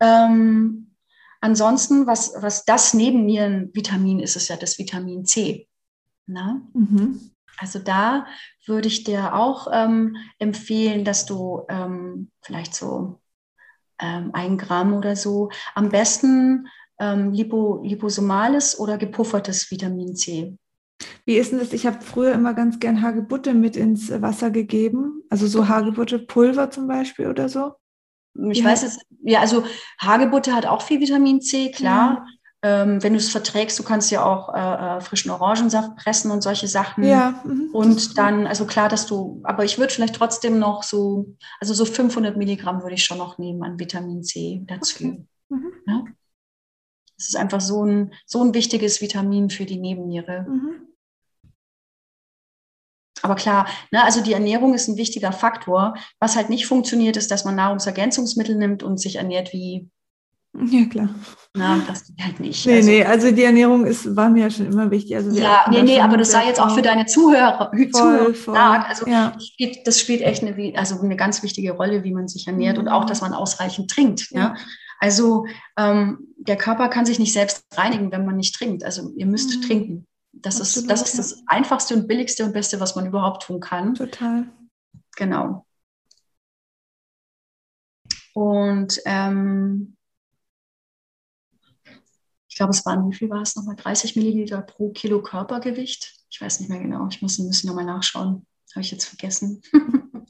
Ähm, 0.00 0.94
ansonsten, 1.40 2.06
was, 2.06 2.34
was 2.36 2.64
das 2.64 2.94
Nebennierenvitamin 2.94 4.20
ist, 4.20 4.36
ist 4.36 4.48
ja 4.48 4.56
das 4.56 4.78
Vitamin 4.78 5.24
C. 5.24 5.68
Mhm. 6.74 7.32
Also 7.56 7.80
da 7.80 8.26
würde 8.66 8.86
ich 8.86 9.02
dir 9.02 9.34
auch 9.34 9.66
ähm, 9.72 10.16
empfehlen, 10.38 11.04
dass 11.04 11.26
du 11.26 11.64
ähm, 11.68 12.30
vielleicht 12.42 12.74
so 12.74 13.20
ähm, 13.98 14.30
ein 14.32 14.58
Gramm 14.58 14.92
oder 14.92 15.16
so, 15.16 15.50
am 15.74 15.88
besten 15.88 16.68
ähm, 17.00 17.32
lipo, 17.32 17.82
liposomales 17.82 18.78
oder 18.78 18.96
gepuffertes 18.96 19.68
Vitamin 19.70 20.14
C 20.14 20.56
wie 21.24 21.36
ist 21.36 21.52
denn 21.52 21.58
das? 21.58 21.72
Ich 21.72 21.86
habe 21.86 22.00
früher 22.00 22.32
immer 22.32 22.54
ganz 22.54 22.80
gern 22.80 23.02
Hagebutte 23.02 23.54
mit 23.54 23.76
ins 23.76 24.10
Wasser 24.20 24.50
gegeben. 24.50 25.22
Also 25.30 25.46
so 25.46 25.68
Hagebutte-Pulver 25.68 26.70
zum 26.70 26.88
Beispiel 26.88 27.28
oder 27.28 27.48
so. 27.48 27.72
Ich 28.50 28.60
Wie 28.60 28.64
weiß 28.64 28.82
es, 28.84 28.98
ja, 29.22 29.40
also 29.40 29.64
Hagebutte 30.00 30.54
hat 30.54 30.66
auch 30.66 30.82
viel 30.82 31.00
Vitamin 31.00 31.40
C, 31.40 31.70
klar. 31.70 32.26
Ähm, 32.60 33.00
wenn 33.04 33.12
du 33.12 33.18
es 33.18 33.30
verträgst, 33.30 33.78
du 33.78 33.84
kannst 33.84 34.10
ja 34.10 34.24
auch 34.24 34.52
äh, 34.52 34.96
äh 34.96 35.00
frischen 35.00 35.30
Orangensaft 35.30 35.96
pressen 35.96 36.32
und 36.32 36.42
solche 36.42 36.66
Sachen. 36.66 37.04
Ja. 37.04 37.40
Mhm. 37.44 37.70
Und 37.72 38.18
dann, 38.18 38.48
also 38.48 38.66
klar, 38.66 38.88
dass 38.88 39.06
du, 39.06 39.40
aber 39.44 39.64
ich 39.64 39.78
würde 39.78 39.92
vielleicht 39.92 40.16
trotzdem 40.16 40.58
noch 40.58 40.82
so, 40.82 41.36
also 41.60 41.72
so 41.72 41.84
500 41.84 42.36
Milligramm 42.36 42.82
würde 42.82 42.96
ich 42.96 43.04
schon 43.04 43.18
noch 43.18 43.38
nehmen 43.38 43.62
an 43.62 43.78
Vitamin 43.78 44.24
C 44.24 44.62
dazu. 44.66 45.04
Okay. 45.04 45.24
Mhm. 45.50 45.72
Ja? 45.86 46.04
Das 47.18 47.28
ist 47.28 47.36
einfach 47.36 47.60
so 47.60 47.84
ein, 47.84 48.14
so 48.26 48.42
ein 48.42 48.54
wichtiges 48.54 49.00
Vitamin 49.02 49.50
für 49.50 49.66
die 49.66 49.78
Nebenniere. 49.78 50.46
Mhm. 50.48 50.88
Aber 53.22 53.34
klar, 53.34 53.68
ne, 53.90 54.04
also 54.04 54.22
die 54.22 54.32
Ernährung 54.32 54.74
ist 54.74 54.88
ein 54.88 54.96
wichtiger 54.96 55.32
Faktor. 55.32 55.96
Was 56.20 56.36
halt 56.36 56.50
nicht 56.50 56.66
funktioniert, 56.66 57.16
ist, 57.16 57.30
dass 57.30 57.44
man 57.44 57.56
Nahrungsergänzungsmittel 57.56 58.54
nimmt 58.54 58.82
und 58.82 58.98
sich 58.98 59.16
ernährt 59.16 59.52
wie. 59.52 59.90
Ja, 60.70 60.84
klar. 60.86 61.08
Na, 61.54 61.82
das 61.86 62.06
geht 62.06 62.24
halt 62.24 62.40
nicht. 62.40 62.66
Nee, 62.66 62.76
also, 62.76 62.90
nee, 62.90 63.04
also 63.04 63.30
die 63.30 63.42
Ernährung 63.42 63.86
ist, 63.86 64.14
war 64.14 64.28
mir 64.28 64.42
ja 64.42 64.50
schon 64.50 64.66
immer 64.66 64.90
wichtig. 64.90 65.16
Also 65.16 65.30
ja, 65.30 65.64
nee, 65.70 65.82
nee, 65.82 66.00
aber 66.00 66.16
das 66.16 66.30
sei 66.30 66.46
jetzt 66.46 66.60
auch 66.60 66.74
für 66.74 66.82
deine 66.82 67.06
Zuhörer, 67.06 67.70
voll, 67.72 67.90
Zuhörer 67.90 68.34
voll. 68.34 68.56
Also 68.56 69.06
ja. 69.06 69.34
spielt, 69.40 69.86
das 69.86 69.98
spielt 69.98 70.20
echt 70.20 70.42
eine, 70.44 70.76
also 70.76 71.00
eine 71.00 71.16
ganz 71.16 71.42
wichtige 71.42 71.72
Rolle, 71.72 72.04
wie 72.04 72.12
man 72.12 72.28
sich 72.28 72.46
ernährt 72.46 72.76
mhm. 72.76 72.82
und 72.82 72.88
auch, 72.88 73.06
dass 73.06 73.22
man 73.22 73.32
ausreichend 73.32 73.90
trinkt. 73.90 74.30
Ja. 74.30 74.40
ja. 74.40 74.54
Also 75.00 75.46
ähm, 75.76 76.34
der 76.36 76.56
Körper 76.56 76.88
kann 76.88 77.06
sich 77.06 77.18
nicht 77.18 77.32
selbst 77.32 77.64
reinigen, 77.76 78.12
wenn 78.12 78.26
man 78.26 78.36
nicht 78.36 78.54
trinkt. 78.54 78.84
Also 78.84 79.10
ihr 79.16 79.26
müsst 79.26 79.56
mhm. 79.56 79.62
trinken. 79.62 80.06
Das 80.32 80.60
ist, 80.60 80.88
das 80.88 81.02
ist 81.02 81.18
das 81.18 81.42
einfachste 81.46 81.94
und 81.94 82.06
billigste 82.06 82.44
und 82.44 82.52
beste, 82.52 82.78
was 82.78 82.94
man 82.94 83.06
überhaupt 83.06 83.44
tun 83.44 83.60
kann. 83.60 83.94
Total. 83.94 84.44
Genau. 85.16 85.66
Und 88.34 89.00
ähm, 89.04 89.96
glaube, 92.58 92.70
es 92.70 92.84
waren, 92.84 93.10
wie 93.10 93.14
viel 93.14 93.30
war 93.30 93.42
es 93.42 93.56
nochmal? 93.56 93.76
30 93.76 94.16
Milliliter 94.16 94.60
pro 94.60 94.90
Kilo 94.90 95.22
Körpergewicht. 95.22 96.14
Ich 96.30 96.40
weiß 96.40 96.60
nicht 96.60 96.68
mehr 96.68 96.80
genau. 96.80 97.08
Ich 97.08 97.22
muss 97.22 97.38
ein 97.38 97.48
bisschen 97.48 97.68
nochmal 97.68 97.86
nachschauen. 97.86 98.46
Habe 98.74 98.80
ich 98.80 98.90
jetzt 98.90 99.06
vergessen. 99.06 99.62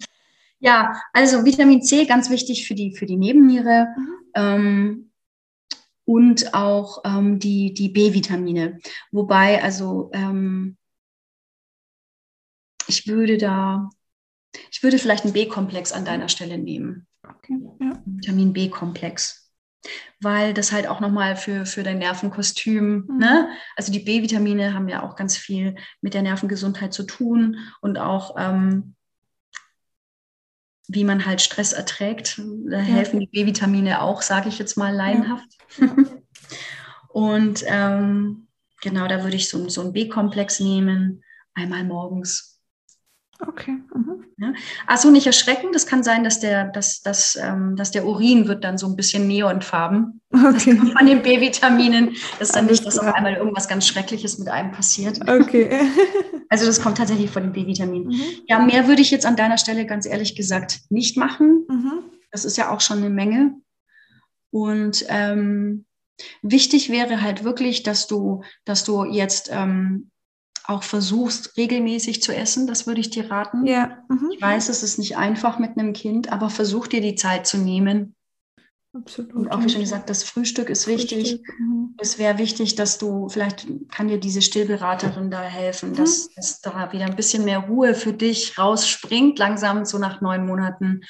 ja, 0.61 1.01
also 1.13 1.45
Vitamin 1.45 1.83
C, 1.83 2.07
ganz 2.07 2.31
wichtig 2.31 2.67
für 2.67 2.75
die, 2.75 2.95
für 2.95 3.07
die 3.07 3.17
Nebenniere. 3.17 3.89
Mhm. 3.97 4.15
Ähm, 4.35 5.11
und 6.05 6.55
auch 6.55 7.03
ähm, 7.05 7.39
die, 7.39 7.75
die 7.75 7.91
B-Vitamine. 7.91 8.79
Wobei, 9.11 9.63
also 9.63 10.11
ähm, 10.15 10.79
ich 12.87 13.07
würde 13.07 13.37
da, 13.37 13.91
ich 14.71 14.83
würde 14.83 14.99
vielleicht 14.99 15.25
einen 15.25 15.35
B-Komplex 15.35 15.93
an 15.93 16.07
deiner 16.07 16.31
Stelle 16.31 16.57
nehmen. 16.57 17.07
Okay, 17.23 17.59
ja. 17.81 18.03
Vitamin 18.07 18.55
B-Komplex. 18.55 19.48
Weil 20.21 20.55
das 20.55 20.73
halt 20.73 20.89
auch 20.89 21.01
nochmal 21.01 21.37
für, 21.37 21.65
für 21.65 21.83
dein 21.83 21.99
Nervenkostüm, 21.99 23.07
mhm. 23.09 23.19
ne? 23.19 23.49
Also 23.77 23.93
die 23.93 24.01
B-Vitamine 24.01 24.75
haben 24.75 24.89
ja 24.89 25.03
auch 25.03 25.15
ganz 25.17 25.37
viel 25.37 25.77
mit 26.01 26.15
der 26.15 26.23
Nervengesundheit 26.23 26.93
zu 26.93 27.05
tun 27.05 27.59
und 27.81 27.99
auch 27.99 28.35
ähm, 28.39 28.97
wie 30.89 31.05
man 31.05 31.27
halt 31.27 31.43
Stress 31.43 31.73
erträgt. 31.73 32.39
Da 32.39 32.79
ja. 32.79 32.83
helfen 32.83 33.21
die 33.21 33.27
B-Vitamine 33.27 34.01
auch, 34.01 34.23
sage 34.23 34.49
ich 34.49 34.59
jetzt 34.59 34.77
mal 34.77 34.95
laienhaft. 34.95 35.49
Ja. 35.79 35.95
und 37.09 37.63
ähm, 37.67 38.49
genau, 38.81 39.07
da 39.07 39.23
würde 39.23 39.37
ich 39.37 39.49
so, 39.49 39.69
so 39.69 39.83
einen 39.83 39.93
B-Komplex 39.93 40.61
nehmen, 40.61 41.23
einmal 41.55 41.85
morgens. 41.85 42.58
Okay. 43.41 43.79
Mhm. 43.95 44.25
Ja. 44.39 44.53
Achso, 44.87 45.11
nicht 45.11 45.27
erschrecken. 45.27 45.69
Das 45.73 45.87
kann 45.87 46.03
sein, 46.03 46.25
dass 46.25 46.41
der, 46.41 46.65
dass, 46.69 47.03
dass, 47.03 47.37
ähm, 47.37 47.77
dass 47.77 47.93
der 47.93 48.05
Urin 48.05 48.49
wird 48.49 48.65
dann 48.65 48.79
so 48.79 48.87
ein 48.89 48.97
bisschen 48.97 49.29
neonfarben. 49.29 50.21
Okay. 50.31 50.77
von 50.77 51.07
den 51.07 51.23
B-Vitaminen. 51.23 52.17
Das 52.39 52.49
ist 52.49 52.57
dann 52.57 52.67
Alles 52.67 52.81
nicht, 52.81 52.87
dass 52.87 52.99
klar. 52.99 53.11
auf 53.11 53.15
einmal 53.15 53.35
irgendwas 53.35 53.69
ganz 53.69 53.87
Schreckliches 53.87 54.39
mit 54.39 54.49
einem 54.49 54.73
passiert. 54.73 55.21
Okay. 55.29 55.71
also 56.49 56.67
das 56.67 56.83
kommt 56.83 56.99
tatsächlich 56.99 57.31
von 57.31 57.45
den 57.45 57.53
B-Vitaminen. 57.53 58.09
Mhm. 58.09 58.23
Ja, 58.47 58.59
mehr 58.59 58.89
würde 58.89 59.03
ich 59.03 59.11
jetzt 59.11 59.25
an 59.25 59.37
deiner 59.37 59.59
Stelle 59.59 59.87
ganz 59.87 60.05
ehrlich 60.05 60.35
gesagt 60.35 60.81
nicht 60.91 61.17
machen. 61.17 61.65
Mhm. 61.69 62.03
Das 62.31 62.45
ist 62.45 62.57
ja 62.57 62.71
auch 62.71 62.81
schon 62.81 62.99
eine 62.99 63.11
Menge. 63.11 63.55
Und 64.51 65.05
ähm, 65.09 65.87
wichtig 66.43 66.91
wäre 66.91 67.23
halt 67.23 67.45
wirklich, 67.45 67.83
dass 67.83 68.07
du, 68.07 68.43
dass 68.65 68.85
du 68.85 69.05
jetzt 69.05 69.49
ähm, 69.53 70.11
auch 70.69 70.83
versuchst, 70.83 71.57
regelmäßig 71.57 72.23
zu 72.23 72.35
essen. 72.35 72.67
Das 72.67 72.87
würde 72.87 73.01
ich 73.01 73.11
dir 73.11 73.31
raten. 73.31 73.67
Ja. 73.67 74.05
Mhm. 74.09 74.31
Ich 74.35 74.41
weiß, 74.41 74.69
es 74.69 74.83
ist 74.83 74.99
nicht 74.99 75.17
einfach 75.17 75.59
mit 75.59 75.79
einem 75.79 75.95
Kind, 75.95 76.31
aber 76.31 76.51
versuch 76.51 76.87
dir 76.87 77.01
die 77.01 77.15
Zeit 77.15 77.47
zu 77.47 77.57
nehmen. 77.57 78.15
Absolut. 78.93 79.33
Und 79.33 79.49
auch 79.51 79.63
wie 79.65 79.69
schon 79.69 79.81
gesagt, 79.81 80.11
das 80.11 80.25
Frühstück 80.25 80.69
ist 80.69 80.87
wichtig. 80.87 81.41
Mhm. 81.59 81.95
Es 81.99 82.19
wäre 82.19 82.37
wichtig, 82.37 82.75
dass 82.75 82.99
du, 82.99 83.31
vielleicht 83.31 83.67
kann 83.91 84.09
dir 84.09 84.19
diese 84.19 84.43
Stillberaterin 84.43 85.31
da 85.31 85.41
helfen, 85.43 85.91
mhm. 85.91 85.97
dass, 85.97 86.29
dass 86.35 86.61
da 86.61 86.93
wieder 86.93 87.07
ein 87.07 87.17
bisschen 87.17 87.45
mehr 87.45 87.61
Ruhe 87.61 87.95
für 87.95 88.13
dich 88.13 88.59
rausspringt. 88.59 89.39
Langsam, 89.39 89.87
so 89.87 89.99
nach 89.99 90.21
neun 90.21 90.47
Monaten, 90.47 91.01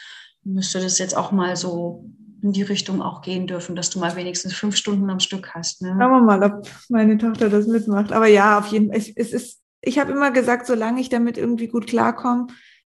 müsste 0.45 0.81
das 0.81 0.99
jetzt 0.99 1.17
auch 1.17 1.33
mal 1.33 1.57
so 1.57 2.05
in 2.43 2.53
die 2.53 2.63
Richtung 2.63 3.03
auch 3.03 3.23
gehen 3.23 3.47
dürfen, 3.47 3.75
dass 3.75 3.91
du 3.91 3.99
mal 3.99 4.17
wenigstens 4.17 4.55
fünf 4.55 4.77
Stunden 4.77 5.11
am 5.11 5.21
Stück 5.21 5.55
hast. 5.55 5.83
Ne? 5.83 5.97
Schauen 5.99 6.11
wir 6.11 6.23
mal, 6.23 6.43
ob 6.43 6.69
meine 6.89 7.19
Tochter 7.19 7.49
das 7.49 7.67
mitmacht. 7.67 8.13
Aber 8.13 8.27
ja, 8.27 8.59
auf 8.59 8.69
jeden 8.69 8.89
Fall. 8.89 9.03
Es, 9.17 9.33
ist, 9.33 9.61
ich 9.81 9.99
habe 9.99 10.13
immer 10.13 10.31
gesagt, 10.31 10.67
solange 10.67 11.01
ich 11.01 11.09
damit 11.09 11.39
irgendwie 11.39 11.69
gut 11.69 11.87
klarkomme, 11.87 12.47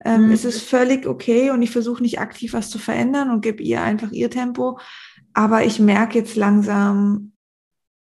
ähm, 0.05 0.27
mhm. 0.27 0.33
ist 0.33 0.45
es 0.45 0.63
völlig 0.63 1.07
okay 1.07 1.51
und 1.51 1.63
ich 1.63 1.71
versuche 1.71 2.03
nicht 2.03 2.19
aktiv 2.19 2.53
was 2.53 2.71
zu 2.71 2.79
verändern 2.79 3.31
und 3.31 3.41
gebe 3.41 3.63
ihr 3.63 3.83
einfach 3.83 4.11
ihr 4.11 4.31
Tempo. 4.31 4.79
Aber 5.33 5.65
ich 5.65 5.79
merke 5.79 6.19
jetzt 6.19 6.37
langsam, 6.37 7.33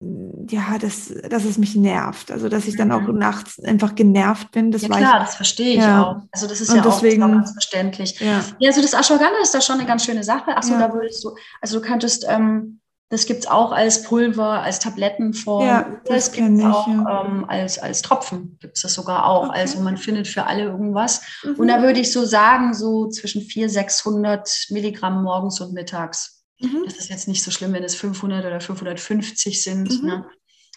ja, 0.01 0.77
dass, 0.77 1.13
dass 1.29 1.45
es 1.45 1.57
mich 1.57 1.75
nervt. 1.75 2.29
Also, 2.31 2.49
dass 2.49 2.67
ich 2.67 2.75
dann 2.75 2.91
auch 2.91 3.01
mhm. 3.01 3.17
nachts 3.17 3.63
einfach 3.63 3.95
genervt 3.95 4.51
bin. 4.51 4.71
Das 4.71 4.81
ja, 4.81 4.89
klar, 4.89 4.99
ich, 4.99 5.25
das 5.25 5.35
verstehe 5.35 5.75
ich 5.75 5.83
ja. 5.83 6.03
auch. 6.03 6.21
Also, 6.31 6.47
das 6.47 6.59
ist 6.61 6.69
und 6.69 6.77
ja 6.77 6.81
deswegen, 6.83 7.23
auch 7.23 7.31
ganz 7.31 7.51
verständlich. 7.53 8.19
Ja. 8.19 8.41
ja, 8.59 8.69
also 8.69 8.81
das 8.81 8.93
Ashwagandha 8.93 9.41
ist 9.41 9.53
da 9.53 9.61
schon 9.61 9.79
eine 9.79 9.87
ganz 9.87 10.05
schöne 10.05 10.23
Sache. 10.23 10.55
Achso, 10.55 10.73
ja. 10.73 10.87
da 10.87 10.93
würdest 10.93 11.23
du, 11.23 11.35
also 11.61 11.79
du 11.79 11.85
könntest, 11.85 12.25
ähm, 12.27 12.81
das 13.09 13.25
gibt 13.25 13.41
es 13.41 13.47
auch 13.47 13.71
als 13.71 14.03
Pulver, 14.03 14.61
als 14.61 14.79
Tablettenform. 14.79 15.65
Ja, 15.65 15.85
das, 16.05 16.25
das 16.25 16.31
gibt 16.33 16.57
es 16.57 16.65
auch 16.65 16.87
ja. 16.87 17.25
ähm, 17.25 17.45
als, 17.47 17.79
als 17.79 18.01
Tropfen, 18.01 18.57
gibt 18.59 18.75
es 18.75 18.81
das 18.81 18.95
sogar 18.95 19.25
auch. 19.25 19.49
Okay. 19.49 19.59
Also 19.59 19.79
man 19.79 19.95
findet 19.95 20.27
für 20.27 20.45
alle 20.45 20.63
irgendwas. 20.63 21.21
Mhm. 21.43 21.55
Und 21.55 21.67
da 21.67 21.81
würde 21.81 21.99
ich 21.99 22.11
so 22.11 22.25
sagen, 22.25 22.73
so 22.73 23.07
zwischen 23.07 23.41
400, 23.41 23.71
600 23.71 24.67
Milligramm 24.71 25.23
morgens 25.23 25.61
und 25.61 25.73
mittags. 25.73 26.34
Mhm. 26.59 26.83
Das 26.85 26.97
ist 26.97 27.09
jetzt 27.09 27.27
nicht 27.27 27.43
so 27.43 27.51
schlimm, 27.51 27.73
wenn 27.73 27.83
es 27.83 27.95
500 27.95 28.45
oder 28.45 28.59
550 28.59 29.61
sind. 29.61 30.01
Mhm. 30.01 30.07
Ne? 30.07 30.29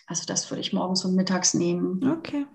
Also 0.06 0.24
das 0.26 0.50
würde 0.50 0.60
ich 0.60 0.72
morgens 0.72 1.04
und 1.04 1.14
mittags 1.14 1.54
nehmen. 1.54 2.02
Okay. 2.18 2.46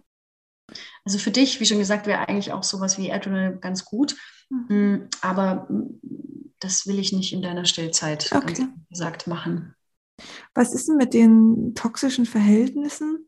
Also 1.06 1.18
für 1.18 1.32
dich, 1.32 1.60
wie 1.60 1.66
schon 1.66 1.78
gesagt, 1.78 2.08
wäre 2.08 2.28
eigentlich 2.28 2.52
auch 2.52 2.64
sowas 2.64 2.98
wie 2.98 3.10
Erdöl 3.10 3.58
ganz 3.60 3.86
gut. 3.86 4.16
Mhm. 4.50 4.66
Mm, 4.70 5.10
aber 5.22 5.68
mm, 5.70 6.00
das 6.60 6.88
will 6.88 7.00
ich 7.00 7.12
nicht 7.12 7.34
in 7.34 7.42
deiner 7.42 7.66
Stillzeit, 7.66 8.32
okay. 8.34 8.68
gesagt, 8.90 9.28
machen. 9.28 9.76
Was 10.54 10.74
ist 10.74 10.88
denn 10.88 10.98
mit 10.98 11.14
den 11.14 11.74
toxischen 11.76 12.26
Verhältnissen? 12.26 13.28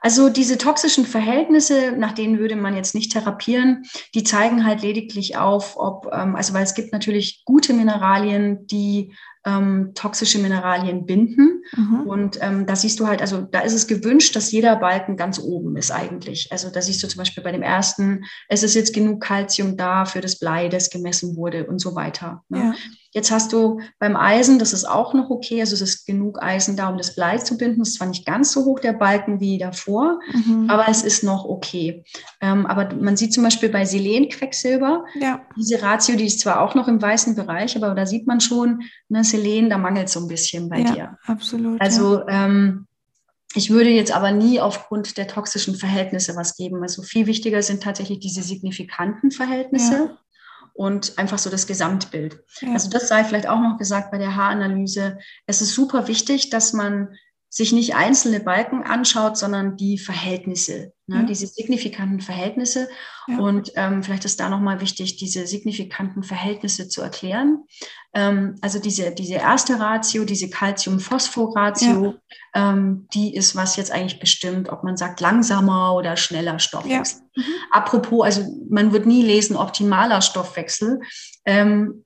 Also 0.00 0.30
diese 0.30 0.58
toxischen 0.58 1.04
Verhältnisse, 1.04 1.92
nach 1.96 2.12
denen 2.12 2.38
würde 2.38 2.56
man 2.56 2.74
jetzt 2.74 2.94
nicht 2.94 3.12
therapieren, 3.12 3.84
die 4.14 4.24
zeigen 4.24 4.64
halt 4.64 4.82
lediglich 4.82 5.36
auf, 5.36 5.76
ob, 5.76 6.08
ähm, 6.12 6.36
also 6.36 6.54
weil 6.54 6.62
es 6.62 6.74
gibt 6.74 6.92
natürlich 6.92 7.42
gute 7.44 7.74
Mineralien, 7.74 8.66
die 8.66 9.12
ähm, 9.46 9.92
toxische 9.94 10.38
Mineralien 10.38 11.06
binden. 11.06 11.62
Mhm. 11.74 12.00
Und 12.06 12.38
ähm, 12.42 12.66
da 12.66 12.76
siehst 12.76 13.00
du 13.00 13.06
halt, 13.06 13.22
also 13.22 13.40
da 13.40 13.60
ist 13.60 13.72
es 13.72 13.86
gewünscht, 13.86 14.36
dass 14.36 14.52
jeder 14.52 14.76
Balken 14.76 15.16
ganz 15.16 15.38
oben 15.38 15.76
ist 15.76 15.90
eigentlich. 15.90 16.52
Also 16.52 16.70
da 16.70 16.82
siehst 16.82 17.02
du 17.02 17.08
zum 17.08 17.18
Beispiel 17.18 17.42
bei 17.42 17.52
dem 17.52 17.62
ersten, 17.62 18.24
es 18.48 18.62
ist 18.62 18.74
jetzt 18.74 18.92
genug 18.92 19.22
Kalzium 19.22 19.76
da 19.76 20.04
für 20.04 20.20
das 20.20 20.38
Blei, 20.38 20.68
das 20.68 20.90
gemessen 20.90 21.36
wurde 21.36 21.66
und 21.66 21.78
so 21.78 21.94
weiter. 21.94 22.44
Ne? 22.48 22.58
Ja. 22.58 22.74
Jetzt 23.12 23.32
hast 23.32 23.52
du 23.52 23.80
beim 23.98 24.14
Eisen, 24.14 24.60
das 24.60 24.72
ist 24.72 24.84
auch 24.84 25.14
noch 25.14 25.30
okay, 25.30 25.60
also 25.60 25.74
es 25.74 25.80
ist 25.80 26.06
genug 26.06 26.40
Eisen 26.40 26.76
da, 26.76 26.88
um 26.88 26.96
das 26.96 27.16
Blei 27.16 27.38
zu 27.38 27.56
binden. 27.56 27.80
Es 27.80 27.90
ist 27.90 27.94
zwar 27.96 28.06
nicht 28.06 28.24
ganz 28.24 28.52
so 28.52 28.64
hoch 28.64 28.78
der 28.78 28.92
Balken 28.92 29.40
wie 29.40 29.58
davor, 29.58 30.20
mhm. 30.32 30.70
aber 30.70 30.88
es 30.88 31.02
ist 31.02 31.24
noch 31.24 31.44
okay. 31.44 32.04
Ähm, 32.40 32.66
aber 32.66 32.94
man 32.94 33.16
sieht 33.16 33.32
zum 33.32 33.42
Beispiel 33.42 33.68
bei 33.68 33.84
Selen-Quecksilber, 33.84 35.04
ja. 35.20 35.40
diese 35.56 35.82
Ratio, 35.82 36.14
die 36.14 36.26
ist 36.26 36.38
zwar 36.38 36.60
auch 36.60 36.76
noch 36.76 36.86
im 36.86 37.02
weißen 37.02 37.34
Bereich, 37.34 37.76
aber 37.76 37.96
da 37.96 38.06
sieht 38.06 38.28
man 38.28 38.40
schon, 38.40 38.82
ne, 39.08 39.24
Selen, 39.24 39.70
da 39.70 39.78
mangelt 39.78 40.06
es 40.06 40.12
so 40.12 40.20
ein 40.20 40.28
bisschen 40.28 40.68
bei 40.68 40.78
ja, 40.78 40.92
dir. 40.92 41.18
Absolut. 41.26 41.80
Also 41.80 42.20
ja. 42.20 42.46
ähm, 42.46 42.86
ich 43.56 43.70
würde 43.70 43.90
jetzt 43.90 44.12
aber 44.12 44.30
nie 44.30 44.60
aufgrund 44.60 45.16
der 45.16 45.26
toxischen 45.26 45.74
Verhältnisse 45.74 46.36
was 46.36 46.56
geben. 46.56 46.80
Also 46.82 47.02
viel 47.02 47.26
wichtiger 47.26 47.60
sind 47.62 47.82
tatsächlich 47.82 48.20
diese 48.20 48.44
signifikanten 48.44 49.32
Verhältnisse. 49.32 49.94
Ja 49.94 50.18
und 50.74 51.18
einfach 51.18 51.38
so 51.38 51.50
das 51.50 51.66
Gesamtbild. 51.66 52.42
Ja. 52.60 52.72
Also 52.72 52.90
das 52.90 53.08
sei 53.08 53.24
vielleicht 53.24 53.48
auch 53.48 53.60
noch 53.60 53.78
gesagt 53.78 54.10
bei 54.10 54.18
der 54.18 54.36
Haaranalyse. 54.36 55.18
Es 55.46 55.62
ist 55.62 55.74
super 55.74 56.08
wichtig, 56.08 56.50
dass 56.50 56.72
man 56.72 57.16
sich 57.52 57.72
nicht 57.72 57.96
einzelne 57.96 58.38
Balken 58.38 58.84
anschaut, 58.84 59.36
sondern 59.36 59.76
die 59.76 59.98
Verhältnisse, 59.98 60.92
ne, 61.08 61.16
Ja. 61.16 61.22
diese 61.24 61.48
signifikanten 61.48 62.20
Verhältnisse. 62.20 62.88
Ja. 63.26 63.38
Und 63.38 63.72
ähm, 63.74 64.04
vielleicht 64.04 64.24
ist 64.24 64.38
da 64.38 64.48
nochmal 64.48 64.80
wichtig, 64.80 65.16
diese 65.16 65.48
signifikanten 65.48 66.22
Verhältnisse 66.22 66.88
zu 66.88 67.02
erklären. 67.02 67.64
Ähm, 68.14 68.54
also 68.60 68.78
diese, 68.78 69.10
diese 69.12 69.34
erste 69.34 69.80
Ratio, 69.80 70.24
diese 70.24 70.48
Calcium-Phosphor-Ratio, 70.48 72.14
ähm, 72.54 73.08
die 73.14 73.34
ist, 73.34 73.56
was 73.56 73.74
jetzt 73.76 73.90
eigentlich 73.90 74.20
bestimmt, 74.20 74.68
ob 74.68 74.84
man 74.84 74.96
sagt 74.96 75.20
langsamer 75.20 75.94
oder 75.94 76.16
schneller 76.16 76.60
Stoffwechsel. 76.60 77.22
Mhm. 77.34 77.42
Apropos, 77.72 78.24
also 78.24 78.42
man 78.68 78.92
wird 78.92 79.06
nie 79.06 79.22
lesen 79.22 79.56
optimaler 79.56 80.22
Stoffwechsel. 80.22 81.00
Ähm, 81.44 82.04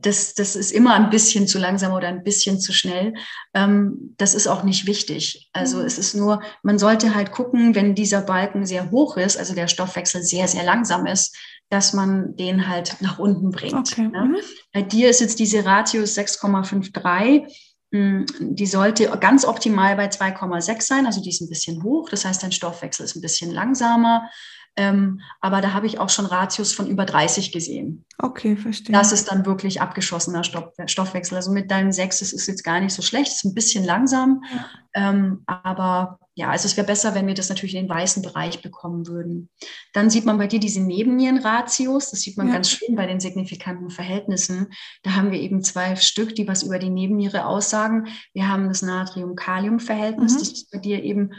das, 0.00 0.34
das 0.34 0.56
ist 0.56 0.72
immer 0.72 0.94
ein 0.94 1.10
bisschen 1.10 1.46
zu 1.46 1.58
langsam 1.58 1.92
oder 1.92 2.08
ein 2.08 2.22
bisschen 2.24 2.58
zu 2.60 2.72
schnell. 2.72 3.14
Ähm, 3.54 4.14
das 4.16 4.34
ist 4.34 4.46
auch 4.46 4.62
nicht 4.62 4.86
wichtig. 4.86 5.50
Also 5.52 5.78
Mhm. 5.78 5.84
es 5.86 5.98
ist 5.98 6.14
nur, 6.14 6.40
man 6.62 6.78
sollte 6.78 7.14
halt 7.14 7.32
gucken, 7.32 7.74
wenn 7.74 7.94
dieser 7.94 8.22
Balken 8.22 8.66
sehr 8.66 8.90
hoch 8.90 9.16
ist, 9.16 9.36
also 9.36 9.54
der 9.54 9.68
Stoffwechsel 9.68 10.22
sehr, 10.22 10.48
sehr 10.48 10.64
langsam 10.64 11.06
ist, 11.06 11.36
dass 11.70 11.92
man 11.92 12.36
den 12.36 12.68
halt 12.68 12.96
nach 13.00 13.18
unten 13.18 13.50
bringt. 13.50 13.74
Okay. 13.74 14.08
ne? 14.08 14.24
Mhm. 14.24 14.36
Bei 14.72 14.82
dir 14.82 15.10
ist 15.10 15.20
jetzt 15.20 15.38
diese 15.38 15.64
Ratio 15.64 16.02
6,53. 16.02 17.46
Mm, 17.90 18.24
Die 18.40 18.66
sollte 18.66 19.06
ganz 19.20 19.44
optimal 19.44 19.96
bei 19.96 20.08
2,6 20.08 20.86
sein, 20.86 21.06
also 21.06 21.20
die 21.22 21.30
ist 21.30 21.40
ein 21.40 21.48
bisschen 21.48 21.82
hoch. 21.82 22.08
Das 22.10 22.24
heißt, 22.24 22.42
dein 22.42 22.52
Stoffwechsel 22.52 23.04
ist 23.04 23.16
ein 23.16 23.20
bisschen 23.22 23.50
langsamer. 23.52 24.28
Ähm, 24.76 25.20
aber 25.40 25.60
da 25.60 25.72
habe 25.72 25.86
ich 25.86 26.00
auch 26.00 26.08
schon 26.08 26.26
Ratios 26.26 26.72
von 26.72 26.88
über 26.88 27.04
30 27.04 27.52
gesehen. 27.52 28.04
Okay, 28.18 28.56
verstehe. 28.56 28.92
Das 28.92 29.12
ist 29.12 29.30
dann 29.30 29.46
wirklich 29.46 29.80
abgeschossener 29.80 30.42
Stoff, 30.44 30.72
Stoffwechsel. 30.86 31.36
Also 31.36 31.52
mit 31.52 31.70
deinen 31.70 31.92
6, 31.92 32.18
das 32.20 32.32
ist 32.32 32.46
jetzt 32.46 32.64
gar 32.64 32.80
nicht 32.80 32.92
so 32.92 33.02
schlecht, 33.02 33.32
ist 33.32 33.44
ein 33.44 33.54
bisschen 33.54 33.84
langsam. 33.84 34.42
Ja. 34.52 35.10
Ähm, 35.10 35.42
aber 35.46 36.18
ja, 36.36 36.50
also 36.50 36.66
es 36.66 36.76
wäre 36.76 36.86
besser, 36.86 37.14
wenn 37.14 37.28
wir 37.28 37.34
das 37.34 37.48
natürlich 37.48 37.76
in 37.76 37.84
den 37.84 37.88
weißen 37.88 38.22
Bereich 38.22 38.60
bekommen 38.62 39.06
würden. 39.06 39.48
Dann 39.92 40.10
sieht 40.10 40.24
man 40.24 40.38
bei 40.38 40.48
dir 40.48 40.58
diese 40.58 40.80
Nebennierenratios. 40.80 42.10
Das 42.10 42.20
sieht 42.22 42.36
man 42.36 42.48
Ja. 42.48 42.54
ganz 42.54 42.70
schön 42.70 42.96
bei 42.96 43.06
den 43.06 43.20
signifikanten 43.20 43.90
Verhältnissen. 43.90 44.72
Da 45.04 45.12
haben 45.14 45.30
wir 45.30 45.38
eben 45.38 45.62
zwei 45.62 45.94
Stück, 45.94 46.34
die 46.34 46.48
was 46.48 46.64
über 46.64 46.80
die 46.80 46.90
Nebenniere 46.90 47.46
aussagen. 47.46 48.08
Wir 48.32 48.48
haben 48.48 48.66
das 48.66 48.82
Natrium-Kalium-Verhältnis. 48.82 50.34
Mhm. 50.34 50.38
Das 50.38 50.48
ist 50.48 50.70
bei 50.72 50.78
dir 50.78 51.04
eben 51.04 51.30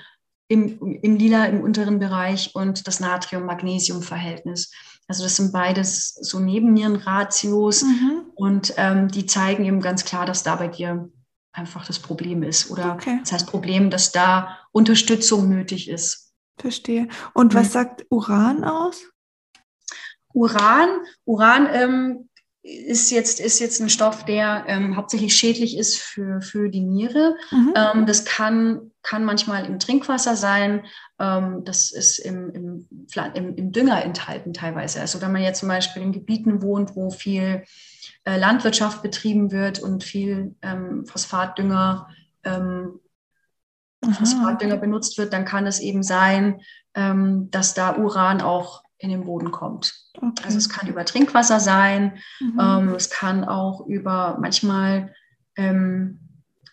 im, 0.47 0.79
im 1.01 1.15
Lila, 1.15 1.45
im 1.45 1.61
unteren 1.61 1.99
Bereich 1.99 2.53
und 2.55 2.87
das 2.87 2.99
Natrium-Magnesium-Verhältnis. 2.99 4.71
Also 5.07 5.23
das 5.23 5.35
sind 5.35 5.51
beides 5.51 6.13
so 6.15 6.39
Nebennierenratios 6.39 7.83
Mhm. 7.83 8.23
und 8.35 8.73
ähm, 8.77 9.07
die 9.07 9.25
zeigen 9.25 9.65
eben 9.65 9.81
ganz 9.81 10.05
klar, 10.05 10.25
dass 10.25 10.43
da 10.43 10.55
bei 10.55 10.67
dir 10.67 11.09
einfach 11.51 11.85
das 11.85 11.99
Problem 11.99 12.43
ist. 12.43 12.69
Oder 12.71 12.93
Okay. 12.93 13.19
das 13.21 13.31
heißt 13.31 13.47
Problem, 13.47 13.89
dass 13.89 14.11
da 14.11 14.57
Unterstützung 14.71 15.47
nötig 15.49 15.89
ist. 15.89 16.33
Verstehe. 16.57 17.07
Und 17.33 17.53
Mhm. 17.53 17.57
was 17.57 17.71
sagt 17.73 18.05
Uran 18.09 18.63
aus? 18.63 19.03
Uran, 20.33 20.89
Uran 21.25 21.67
ähm, 21.71 22.29
ist, 22.65 23.11
jetzt, 23.11 23.39
ist 23.39 23.59
jetzt 23.59 23.79
ein 23.79 23.89
Stoff, 23.89 24.25
der 24.25 24.63
ähm, 24.67 24.95
hauptsächlich 24.95 25.35
schädlich 25.35 25.77
ist 25.77 25.97
für, 25.97 26.41
für 26.41 26.69
die 26.69 26.81
Niere. 26.81 27.35
Mhm. 27.51 27.73
Ähm, 27.75 28.05
das 28.07 28.25
kann, 28.25 28.91
kann 29.03 29.23
manchmal 29.23 29.65
im 29.65 29.77
Trinkwasser 29.77 30.35
sein. 30.35 30.83
Ähm, 31.19 31.63
das 31.63 31.91
ist 31.91 32.17
im, 32.17 32.49
im, 32.49 32.87
im, 33.35 33.55
im 33.55 33.71
Dünger 33.71 34.03
enthalten 34.03 34.51
teilweise. 34.51 34.99
Also 34.99 35.21
wenn 35.21 35.31
man 35.31 35.43
jetzt 35.43 35.59
zum 35.59 35.69
Beispiel 35.69 36.01
in 36.01 36.11
Gebieten 36.11 36.63
wohnt, 36.63 36.95
wo 36.95 37.11
viel 37.11 37.63
äh, 38.23 38.37
Landwirtschaft 38.37 39.03
betrieben 39.03 39.51
wird 39.51 39.79
und 39.79 40.03
viel 40.03 40.55
ähm, 40.61 41.05
Phosphatdünger, 41.05 42.09
ähm. 42.43 42.99
Phosphatdünger 44.03 44.77
benutzt 44.77 45.17
wird, 45.17 45.33
dann 45.33 45.45
kann 45.45 45.65
es 45.65 45.79
eben 45.79 46.03
sein, 46.03 46.61
ähm, 46.93 47.49
dass 47.49 47.73
da 47.73 47.95
Uran 47.95 48.41
auch 48.41 48.84
in 48.97 49.09
den 49.09 49.25
Boden 49.25 49.51
kommt. 49.51 49.93
Okay. 50.17 50.43
Also 50.45 50.57
es 50.57 50.69
kann 50.69 50.87
über 50.89 51.05
Trinkwasser 51.05 51.59
sein, 51.59 52.17
Mhm. 52.39 52.59
ähm, 52.59 52.89
es 52.95 53.09
kann 53.09 53.43
auch 53.43 53.85
über 53.87 54.37
manchmal 54.41 55.13
ähm, 55.57 56.19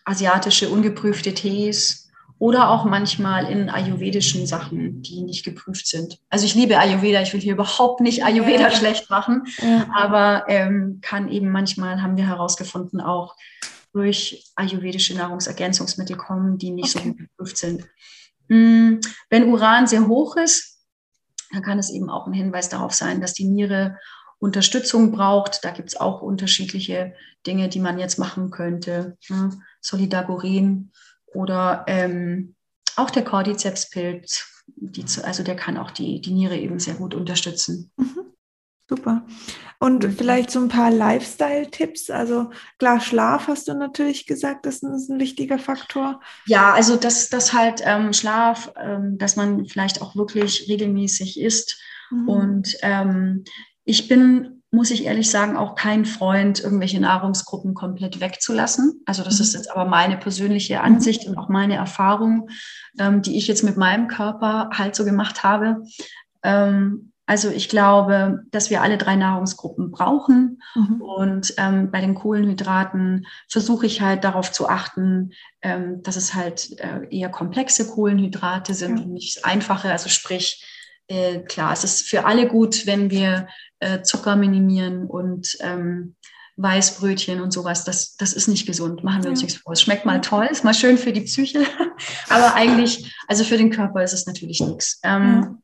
asiatische 0.05 0.69
ungeprüfte 0.69 1.33
Tees 1.33 2.09
oder 2.39 2.69
auch 2.69 2.83
manchmal 2.83 3.45
in 3.49 3.69
ayurvedischen 3.69 4.45
Sachen, 4.45 5.01
die 5.01 5.21
nicht 5.21 5.45
geprüft 5.45 5.87
sind. 5.87 6.19
Also 6.29 6.45
ich 6.45 6.55
liebe 6.55 6.77
Ayurveda, 6.77 7.21
ich 7.21 7.31
will 7.33 7.39
hier 7.39 7.53
überhaupt 7.53 8.01
nicht 8.01 8.23
Ayurveda 8.25 8.63
Ja. 8.63 8.71
schlecht 8.71 9.09
machen, 9.09 9.43
ja. 9.61 9.87
aber 9.93 10.45
ähm, 10.49 10.99
kann 11.01 11.29
eben 11.29 11.49
manchmal, 11.49 12.01
haben 12.01 12.17
wir 12.17 12.27
herausgefunden, 12.27 12.99
auch 12.99 13.35
durch 13.93 14.51
ayurvedische 14.55 15.15
Nahrungsergänzungsmittel 15.15 16.17
kommen, 16.17 16.57
die 16.57 16.71
nicht 16.71 16.95
Okay. 16.95 17.05
so 17.05 17.11
gut 17.11 17.17
geprüft 17.19 17.57
sind. 17.57 17.85
Mm, 18.49 18.95
Wenn 19.29 19.45
Uran 19.49 19.87
sehr 19.87 20.07
hoch 20.07 20.35
ist, 20.35 20.72
dann 21.53 21.61
kann 21.61 21.79
es 21.79 21.91
eben 21.91 22.09
auch 22.09 22.27
ein 22.27 22.33
Hinweis 22.33 22.69
darauf 22.69 22.93
sein, 22.93 23.21
dass 23.21 23.33
die 23.33 23.45
Niere 23.45 23.97
Unterstützung 24.39 25.11
braucht. 25.11 25.63
Da 25.63 25.71
gibt 25.71 25.89
es 25.89 25.99
auch 25.99 26.21
unterschiedliche 26.21 27.13
Dinge, 27.45 27.69
die 27.69 27.79
man 27.79 27.99
jetzt 27.99 28.17
machen 28.17 28.49
könnte. 28.49 29.17
Ne? 29.29 29.51
Solidagorin 29.79 30.91
oder 31.27 31.85
ähm, 31.87 32.55
auch 32.95 33.09
der 33.09 33.23
Cordyceps-Pilz, 33.23 34.49
also 35.23 35.43
der 35.43 35.55
kann 35.55 35.77
auch 35.77 35.91
die, 35.91 36.21
die 36.21 36.33
Niere 36.33 36.57
eben 36.57 36.79
sehr 36.79 36.95
gut 36.95 37.13
unterstützen. 37.13 37.91
Mhm. 37.97 38.32
Super. 38.95 39.25
Und 39.79 40.03
Mhm. 40.03 40.11
vielleicht 40.15 40.51
so 40.51 40.59
ein 40.59 40.69
paar 40.69 40.91
Lifestyle-Tipps. 40.91 42.09
Also 42.09 42.51
klar, 42.77 42.99
Schlaf 43.01 43.47
hast 43.47 43.67
du 43.67 43.73
natürlich 43.73 44.27
gesagt, 44.27 44.65
das 44.65 44.83
ist 44.83 45.09
ein 45.09 45.19
wichtiger 45.19 45.57
Faktor. 45.57 46.19
Ja, 46.45 46.73
also 46.73 46.95
dass 46.95 47.29
das 47.29 47.53
halt 47.53 47.81
ähm, 47.83 48.13
Schlaf, 48.13 48.71
ähm, 48.79 49.17
dass 49.17 49.35
man 49.35 49.65
vielleicht 49.65 50.01
auch 50.01 50.15
wirklich 50.15 50.67
regelmäßig 50.69 51.39
isst. 51.39 51.81
Mhm. 52.11 52.29
Und 52.29 52.77
ähm, 52.81 53.43
ich 53.83 54.07
bin, 54.07 54.61
muss 54.71 54.91
ich 54.91 55.05
ehrlich 55.05 55.29
sagen, 55.29 55.57
auch 55.57 55.75
kein 55.75 56.05
Freund, 56.05 56.63
irgendwelche 56.63 56.99
Nahrungsgruppen 57.01 57.73
komplett 57.73 58.21
wegzulassen. 58.21 59.01
Also 59.05 59.23
das 59.23 59.39
Mhm. 59.39 59.41
ist 59.41 59.53
jetzt 59.55 59.71
aber 59.71 59.85
meine 59.85 60.17
persönliche 60.17 60.81
Ansicht 60.81 61.27
und 61.27 61.37
auch 61.37 61.49
meine 61.49 61.75
Erfahrung, 61.75 62.47
ähm, 62.99 63.21
die 63.23 63.37
ich 63.37 63.47
jetzt 63.47 63.63
mit 63.63 63.75
meinem 63.75 64.07
Körper 64.07 64.69
halt 64.71 64.95
so 64.95 65.03
gemacht 65.03 65.43
habe. 65.43 65.81
Ähm, 66.43 67.12
also 67.25 67.49
ich 67.49 67.69
glaube, 67.69 68.43
dass 68.51 68.69
wir 68.69 68.81
alle 68.81 68.97
drei 68.97 69.15
Nahrungsgruppen 69.15 69.91
brauchen. 69.91 70.61
Mhm. 70.75 71.01
Und 71.01 71.53
ähm, 71.57 71.89
bei 71.89 72.01
den 72.01 72.15
Kohlenhydraten 72.15 73.25
versuche 73.49 73.85
ich 73.85 74.01
halt 74.01 74.23
darauf 74.23 74.51
zu 74.51 74.67
achten, 74.67 75.31
ähm, 75.61 76.03
dass 76.03 76.17
es 76.17 76.33
halt 76.33 76.77
äh, 76.79 77.07
eher 77.09 77.29
komplexe 77.29 77.87
Kohlenhydrate 77.87 78.73
sind 78.73 78.97
Ja. 78.97 79.03
und 79.03 79.13
nicht 79.13 79.45
einfache. 79.45 79.89
Also 79.91 80.09
sprich, 80.09 80.65
äh, 81.07 81.39
klar, 81.39 81.71
es 81.71 81.83
ist 81.83 82.07
für 82.09 82.25
alle 82.25 82.47
gut, 82.47 82.85
wenn 82.87 83.09
wir 83.09 83.47
äh, 83.79 84.01
Zucker 84.01 84.35
minimieren 84.35 85.05
und 85.05 85.57
ähm, 85.61 86.15
Weißbrötchen 86.57 87.41
und 87.41 87.51
sowas. 87.51 87.83
Das, 87.83 88.15
das 88.15 88.33
ist 88.33 88.47
nicht 88.47 88.65
gesund, 88.65 89.03
machen 89.03 89.23
wir 89.23 89.31
uns 89.31 89.41
Ja. 89.41 89.45
nichts 89.45 89.61
vor. 89.61 89.73
Es 89.73 89.81
schmeckt 89.81 90.05
mal 90.05 90.21
toll, 90.21 90.47
ist 90.51 90.63
mal 90.63 90.73
schön 90.73 90.97
für 90.97 91.11
die 91.13 91.21
Psyche, 91.21 91.63
aber 92.29 92.53
eigentlich, 92.53 93.15
also 93.27 93.43
für 93.43 93.57
den 93.57 93.71
Körper 93.71 94.03
ist 94.03 94.13
es 94.13 94.27
natürlich 94.27 94.59
nichts. 94.61 94.99
Ähm, 95.03 95.59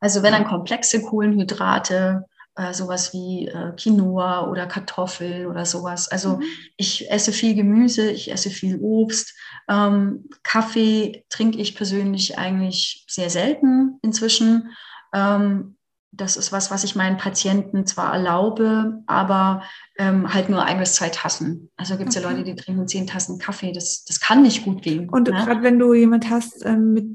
also 0.00 0.22
wenn 0.22 0.32
dann 0.32 0.44
komplexe 0.44 1.02
Kohlenhydrate, 1.02 2.24
äh, 2.56 2.72
sowas 2.74 3.12
wie 3.12 3.48
äh, 3.48 3.72
Quinoa 3.76 4.48
oder 4.50 4.66
Kartoffeln 4.66 5.46
oder 5.46 5.64
sowas. 5.64 6.08
Also 6.08 6.36
Mhm. 6.38 6.42
ich 6.76 7.10
esse 7.10 7.32
viel 7.32 7.54
Gemüse, 7.54 8.10
ich 8.10 8.30
esse 8.32 8.50
viel 8.50 8.78
Obst. 8.80 9.34
Ähm, 9.68 10.28
Kaffee 10.42 11.24
trinke 11.30 11.58
ich 11.58 11.74
persönlich 11.76 12.38
eigentlich 12.38 13.04
sehr 13.08 13.30
selten 13.30 13.98
inzwischen. 14.02 14.70
Ähm, 15.14 15.76
das 16.10 16.36
ist 16.36 16.52
was, 16.52 16.70
was 16.70 16.84
ich 16.84 16.96
meinen 16.96 17.16
Patienten 17.18 17.86
zwar 17.86 18.12
erlaube, 18.14 19.02
aber 19.06 19.62
ähm, 19.98 20.32
halt 20.32 20.48
nur 20.48 20.62
ein 20.62 20.78
bis 20.78 20.94
zwei 20.94 21.10
Tassen. 21.10 21.70
Also 21.76 21.96
gibt 21.96 22.08
es 22.08 22.14
ja 22.14 22.22
Okay. 22.22 22.30
Leute, 22.32 22.44
die 22.44 22.56
trinken 22.56 22.88
zehn 22.88 23.06
Tassen 23.06 23.38
Kaffee. 23.38 23.72
Das, 23.72 24.04
das 24.04 24.18
kann 24.18 24.42
nicht 24.42 24.64
gut 24.64 24.82
gehen. 24.82 25.08
Und 25.10 25.28
ne? 25.28 25.34
gerade 25.34 25.62
wenn 25.62 25.78
du 25.78 25.92
jemand 25.94 26.30
hast 26.30 26.64
ähm, 26.64 26.92
mit 26.94 27.06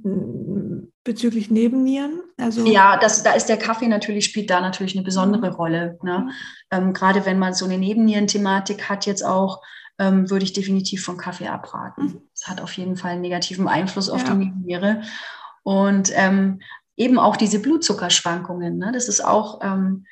bezüglich 1.03 1.51
Nebennieren, 1.51 2.21
also 2.37 2.65
Ja, 2.65 2.97
das, 2.97 3.23
da 3.23 3.33
ist 3.33 3.47
der 3.49 3.57
Kaffee 3.57 3.87
natürlich, 3.87 4.25
spielt 4.25 4.49
da 4.49 4.61
natürlich 4.61 4.95
eine 4.95 5.03
besondere 5.03 5.49
Mhm. 5.49 5.55
Rolle. 5.55 5.99
Ne? 6.01 6.19
Mhm. 6.19 6.31
Ähm, 6.71 6.93
Gerade 6.93 7.25
wenn 7.25 7.39
man 7.39 7.53
so 7.53 7.65
eine 7.65 7.77
Nebennierenthematik 7.77 8.89
hat 8.89 9.05
jetzt 9.05 9.25
auch, 9.25 9.61
ähm, 9.99 10.29
würde 10.29 10.45
ich 10.45 10.53
definitiv 10.53 11.03
von 11.03 11.17
Kaffee 11.17 11.47
abraten. 11.47 12.05
Mhm. 12.05 12.21
Das 12.33 12.47
hat 12.47 12.61
auf 12.61 12.71
jeden 12.73 12.95
Fall 12.95 13.11
einen 13.11 13.21
negativen 13.21 13.67
Einfluss 13.67 14.09
auf 14.09 14.23
Ja. 14.23 14.31
die 14.31 14.45
Nebenniere. 14.45 15.01
Und 15.63 16.11
ähm, 16.15 16.59
eben 16.97 17.19
auch 17.19 17.35
diese 17.35 17.59
Blutzuckerschwankungen. 17.59 18.77
Ne? 18.77 18.91
Das 18.93 19.07
ist 19.07 19.23
auch, 19.23 19.61
ähm, 19.63 20.05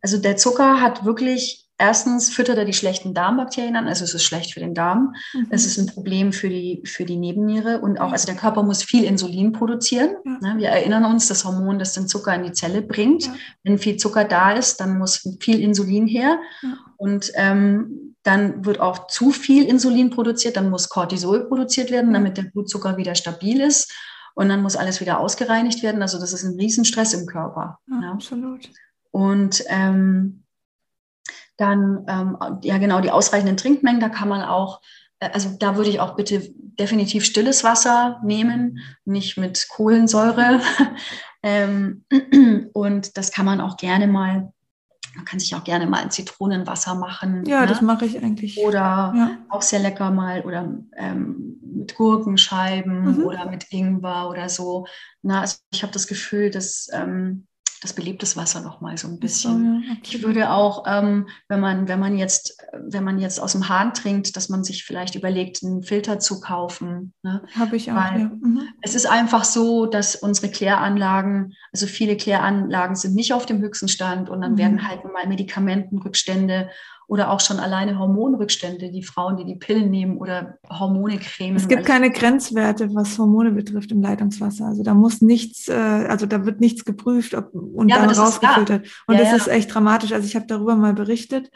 also 0.00 0.18
der 0.18 0.36
Zucker 0.36 0.80
hat 0.80 1.04
wirklich, 1.04 1.66
erstens 1.78 2.30
füttert 2.30 2.58
er 2.58 2.64
die 2.64 2.72
schlechten 2.72 3.12
Darmbakterien 3.12 3.76
an, 3.76 3.86
also 3.86 4.04
es 4.04 4.14
ist 4.14 4.24
schlecht 4.24 4.54
für 4.54 4.60
den 4.60 4.74
Darm. 4.74 5.14
Mhm. 5.34 5.48
Es 5.50 5.66
ist 5.66 5.78
ein 5.78 5.86
Problem 5.86 6.32
für 6.32 6.48
die, 6.48 6.82
für 6.86 7.04
die 7.04 7.16
Nebenniere 7.16 7.80
und 7.80 7.98
auch, 7.98 8.12
also 8.12 8.26
der 8.26 8.36
Körper 8.36 8.62
muss 8.62 8.82
viel 8.82 9.04
Insulin 9.04 9.52
produzieren. 9.52 10.16
Ja. 10.24 10.54
Ne? 10.54 10.54
Wir 10.58 10.68
erinnern 10.68 11.04
uns, 11.04 11.28
das 11.28 11.44
Hormon, 11.44 11.78
das 11.78 11.92
den 11.92 12.08
Zucker 12.08 12.34
in 12.34 12.44
die 12.44 12.52
Zelle 12.52 12.82
bringt. 12.82 13.26
Ja. 13.26 13.34
Wenn 13.64 13.78
viel 13.78 13.96
Zucker 13.96 14.24
da 14.24 14.52
ist, 14.52 14.80
dann 14.80 14.98
muss 14.98 15.28
viel 15.40 15.60
Insulin 15.60 16.06
her. 16.06 16.38
Ja. 16.62 16.78
Und 16.96 17.30
ähm, 17.34 18.14
dann 18.22 18.64
wird 18.64 18.80
auch 18.80 19.06
zu 19.06 19.30
viel 19.30 19.64
Insulin 19.64 20.10
produziert, 20.10 20.56
dann 20.56 20.70
muss 20.70 20.88
Cortisol 20.88 21.46
produziert 21.46 21.92
werden, 21.92 22.12
damit 22.12 22.36
der 22.36 22.42
Blutzucker 22.42 22.96
wieder 22.96 23.14
stabil 23.14 23.60
ist. 23.60 23.92
Und 24.36 24.50
dann 24.50 24.60
muss 24.62 24.76
alles 24.76 25.00
wieder 25.00 25.18
ausgereinigt 25.18 25.82
werden. 25.82 26.02
Also 26.02 26.20
das 26.20 26.34
ist 26.34 26.44
ein 26.44 26.56
Riesenstress 26.60 27.14
im 27.14 27.26
Körper. 27.26 27.78
Ja, 27.88 28.02
ja. 28.02 28.12
Absolut. 28.12 28.70
Und 29.10 29.64
ähm, 29.68 30.44
dann, 31.56 32.04
ähm, 32.06 32.36
ja 32.62 32.76
genau, 32.76 33.00
die 33.00 33.10
ausreichenden 33.10 33.56
Trinkmengen, 33.56 33.98
da 33.98 34.10
kann 34.10 34.28
man 34.28 34.42
auch, 34.42 34.82
äh, 35.20 35.30
also 35.30 35.56
da 35.58 35.76
würde 35.76 35.88
ich 35.88 36.00
auch 36.00 36.16
bitte 36.16 36.52
definitiv 36.54 37.24
stilles 37.24 37.64
Wasser 37.64 38.20
nehmen, 38.22 38.80
nicht 39.06 39.38
mit 39.38 39.68
Kohlensäure. 39.70 40.60
ähm, 41.42 42.04
und 42.74 43.16
das 43.16 43.32
kann 43.32 43.46
man 43.46 43.62
auch 43.62 43.78
gerne 43.78 44.06
mal 44.06 44.52
man 45.16 45.24
kann 45.24 45.40
sich 45.40 45.54
auch 45.54 45.64
gerne 45.64 45.86
mal 45.86 46.02
ein 46.02 46.10
Zitronenwasser 46.10 46.94
machen. 46.94 47.44
Ja, 47.46 47.62
ne? 47.62 47.66
das 47.66 47.80
mache 47.80 48.04
ich 48.04 48.22
eigentlich. 48.22 48.58
Oder 48.58 49.12
ja. 49.16 49.38
auch 49.48 49.62
sehr 49.62 49.80
lecker 49.80 50.10
mal 50.10 50.42
oder 50.42 50.76
ähm, 50.96 51.58
mit 51.62 51.94
Gurkenscheiben 51.94 53.16
mhm. 53.16 53.24
oder 53.24 53.50
mit 53.50 53.66
Ingwer 53.70 54.28
oder 54.28 54.48
so. 54.48 54.86
Na, 55.22 55.40
also 55.40 55.56
ich 55.72 55.82
habe 55.82 55.92
das 55.92 56.06
Gefühl, 56.06 56.50
dass 56.50 56.88
ähm, 56.92 57.46
das 57.82 57.92
belebt 57.92 58.22
das 58.22 58.36
Wasser 58.36 58.60
noch 58.60 58.80
mal 58.80 58.96
so 58.96 59.08
ein 59.08 59.18
bisschen. 59.18 59.82
So, 59.82 59.88
ja, 59.88 59.96
ich 60.02 60.22
würde 60.22 60.50
auch, 60.50 60.84
ähm, 60.86 61.28
wenn 61.48 61.60
man, 61.60 61.88
wenn 61.88 62.00
man 62.00 62.16
jetzt, 62.16 62.56
wenn 62.72 63.04
man 63.04 63.18
jetzt 63.18 63.38
aus 63.40 63.52
dem 63.52 63.68
Hahn 63.68 63.92
trinkt, 63.92 64.36
dass 64.36 64.48
man 64.48 64.64
sich 64.64 64.84
vielleicht 64.84 65.14
überlegt, 65.14 65.62
einen 65.62 65.82
Filter 65.82 66.18
zu 66.18 66.40
kaufen. 66.40 67.12
Ne? 67.22 67.42
Habe 67.58 67.76
ich 67.76 67.90
auch. 67.90 67.96
Weil 67.96 68.20
ja. 68.20 68.28
mhm. 68.28 68.68
Es 68.82 68.94
ist 68.94 69.06
einfach 69.06 69.44
so, 69.44 69.86
dass 69.86 70.16
unsere 70.16 70.50
Kläranlagen, 70.50 71.54
also 71.72 71.86
viele 71.86 72.16
Kläranlagen 72.16 72.96
sind 72.96 73.14
nicht 73.14 73.32
auf 73.32 73.46
dem 73.46 73.60
höchsten 73.60 73.88
Stand 73.88 74.30
und 74.30 74.40
dann 74.40 74.52
mhm. 74.52 74.58
werden 74.58 74.88
halt 74.88 75.04
mal 75.04 75.26
Medikamentenrückstände 75.26 76.70
oder 77.08 77.30
auch 77.30 77.40
schon 77.40 77.60
alleine 77.60 77.98
Hormonrückstände, 77.98 78.90
die 78.90 79.04
Frauen, 79.04 79.36
die 79.36 79.44
die 79.44 79.54
Pillen 79.54 79.90
nehmen 79.90 80.18
oder 80.18 80.58
Hormone 80.68 81.18
cremen. 81.18 81.56
Es 81.56 81.68
gibt 81.68 81.84
keine 81.84 82.10
Grenzwerte, 82.10 82.92
was 82.94 83.16
Hormone 83.16 83.52
betrifft 83.52 83.92
im 83.92 84.02
Leitungswasser. 84.02 84.66
Also 84.66 84.82
da 84.82 84.92
muss 84.92 85.20
nichts, 85.20 85.68
äh, 85.68 85.72
also 85.72 86.26
da 86.26 86.44
wird 86.44 86.60
nichts 86.60 86.84
geprüft 86.84 87.34
ob, 87.34 87.54
und 87.54 87.88
ja, 87.88 87.98
dann 87.98 88.10
rausgefiltert. 88.10 88.88
Und 89.06 89.14
ja, 89.14 89.20
das 89.20 89.30
ja. 89.30 89.36
ist 89.36 89.48
echt 89.48 89.72
dramatisch. 89.72 90.12
Also 90.12 90.26
ich 90.26 90.34
habe 90.34 90.46
darüber 90.46 90.74
mal 90.74 90.94
berichtet. 90.94 91.50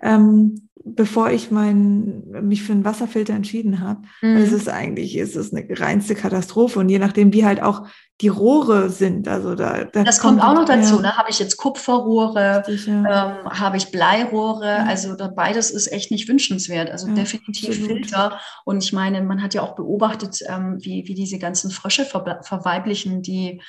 Ähm, 0.00 0.66
bevor 0.88 1.30
ich 1.30 1.50
mein, 1.50 2.22
mich 2.42 2.62
für 2.62 2.72
einen 2.72 2.84
Wasserfilter 2.84 3.34
entschieden 3.34 3.80
habe. 3.80 4.02
Mhm. 4.22 4.36
Es 4.36 4.52
ist 4.52 4.68
eigentlich, 4.68 5.16
es 5.16 5.34
ist 5.34 5.52
eine 5.52 5.66
reinste 5.68 6.14
Katastrophe 6.14 6.78
und 6.78 6.88
je 6.88 7.00
nachdem, 7.00 7.32
wie 7.32 7.44
halt 7.44 7.60
auch 7.60 7.88
die 8.20 8.28
Rohre 8.28 8.88
sind. 8.88 9.26
Also 9.26 9.56
da, 9.56 9.84
da 9.84 10.04
das 10.04 10.20
kommt, 10.20 10.40
kommt 10.40 10.48
auch 10.48 10.54
noch 10.54 10.64
dazu. 10.64 11.00
Ne? 11.00 11.16
Habe 11.16 11.28
ich 11.28 11.40
jetzt 11.40 11.56
Kupferrohre, 11.56 12.62
ja. 12.86 12.92
ähm, 12.92 13.50
habe 13.50 13.76
ich 13.76 13.90
Bleirohre? 13.90 14.64
Ja. 14.64 14.84
Also 14.84 15.16
da, 15.16 15.26
beides 15.26 15.72
ist 15.72 15.92
echt 15.92 16.12
nicht 16.12 16.28
wünschenswert. 16.28 16.90
Also 16.90 17.08
ja, 17.08 17.14
definitiv 17.14 17.70
absolut. 17.70 17.90
Filter. 17.90 18.40
Und 18.64 18.82
ich 18.82 18.92
meine, 18.92 19.22
man 19.22 19.42
hat 19.42 19.54
ja 19.54 19.62
auch 19.62 19.74
beobachtet, 19.74 20.38
ähm, 20.46 20.78
wie, 20.80 21.08
wie 21.08 21.14
diese 21.14 21.38
ganzen 21.38 21.70
Frösche 21.70 22.04
ver 22.04 22.40
verweiblichen, 22.42 23.22
die, 23.22 23.60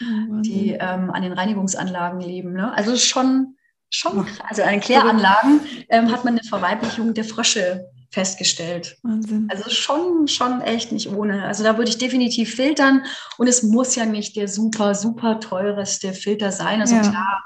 die 0.45 0.77
ähm, 0.79 1.09
an 1.09 1.23
den 1.23 1.33
Reinigungsanlagen 1.33 2.21
leben. 2.21 2.53
Ne? 2.53 2.71
Also 2.73 2.95
schon 2.95 3.56
Schon. 3.89 4.27
Also 4.47 4.63
an 4.63 4.79
Kläranlagen 4.79 5.61
ähm, 5.89 6.11
hat 6.11 6.25
man 6.25 6.33
eine 6.33 6.43
Verweiblichung 6.43 7.13
der 7.13 7.23
Frösche 7.23 7.85
festgestellt. 8.09 8.97
Wahnsinn. 9.03 9.47
Also 9.51 9.69
schon, 9.69 10.27
schon 10.27 10.61
echt 10.61 10.91
nicht 10.91 11.09
ohne. 11.09 11.45
Also 11.45 11.63
da 11.63 11.77
würde 11.77 11.89
ich 11.89 11.97
definitiv 11.97 12.55
filtern 12.55 13.03
und 13.37 13.47
es 13.47 13.63
muss 13.63 13.95
ja 13.95 14.05
nicht 14.05 14.35
der 14.35 14.47
super, 14.47 14.95
super 14.95 15.39
teureste 15.39 16.13
Filter 16.13 16.51
sein. 16.51 16.81
Also 16.81 16.95
ja. 16.95 17.01
klar, 17.01 17.43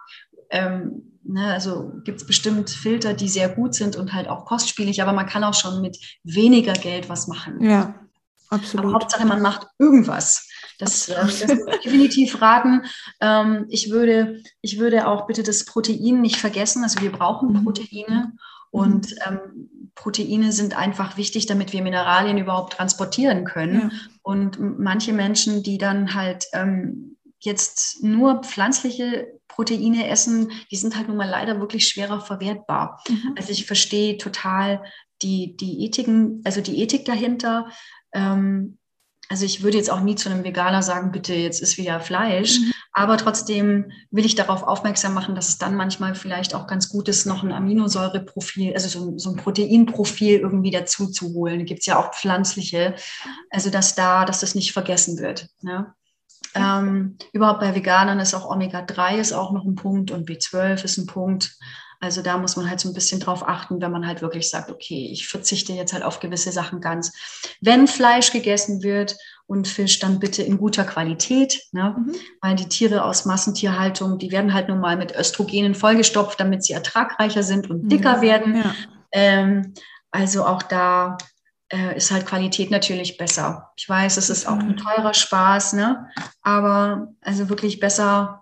ähm, 0.49 1.19
ne, 1.23 1.53
also 1.53 1.91
gibt 2.03 2.21
es 2.21 2.27
bestimmt 2.27 2.69
Filter, 2.69 3.13
die 3.13 3.29
sehr 3.29 3.49
gut 3.49 3.73
sind 3.73 3.95
und 3.95 4.13
halt 4.13 4.27
auch 4.27 4.45
kostspielig, 4.45 5.01
aber 5.01 5.13
man 5.13 5.25
kann 5.25 5.43
auch 5.43 5.53
schon 5.53 5.81
mit 5.81 5.97
weniger 6.23 6.73
Geld 6.73 7.09
was 7.09 7.27
machen. 7.27 7.61
Ja, 7.63 7.95
absolut. 8.49 8.85
Aber 8.85 8.93
Hauptsache, 8.95 9.25
man 9.25 9.41
macht 9.41 9.67
irgendwas. 9.79 10.47
Das, 10.81 11.09
äh, 11.09 11.15
das 11.15 11.47
würde 11.47 11.75
ich 11.75 11.83
definitiv 11.83 12.41
raten. 12.41 12.83
Ähm, 13.19 13.65
ich, 13.69 13.91
würde, 13.91 14.41
ich 14.61 14.79
würde 14.79 15.07
auch 15.07 15.27
bitte 15.27 15.43
das 15.43 15.65
Protein 15.65 16.21
nicht 16.21 16.37
vergessen. 16.37 16.83
Also 16.83 17.01
wir 17.01 17.11
brauchen 17.11 17.53
mhm. 17.53 17.63
Proteine 17.63 18.33
und 18.71 19.15
ähm, 19.27 19.91
Proteine 19.95 20.51
sind 20.51 20.77
einfach 20.77 21.17
wichtig, 21.17 21.45
damit 21.45 21.73
wir 21.73 21.83
Mineralien 21.83 22.37
überhaupt 22.37 22.73
transportieren 22.73 23.43
können. 23.43 23.91
Ja. 23.91 23.97
Und 24.23 24.59
manche 24.79 25.13
Menschen, 25.13 25.61
die 25.63 25.77
dann 25.77 26.13
halt 26.13 26.45
ähm, 26.53 27.17
jetzt 27.39 28.03
nur 28.03 28.41
pflanzliche 28.41 29.27
Proteine 29.47 30.07
essen, 30.07 30.51
die 30.71 30.77
sind 30.77 30.95
halt 30.95 31.07
nun 31.07 31.17
mal 31.17 31.29
leider 31.29 31.59
wirklich 31.59 31.87
schwerer 31.87 32.21
verwertbar. 32.21 33.03
Mhm. 33.09 33.35
Also 33.37 33.51
ich 33.51 33.65
verstehe 33.65 34.17
total 34.17 34.83
die, 35.21 35.55
die 35.57 35.85
Ethiken, 35.85 36.41
also 36.45 36.61
die 36.61 36.81
Ethik 36.81 37.05
dahinter. 37.05 37.67
Ähm, 38.13 38.77
also 39.31 39.45
ich 39.45 39.63
würde 39.63 39.77
jetzt 39.77 39.89
auch 39.89 40.01
nie 40.01 40.15
zu 40.15 40.29
einem 40.29 40.43
Veganer 40.43 40.83
sagen, 40.83 41.13
bitte, 41.13 41.33
jetzt 41.33 41.61
ist 41.61 41.77
wieder 41.77 42.01
Fleisch. 42.01 42.59
Mhm. 42.59 42.73
Aber 42.91 43.15
trotzdem 43.15 43.89
will 44.09 44.25
ich 44.25 44.35
darauf 44.35 44.63
aufmerksam 44.63 45.13
machen, 45.13 45.35
dass 45.35 45.47
es 45.47 45.57
dann 45.57 45.77
manchmal 45.77 46.15
vielleicht 46.15 46.53
auch 46.53 46.67
ganz 46.67 46.89
gut 46.89 47.07
ist, 47.07 47.25
noch 47.25 47.41
ein 47.41 47.53
Aminosäureprofil, 47.53 48.73
also 48.73 48.89
so, 48.89 49.17
so 49.17 49.29
ein 49.29 49.37
Proteinprofil 49.37 50.39
irgendwie 50.39 50.71
dazu 50.71 51.07
zu 51.07 51.33
holen. 51.33 51.65
Gibt 51.65 51.79
es 51.79 51.85
ja 51.85 51.97
auch 51.97 52.13
pflanzliche. 52.13 52.95
Also 53.49 53.69
dass 53.69 53.95
da, 53.95 54.25
dass 54.25 54.41
das 54.41 54.53
nicht 54.53 54.73
vergessen 54.73 55.17
wird. 55.17 55.47
Ne? 55.61 55.93
Ähm, 56.53 57.17
überhaupt 57.31 57.61
bei 57.61 57.73
Veganern 57.73 58.19
ist 58.19 58.33
auch 58.33 58.51
Omega-3 58.51 59.15
ist 59.15 59.31
auch 59.31 59.53
noch 59.53 59.63
ein 59.63 59.75
Punkt 59.75 60.11
und 60.11 60.29
B12 60.29 60.83
ist 60.83 60.97
ein 60.97 61.05
Punkt. 61.05 61.57
Also 62.01 62.23
da 62.23 62.37
muss 62.37 62.55
man 62.55 62.67
halt 62.67 62.79
so 62.79 62.89
ein 62.89 62.95
bisschen 62.95 63.19
drauf 63.19 63.47
achten, 63.47 63.79
wenn 63.79 63.91
man 63.91 64.07
halt 64.07 64.23
wirklich 64.23 64.49
sagt, 64.49 64.71
okay, 64.71 65.09
ich 65.11 65.27
verzichte 65.27 65.71
jetzt 65.73 65.93
halt 65.93 66.03
auf 66.03 66.19
gewisse 66.19 66.51
Sachen 66.51 66.81
ganz. 66.81 67.13
Wenn 67.61 67.87
Fleisch 67.87 68.31
gegessen 68.31 68.81
wird 68.81 69.15
und 69.45 69.67
Fisch, 69.67 69.99
dann 69.99 70.19
bitte 70.19 70.41
in 70.41 70.57
guter 70.57 70.83
Qualität, 70.83 71.61
ne? 71.71 71.95
Mhm. 71.97 72.15
weil 72.41 72.55
die 72.55 72.67
Tiere 72.67 73.05
aus 73.05 73.25
Massentierhaltung, 73.25 74.17
die 74.17 74.31
werden 74.31 74.53
halt 74.53 74.67
nun 74.67 74.79
mal 74.79 74.97
mit 74.97 75.15
Östrogenen 75.15 75.75
vollgestopft, 75.75 76.39
damit 76.39 76.63
sie 76.63 76.73
ertragreicher 76.73 77.43
sind 77.43 77.69
und 77.69 77.87
dicker 77.89 78.15
ja. 78.15 78.21
werden. 78.21 78.55
Ja. 78.55 78.75
Ähm, 79.11 79.73
also 80.09 80.45
auch 80.45 80.63
da 80.63 81.17
äh, 81.71 81.95
ist 81.95 82.11
halt 82.11 82.25
Qualität 82.25 82.71
natürlich 82.71 83.17
besser. 83.17 83.71
Ich 83.75 83.87
weiß, 83.87 84.17
es 84.17 84.29
ist 84.29 84.47
auch 84.47 84.57
ein 84.57 84.75
teurer 84.75 85.13
Spaß, 85.13 85.73
ne? 85.73 86.07
aber 86.41 87.09
also 87.21 87.49
wirklich 87.49 87.79
besser 87.79 88.40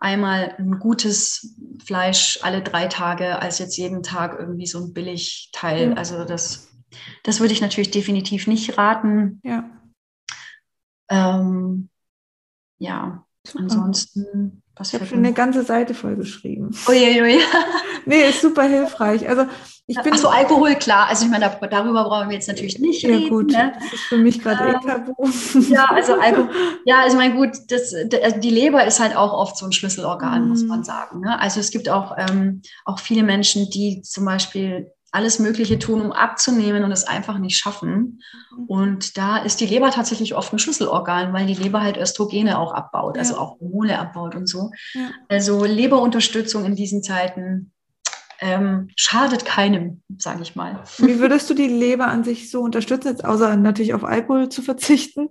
einmal 0.00 0.54
ein 0.58 0.78
gutes 0.78 1.56
Fleisch 1.84 2.40
alle 2.42 2.62
drei 2.62 2.88
Tage 2.88 3.38
als 3.38 3.58
jetzt 3.58 3.76
jeden 3.76 4.02
Tag 4.02 4.38
irgendwie 4.38 4.66
so 4.66 4.82
ein 4.82 4.92
Billigteil. 4.92 5.90
Mhm. 5.90 5.98
Also 5.98 6.24
das, 6.24 6.68
das 7.22 7.40
würde 7.40 7.52
ich 7.52 7.60
natürlich 7.60 7.90
definitiv 7.90 8.46
nicht 8.46 8.78
raten. 8.78 9.40
Ja. 9.44 9.70
Ähm, 11.10 11.90
ja, 12.78 13.26
Super. 13.46 13.62
ansonsten 13.62 14.59
was 14.80 14.88
ich 14.88 14.94
habe 14.94 15.06
schon 15.06 15.18
eine 15.18 15.34
ganze 15.34 15.62
Seite 15.62 15.92
voll 15.92 16.16
geschrieben. 16.16 16.70
Uiuiui. 16.88 17.38
nee, 18.06 18.28
ist 18.28 18.40
super 18.40 18.62
hilfreich. 18.62 19.28
Also 19.28 19.44
ich 19.86 20.00
bin. 20.00 20.14
Achso, 20.14 20.28
Alkohol, 20.28 20.74
klar. 20.76 21.08
Also 21.08 21.26
ich 21.26 21.30
meine, 21.30 21.50
darüber 21.70 22.04
brauchen 22.04 22.28
wir 22.28 22.34
jetzt 22.34 22.48
natürlich 22.48 22.78
nicht 22.78 23.02
ja, 23.02 23.10
reden. 23.10 23.22
Ja, 23.24 23.28
gut. 23.28 23.50
Ne? 23.50 23.72
Das 23.74 23.92
ist 23.92 24.04
für 24.04 24.16
mich 24.16 24.40
gerade 24.40 24.64
eh 24.64 24.72
ähm, 24.72 24.80
tabu. 24.80 25.14
ja, 25.68 25.84
also 25.84 26.14
Alkohol. 26.14 26.48
Ja, 26.86 27.02
also 27.02 27.16
mein 27.18 27.36
gut, 27.36 27.50
das, 27.68 27.94
also 27.94 28.38
die 28.38 28.50
Leber 28.50 28.86
ist 28.86 29.00
halt 29.00 29.14
auch 29.14 29.32
oft 29.32 29.58
so 29.58 29.66
ein 29.66 29.72
Schlüsselorgan, 29.72 30.46
mm. 30.46 30.48
muss 30.48 30.64
man 30.64 30.82
sagen. 30.82 31.20
Ne? 31.20 31.38
Also 31.38 31.60
es 31.60 31.70
gibt 31.70 31.90
auch, 31.90 32.16
ähm, 32.16 32.62
auch 32.86 32.98
viele 32.98 33.22
Menschen, 33.22 33.68
die 33.68 34.00
zum 34.02 34.24
Beispiel 34.24 34.90
alles 35.12 35.38
Mögliche 35.38 35.78
tun, 35.78 36.00
um 36.00 36.12
abzunehmen 36.12 36.84
und 36.84 36.92
es 36.92 37.04
einfach 37.04 37.38
nicht 37.38 37.56
schaffen. 37.56 38.20
Mhm. 38.56 38.64
Und 38.66 39.16
da 39.16 39.38
ist 39.38 39.60
die 39.60 39.66
Leber 39.66 39.90
tatsächlich 39.90 40.34
oft 40.34 40.52
ein 40.52 40.58
Schlüsselorgan, 40.58 41.32
weil 41.32 41.46
die 41.46 41.54
Leber 41.54 41.82
halt 41.82 41.96
Östrogene 41.96 42.58
auch 42.58 42.72
abbaut, 42.72 43.18
also 43.18 43.34
ja. 43.34 43.40
auch 43.40 43.60
Hormone 43.60 43.98
abbaut 43.98 44.34
und 44.34 44.48
so. 44.48 44.70
Ja. 44.94 45.10
Also 45.28 45.64
Leberunterstützung 45.64 46.64
in 46.64 46.76
diesen 46.76 47.02
Zeiten 47.02 47.72
ähm, 48.40 48.88
schadet 48.96 49.44
keinem, 49.44 50.02
sage 50.16 50.42
ich 50.42 50.56
mal. 50.56 50.82
Wie 50.98 51.18
würdest 51.18 51.50
du 51.50 51.54
die 51.54 51.68
Leber 51.68 52.06
an 52.06 52.24
sich 52.24 52.50
so 52.50 52.62
unterstützen, 52.62 53.08
jetzt 53.08 53.24
außer 53.24 53.56
natürlich 53.56 53.94
auf 53.94 54.04
Alkohol 54.04 54.48
zu 54.48 54.62
verzichten? 54.62 55.28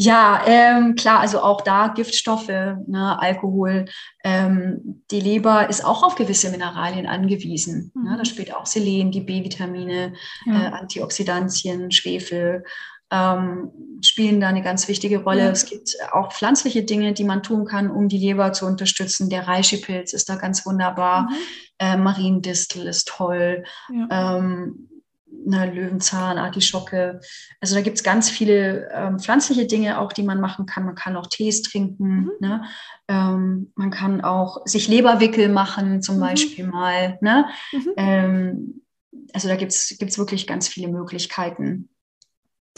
Ja, 0.00 0.42
ähm, 0.46 0.94
klar, 0.94 1.18
also 1.18 1.42
auch 1.42 1.62
da 1.62 1.88
Giftstoffe, 1.88 2.46
ne, 2.48 3.18
Alkohol. 3.18 3.86
Ähm, 4.22 5.02
die 5.10 5.20
Leber 5.20 5.68
ist 5.68 5.84
auch 5.84 6.04
auf 6.04 6.14
gewisse 6.14 6.50
Mineralien 6.50 7.06
angewiesen. 7.06 7.90
Mhm. 7.94 8.04
Ne? 8.04 8.16
Da 8.16 8.24
spielt 8.24 8.54
auch 8.54 8.64
Selen, 8.64 9.10
die 9.10 9.22
B-Vitamine, 9.22 10.12
ja. 10.46 10.52
äh, 10.52 10.66
Antioxidantien, 10.66 11.90
Schwefel 11.90 12.62
ähm, 13.10 13.70
spielen 14.04 14.40
da 14.40 14.48
eine 14.48 14.62
ganz 14.62 14.86
wichtige 14.88 15.22
Rolle. 15.22 15.44
Ja. 15.44 15.50
Es 15.50 15.66
gibt 15.66 15.96
auch 16.12 16.32
pflanzliche 16.32 16.82
Dinge, 16.82 17.12
die 17.12 17.24
man 17.24 17.42
tun 17.42 17.64
kann, 17.64 17.90
um 17.90 18.08
die 18.08 18.18
Leber 18.18 18.52
zu 18.52 18.66
unterstützen. 18.66 19.30
Der 19.30 19.48
Reishi-Pilz 19.48 20.12
ist 20.12 20.28
da 20.28 20.36
ganz 20.36 20.66
wunderbar. 20.66 21.22
Mhm. 21.22 21.34
Äh, 21.78 21.96
Mariendistel 21.96 22.86
ist 22.86 23.08
toll. 23.08 23.64
Ja. 23.90 24.38
Ähm, 24.38 24.88
eine 25.52 25.72
Löwenzahn, 25.72 26.38
Artischocke. 26.38 27.20
Also 27.60 27.74
da 27.74 27.80
gibt 27.80 27.96
es 27.96 28.04
ganz 28.04 28.30
viele 28.30 28.88
ähm, 28.92 29.18
pflanzliche 29.18 29.66
Dinge 29.66 30.00
auch, 30.00 30.12
die 30.12 30.22
man 30.22 30.40
machen 30.40 30.66
kann. 30.66 30.84
Man 30.84 30.94
kann 30.94 31.16
auch 31.16 31.26
Tees 31.26 31.62
trinken. 31.62 32.08
Mhm. 32.08 32.30
Ne? 32.40 32.64
Ähm, 33.08 33.72
man 33.74 33.90
kann 33.90 34.20
auch 34.20 34.66
sich 34.66 34.88
Leberwickel 34.88 35.48
machen, 35.48 36.02
zum 36.02 36.16
mhm. 36.16 36.20
Beispiel 36.20 36.66
mal. 36.66 37.18
Ne? 37.20 37.46
Mhm. 37.72 37.92
Ähm, 37.96 38.82
also 39.32 39.48
da 39.48 39.56
gibt 39.56 39.72
es 39.72 40.18
wirklich 40.18 40.46
ganz 40.46 40.68
viele 40.68 40.88
Möglichkeiten. 40.88 41.88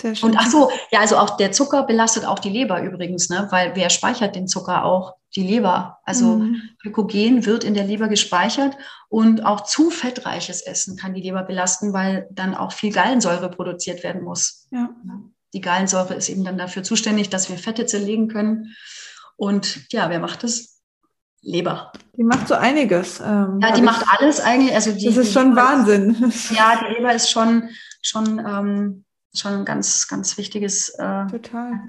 Sehr 0.00 0.14
schön. 0.14 0.30
Und 0.30 0.36
ach 0.38 0.46
so, 0.46 0.70
ja, 0.90 1.00
also 1.00 1.18
auch 1.18 1.36
der 1.36 1.52
Zucker 1.52 1.82
belastet 1.82 2.24
auch 2.24 2.38
die 2.38 2.48
Leber 2.48 2.82
übrigens, 2.82 3.28
ne? 3.28 3.48
weil 3.50 3.72
wer 3.74 3.90
speichert 3.90 4.34
den 4.34 4.48
Zucker 4.48 4.84
auch? 4.84 5.14
Die 5.36 5.46
Leber. 5.46 5.98
Also 6.04 6.38
mhm. 6.38 6.62
Glykogen 6.80 7.46
wird 7.46 7.62
in 7.62 7.74
der 7.74 7.84
Leber 7.84 8.08
gespeichert 8.08 8.76
und 9.08 9.44
auch 9.44 9.60
zu 9.60 9.90
fettreiches 9.90 10.62
Essen 10.62 10.96
kann 10.96 11.14
die 11.14 11.20
Leber 11.20 11.42
belasten, 11.42 11.92
weil 11.92 12.26
dann 12.32 12.54
auch 12.54 12.72
viel 12.72 12.92
Gallensäure 12.92 13.48
produziert 13.50 14.02
werden 14.02 14.22
muss. 14.22 14.66
Ja. 14.72 14.90
Die 15.52 15.60
Gallensäure 15.60 16.14
ist 16.14 16.28
eben 16.30 16.44
dann 16.44 16.58
dafür 16.58 16.82
zuständig, 16.82 17.28
dass 17.28 17.48
wir 17.48 17.58
Fette 17.58 17.86
zerlegen 17.86 18.28
können. 18.28 18.74
Und 19.36 19.92
ja, 19.92 20.10
wer 20.10 20.18
macht 20.18 20.42
das? 20.42 20.80
Leber. 21.42 21.90
Die 22.18 22.24
macht 22.24 22.48
so 22.48 22.54
einiges. 22.54 23.18
Ähm, 23.20 23.60
ja, 23.62 23.72
die 23.72 23.80
macht 23.80 24.04
alles 24.18 24.40
eigentlich. 24.40 24.74
Also 24.74 24.92
die, 24.92 25.06
das 25.06 25.16
ist 25.16 25.32
schon 25.32 25.56
Wahnsinn. 25.56 26.32
ja, 26.50 26.78
die 26.82 26.94
Leber 26.96 27.14
ist 27.14 27.30
schon, 27.30 27.70
schon 28.02 28.38
ähm, 28.38 29.04
schon 29.34 29.52
ein 29.52 29.64
ganz, 29.64 30.08
ganz 30.08 30.36
wichtiges 30.38 30.90
äh, 30.90 31.26
Total. 31.26 31.86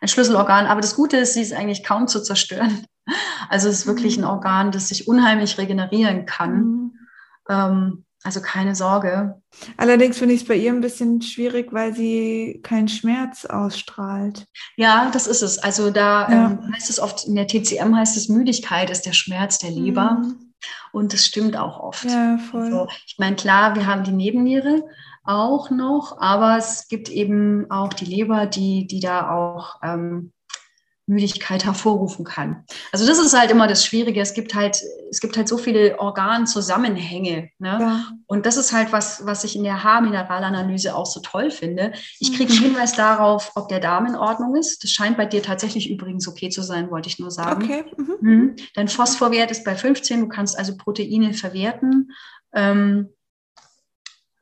ein 0.00 0.08
Schlüsselorgan. 0.08 0.66
Aber 0.66 0.80
das 0.80 0.96
Gute 0.96 1.16
ist, 1.18 1.34
sie 1.34 1.42
ist 1.42 1.52
eigentlich 1.52 1.84
kaum 1.84 2.08
zu 2.08 2.22
zerstören. 2.22 2.86
Also 3.48 3.68
es 3.68 3.80
ist 3.80 3.86
wirklich 3.86 4.18
mhm. 4.18 4.24
ein 4.24 4.30
Organ, 4.30 4.72
das 4.72 4.88
sich 4.88 5.06
unheimlich 5.06 5.58
regenerieren 5.58 6.26
kann. 6.26 6.58
Mhm. 6.58 6.98
Ähm, 7.48 8.04
also 8.24 8.40
keine 8.40 8.74
Sorge. 8.74 9.40
Allerdings 9.76 10.18
finde 10.18 10.34
ich 10.34 10.42
es 10.42 10.48
bei 10.48 10.56
ihr 10.56 10.72
ein 10.72 10.80
bisschen 10.80 11.22
schwierig, 11.22 11.72
weil 11.72 11.94
sie 11.94 12.58
keinen 12.64 12.88
Schmerz 12.88 13.44
ausstrahlt. 13.44 14.46
Ja, 14.76 15.10
das 15.12 15.28
ist 15.28 15.42
es. 15.42 15.58
Also 15.58 15.92
da 15.92 16.28
ja. 16.28 16.46
ähm, 16.46 16.74
heißt 16.74 16.90
es 16.90 16.98
oft, 16.98 17.28
in 17.28 17.36
der 17.36 17.46
TCM 17.46 17.94
heißt 17.94 18.16
es, 18.16 18.28
Müdigkeit 18.28 18.90
ist 18.90 19.02
der 19.02 19.12
Schmerz 19.12 19.58
der 19.58 19.70
Leber. 19.70 20.22
Mhm. 20.22 20.54
Und 20.90 21.12
das 21.12 21.24
stimmt 21.24 21.56
auch 21.56 21.78
oft. 21.78 22.04
Ja, 22.04 22.38
voll. 22.38 22.64
Also, 22.64 22.88
ich 23.06 23.16
meine, 23.18 23.36
klar, 23.36 23.76
wir 23.76 23.86
haben 23.86 24.02
die 24.02 24.12
Nebenniere, 24.12 24.82
auch 25.26 25.70
noch, 25.70 26.18
aber 26.20 26.56
es 26.56 26.88
gibt 26.88 27.08
eben 27.08 27.70
auch 27.70 27.92
die 27.92 28.04
Leber, 28.04 28.46
die, 28.46 28.86
die 28.86 29.00
da 29.00 29.30
auch 29.30 29.76
ähm, 29.82 30.32
Müdigkeit 31.08 31.64
hervorrufen 31.64 32.24
kann. 32.24 32.64
Also 32.90 33.06
das 33.06 33.20
ist 33.20 33.38
halt 33.38 33.52
immer 33.52 33.68
das 33.68 33.86
Schwierige. 33.86 34.20
Es 34.20 34.34
gibt 34.34 34.56
halt, 34.56 34.82
es 35.08 35.20
gibt 35.20 35.36
halt 35.36 35.46
so 35.46 35.56
viele 35.56 36.00
Organzusammenhänge. 36.00 37.50
Ne? 37.58 37.78
Ja. 37.80 38.04
Und 38.26 38.44
das 38.44 38.56
ist 38.56 38.72
halt 38.72 38.92
was, 38.92 39.24
was 39.24 39.44
ich 39.44 39.54
in 39.54 39.62
der 39.62 39.84
Haarmineralanalyse 39.84 40.96
auch 40.96 41.06
so 41.06 41.20
toll 41.20 41.52
finde. 41.52 41.92
Ich 42.18 42.36
kriege 42.36 42.50
einen 42.50 42.60
mhm. 42.60 42.64
Hinweis 42.64 42.94
darauf, 42.94 43.52
ob 43.54 43.68
der 43.68 43.78
Darm 43.78 44.06
in 44.06 44.16
Ordnung 44.16 44.56
ist. 44.56 44.82
Das 44.82 44.90
scheint 44.90 45.16
bei 45.16 45.26
dir 45.26 45.44
tatsächlich 45.44 45.88
übrigens 45.88 46.26
okay 46.26 46.48
zu 46.48 46.62
sein, 46.62 46.90
wollte 46.90 47.08
ich 47.08 47.20
nur 47.20 47.30
sagen. 47.30 47.62
Okay. 47.62 47.84
Mhm. 47.96 48.16
Mhm. 48.20 48.56
Dein 48.74 48.88
Phosphorwert 48.88 49.52
ist 49.52 49.64
bei 49.64 49.76
15. 49.76 50.22
Du 50.22 50.28
kannst 50.28 50.58
also 50.58 50.76
Proteine 50.76 51.34
verwerten. 51.34 52.10
Ähm, 52.52 53.10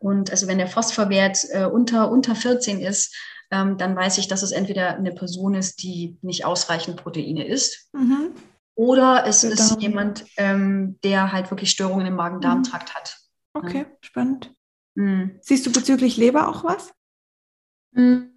und 0.04 0.30
also 0.30 0.48
wenn 0.48 0.58
der 0.58 0.66
Phosphorwert 0.66 1.46
äh, 1.48 1.64
unter, 1.64 2.10
unter 2.10 2.34
14 2.34 2.78
ist, 2.78 3.16
ähm, 3.50 3.78
dann 3.78 3.96
weiß 3.96 4.18
ich, 4.18 4.28
dass 4.28 4.42
es 4.42 4.52
entweder 4.52 4.96
eine 4.96 5.12
Person 5.12 5.54
ist, 5.54 5.82
die 5.82 6.18
nicht 6.20 6.44
ausreichend 6.44 6.98
Proteine 6.98 7.46
isst, 7.46 7.88
mhm. 7.94 8.32
oder 8.74 9.24
es 9.26 9.44
ist 9.44 9.70
Darm. 9.70 9.80
jemand, 9.80 10.26
ähm, 10.36 10.98
der 11.04 11.32
halt 11.32 11.50
wirklich 11.50 11.70
Störungen 11.70 12.06
im 12.06 12.16
Magen-Darm-Trakt 12.16 12.90
mhm. 12.90 12.94
hat. 12.94 13.16
Okay, 13.54 13.78
ja. 13.78 13.96
spannend. 14.02 14.52
Mhm. 14.94 15.38
Siehst 15.40 15.64
du 15.64 15.72
bezüglich 15.72 16.18
Leber 16.18 16.48
auch 16.48 16.64
was? 16.64 16.92
Mhm. 17.92 18.30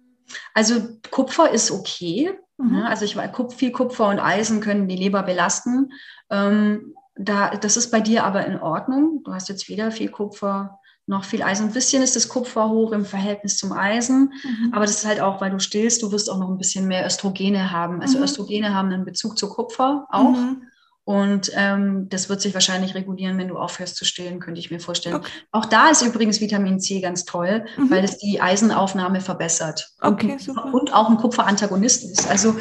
Also 0.54 0.98
Kupfer 1.10 1.50
ist 1.50 1.70
okay. 1.70 2.32
Mhm. 2.56 2.76
Ne? 2.76 2.88
Also 2.88 3.04
ich 3.04 3.14
weiß, 3.14 3.30
viel 3.54 3.72
Kupfer 3.72 4.08
und 4.08 4.20
Eisen 4.20 4.62
können 4.62 4.88
die 4.88 4.96
Leber 4.96 5.22
belasten. 5.22 5.92
Ähm, 6.30 6.94
da, 7.14 7.50
das 7.50 7.76
ist 7.76 7.90
bei 7.90 8.00
dir 8.00 8.24
aber 8.24 8.46
in 8.46 8.58
Ordnung. 8.58 9.22
Du 9.22 9.34
hast 9.34 9.50
jetzt 9.50 9.68
weder 9.68 9.90
viel 9.90 10.10
Kupfer 10.10 10.78
noch 11.08 11.24
viel 11.24 11.42
Eisen. 11.42 11.68
Ein 11.68 11.72
bisschen 11.72 12.02
ist 12.02 12.16
das 12.16 12.28
Kupfer 12.28 12.68
hoch 12.68 12.92
im 12.92 13.04
Verhältnis 13.04 13.56
zum 13.56 13.72
Eisen, 13.72 14.32
mhm. 14.44 14.72
aber 14.72 14.84
das 14.84 14.98
ist 14.98 15.06
halt 15.06 15.20
auch, 15.20 15.40
weil 15.40 15.50
du 15.50 15.58
stillst, 15.58 16.02
du 16.02 16.12
wirst 16.12 16.30
auch 16.30 16.38
noch 16.38 16.50
ein 16.50 16.58
bisschen 16.58 16.86
mehr 16.86 17.06
Östrogene 17.06 17.72
haben. 17.72 18.00
Also 18.00 18.18
mhm. 18.18 18.24
Östrogene 18.24 18.74
haben 18.74 18.92
einen 18.92 19.04
Bezug 19.04 19.38
zu 19.38 19.48
Kupfer 19.48 20.06
auch. 20.10 20.36
Mhm. 20.36 20.62
Und 21.04 21.50
ähm, 21.54 22.10
das 22.10 22.28
wird 22.28 22.42
sich 22.42 22.52
wahrscheinlich 22.52 22.94
regulieren, 22.94 23.38
wenn 23.38 23.48
du 23.48 23.56
aufhörst 23.56 23.96
zu 23.96 24.04
stillen, 24.04 24.40
könnte 24.40 24.60
ich 24.60 24.70
mir 24.70 24.78
vorstellen. 24.78 25.14
Okay. 25.14 25.30
Auch 25.52 25.64
da 25.64 25.88
ist 25.88 26.02
übrigens 26.02 26.42
Vitamin 26.42 26.80
C 26.80 27.00
ganz 27.00 27.24
toll, 27.24 27.64
mhm. 27.78 27.90
weil 27.90 28.04
es 28.04 28.18
die 28.18 28.42
Eisenaufnahme 28.42 29.22
verbessert. 29.22 29.88
Okay, 30.02 30.32
und, 30.32 30.42
super. 30.42 30.70
Und 30.70 30.92
auch 30.92 31.08
ein 31.08 31.16
Kupferantagonist 31.16 32.04
ist. 32.04 32.28
Also 32.28 32.54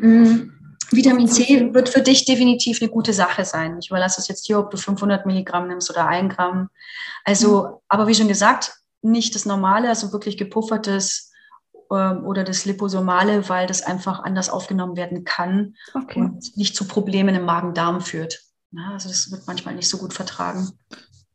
mh, 0.00 0.08
mm, 0.08 0.52
Vitamin 0.92 1.28
C 1.28 1.72
wird 1.74 1.88
für 1.88 2.00
dich 2.00 2.24
definitiv 2.24 2.80
eine 2.80 2.90
gute 2.90 3.12
Sache 3.12 3.44
sein. 3.44 3.78
Ich 3.80 3.90
überlasse 3.90 4.20
es 4.20 4.28
jetzt 4.28 4.46
hier, 4.46 4.58
ob 4.58 4.70
du 4.70 4.76
500 4.76 5.26
Milligramm 5.26 5.68
nimmst 5.68 5.90
oder 5.90 6.06
ein 6.06 6.28
Gramm. 6.28 6.68
Also, 7.24 7.62
mhm. 7.62 7.68
aber 7.88 8.06
wie 8.06 8.14
schon 8.14 8.28
gesagt, 8.28 8.72
nicht 9.02 9.34
das 9.34 9.46
normale, 9.46 9.88
also 9.88 10.12
wirklich 10.12 10.36
gepuffertes 10.36 11.32
ähm, 11.90 12.24
oder 12.24 12.44
das 12.44 12.64
liposomale, 12.64 13.48
weil 13.48 13.66
das 13.66 13.82
einfach 13.82 14.22
anders 14.22 14.48
aufgenommen 14.48 14.96
werden 14.96 15.24
kann 15.24 15.74
okay. 15.94 16.20
und 16.20 16.56
nicht 16.56 16.76
zu 16.76 16.86
Problemen 16.86 17.34
im 17.34 17.44
Magen-Darm 17.44 18.00
führt. 18.00 18.40
Ja, 18.70 18.92
also 18.92 19.08
das 19.08 19.30
wird 19.30 19.46
manchmal 19.46 19.74
nicht 19.74 19.88
so 19.88 19.98
gut 19.98 20.14
vertragen. 20.14 20.70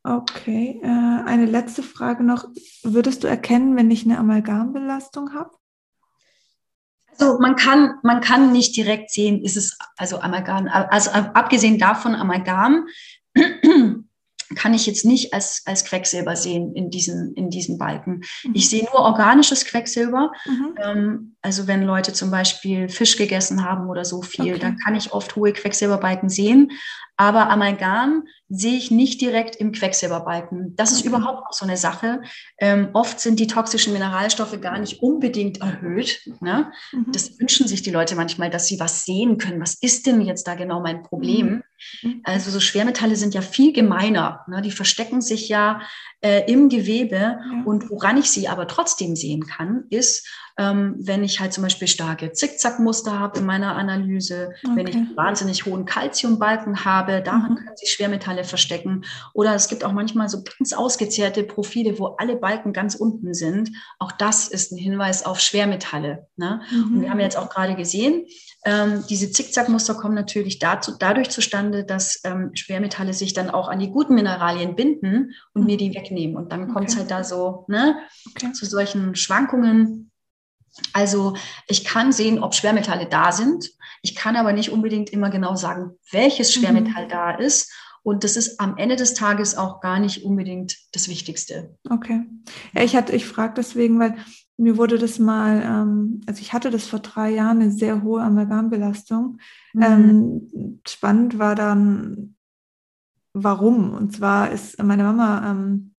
Okay, 0.04 0.80
äh, 0.82 0.88
eine 0.88 1.46
letzte 1.46 1.84
Frage 1.84 2.24
noch. 2.24 2.46
Würdest 2.84 3.24
du 3.24 3.28
erkennen, 3.28 3.76
wenn 3.76 3.92
ich 3.92 4.06
eine 4.06 4.18
Amalgambelastung 4.18 5.34
habe? 5.34 5.52
Also 7.20 7.40
man 7.40 7.56
kann, 7.56 7.96
man 8.04 8.22
kann 8.22 8.52
nicht 8.52 8.76
direkt 8.76 9.12
sehen, 9.12 9.44
ist 9.44 9.58
es 9.58 9.78
also 9.98 10.20
Amalgam, 10.20 10.68
also 10.68 11.12
abgesehen 11.12 11.80
davon 11.80 12.16
Amalgam 12.16 12.88
kann 14.56 14.74
ich 14.74 14.86
jetzt 14.86 15.06
nicht 15.06 15.34
als, 15.34 15.64
als 15.66 15.84
Quecksilber 15.86 16.36
sehen 16.36 16.74
in 16.74 16.90
diesen, 16.90 17.34
in 17.34 17.50
diesen 17.50 17.78
Balken. 17.78 18.24
Mhm. 18.44 18.52
Ich 18.54 18.70
sehe 18.70 18.84
nur 18.84 19.02
organisches 19.02 19.66
Quecksilber. 19.66 20.32
Mhm. 20.46 20.76
Ähm, 20.82 21.36
also 21.42 21.68
wenn 21.68 21.84
Leute 21.84 22.14
zum 22.14 22.32
Beispiel 22.32 22.88
Fisch 22.88 23.18
gegessen 23.18 23.66
haben 23.66 23.90
oder 23.90 24.06
so 24.06 24.22
viel, 24.22 24.54
okay. 24.54 24.60
dann 24.60 24.78
kann 24.78 24.96
ich 24.96 25.12
oft 25.12 25.36
hohe 25.36 25.52
Quecksilberbalken 25.52 26.30
sehen. 26.30 26.72
Aber 27.18 27.50
Amalgam 27.50 28.28
sehe 28.48 28.78
ich 28.78 28.92
nicht 28.92 29.20
direkt 29.20 29.56
im 29.56 29.72
Quecksilberbalken. 29.72 30.76
Das 30.76 30.92
ist 30.92 31.00
okay. 31.00 31.10
überhaupt 31.10 31.48
auch 31.48 31.54
so 31.54 31.66
eine 31.66 31.76
Sache. 31.76 32.22
Ähm, 32.60 32.90
oft 32.94 33.20
sind 33.20 33.40
die 33.40 33.48
toxischen 33.48 33.92
Mineralstoffe 33.92 34.62
gar 34.62 34.78
nicht 34.78 35.02
unbedingt 35.02 35.62
erhöht. 35.62 36.22
Ne? 36.40 36.72
Mhm. 36.92 37.12
Das 37.12 37.40
wünschen 37.40 37.68
sich 37.68 37.82
die 37.82 37.92
Leute 37.92 38.16
manchmal, 38.16 38.52
dass 38.52 38.68
sie 38.68 38.80
was 38.80 39.04
sehen 39.04 39.40
können. 39.40 39.60
Was 39.60 39.76
ist 39.82 40.06
denn 40.06 40.22
jetzt 40.22 40.48
da 40.48 40.54
genau 40.54 40.80
mein 40.80 41.02
Problem? 41.02 41.64
Mhm. 42.04 42.10
mhm. 42.10 42.22
Also 42.24 42.52
so 42.52 42.60
Schwermetalle 42.60 43.16
sind 43.16 43.34
ja 43.34 43.42
viel 43.42 43.74
gemeiner. 43.74 44.46
Ne? 44.48 44.62
Die 44.62 44.72
verstecken 44.72 45.22
sich 45.22 45.50
ja 45.50 45.82
äh, 46.22 46.52
im 46.52 46.70
Gewebe. 46.70 47.16
Ja. 47.16 47.40
Und 47.66 47.90
woran 47.90 48.18
ich 48.18 48.32
sie 48.32 48.48
aber 48.48 48.68
trotzdem 48.68 49.16
sehen 49.16 49.46
kann, 49.46 49.86
ist, 49.90 50.28
ähm, 50.60 50.96
wenn 50.98 51.24
ich 51.24 51.40
halt 51.40 51.54
zum 51.54 51.64
Beispiel 51.64 51.88
starke 51.88 52.32
Zickzackmuster 52.32 53.20
habe 53.20 53.40
in 53.40 53.46
meiner 53.46 53.76
Analyse, 53.76 54.54
okay. 54.66 54.76
wenn 54.76 54.88
ich 54.88 54.96
wahnsinnig 55.16 55.66
hohen 55.66 55.86
Kalziumbalken 55.86 56.84
habe, 56.84 57.22
daran 57.22 57.52
mhm. 57.52 57.56
können 57.58 57.78
sich 57.78 57.92
Schwermetalle 57.92 58.44
verstecken. 58.44 59.06
Oder 59.34 59.54
es 59.54 59.68
gibt 59.68 59.84
auch 59.84 59.92
manchmal 59.92 60.30
so 60.30 60.44
ganz 60.44 60.74
ausgezehrte 60.74 61.44
Profile, 61.44 62.00
wo 62.00 62.16
alle 62.18 62.36
Balken 62.36 62.74
ganz 62.74 62.96
unten 62.96 63.36
sind. 63.36 63.70
Auch 64.00 64.12
das 64.12 64.48
ist 64.48 64.72
ein 64.72 64.78
Hinweis 64.78 65.26
auf 65.26 65.40
Schwermetalle. 65.40 66.28
Ne? 66.38 66.62
Mhm. 66.72 66.96
Und 66.96 67.02
wir 67.02 67.12
haben 67.12 67.20
jetzt 67.20 67.38
auch 67.38 67.50
gerade 67.50 67.76
gesehen, 67.76 68.26
ähm, 68.66 69.04
diese 69.10 69.32
Zickzackmuster 69.32 69.94
kommen 69.94 70.16
natürlich 70.16 70.58
dazu, 70.58 70.94
dadurch 70.98 71.30
zustande, 71.30 71.86
dass 71.86 72.20
ähm, 72.24 72.52
Schwermetalle 72.54 73.14
sich 73.14 73.34
dann 73.34 73.50
auch 73.50 73.70
an 73.70 73.80
die 73.80 73.92
guten 73.92 74.16
Mineralien 74.16 74.76
binden 74.76 75.36
und 75.54 75.62
mhm. 75.62 75.68
mir 75.68 75.78
die 75.78 75.92
wegnehmen. 76.08 76.36
Und 76.36 76.52
dann 76.52 76.74
kommt 76.74 76.90
es 76.90 76.98
halt 76.98 77.12
da 77.12 77.24
so 77.24 77.66
ne, 77.68 77.98
okay. 78.30 78.52
zu 78.54 78.66
solchen 78.66 79.16
Schwankungen. 79.16 80.12
Also 80.94 81.36
ich 81.68 81.86
kann 81.86 82.12
sehen, 82.12 82.40
ob 82.44 82.54
Schwermetalle 82.54 83.08
da 83.08 83.32
sind. 83.32 83.72
Ich 84.02 84.16
kann 84.16 84.36
aber 84.36 84.54
nicht 84.54 84.72
unbedingt 84.72 85.10
immer 85.10 85.30
genau 85.30 85.56
sagen, 85.56 85.92
welches 86.12 86.56
mhm. 86.56 86.62
Schwermetall 86.62 87.06
mhm. 87.06 87.10
da 87.10 87.32
ist. 87.32 87.72
Und 88.04 88.24
das 88.24 88.38
ist 88.38 88.60
am 88.60 88.78
Ende 88.78 88.96
des 88.96 89.16
Tages 89.16 89.58
auch 89.58 89.82
gar 89.82 90.00
nicht 90.00 90.24
unbedingt 90.24 90.78
das 90.94 91.10
Wichtigste. 91.10 91.76
Okay. 91.90 92.24
Ja, 92.74 92.84
ich 92.84 92.96
hatte, 92.96 93.14
ich 93.14 93.26
frage 93.26 93.56
deswegen, 93.58 94.00
weil 94.00 94.16
mir 94.56 94.78
wurde 94.78 94.98
das 94.98 95.20
mal, 95.20 95.62
ähm, 95.62 96.22
also 96.26 96.42
ich 96.42 96.54
hatte 96.54 96.72
das 96.72 96.88
vor 96.88 97.00
drei 97.00 97.32
Jahren 97.32 97.62
eine 97.62 97.72
sehr 97.72 98.04
hohe 98.04 98.22
Amalgambelastung. 98.22 99.40
Mhm. 99.74 99.82
Ähm, 99.84 100.80
spannend 100.88 101.38
war 101.38 101.56
dann, 101.56 102.36
warum. 103.34 103.94
Und 103.94 104.16
zwar 104.16 104.52
ist 104.52 104.82
meine 104.82 105.04
Mama 105.04 105.52
ähm, 105.52 105.94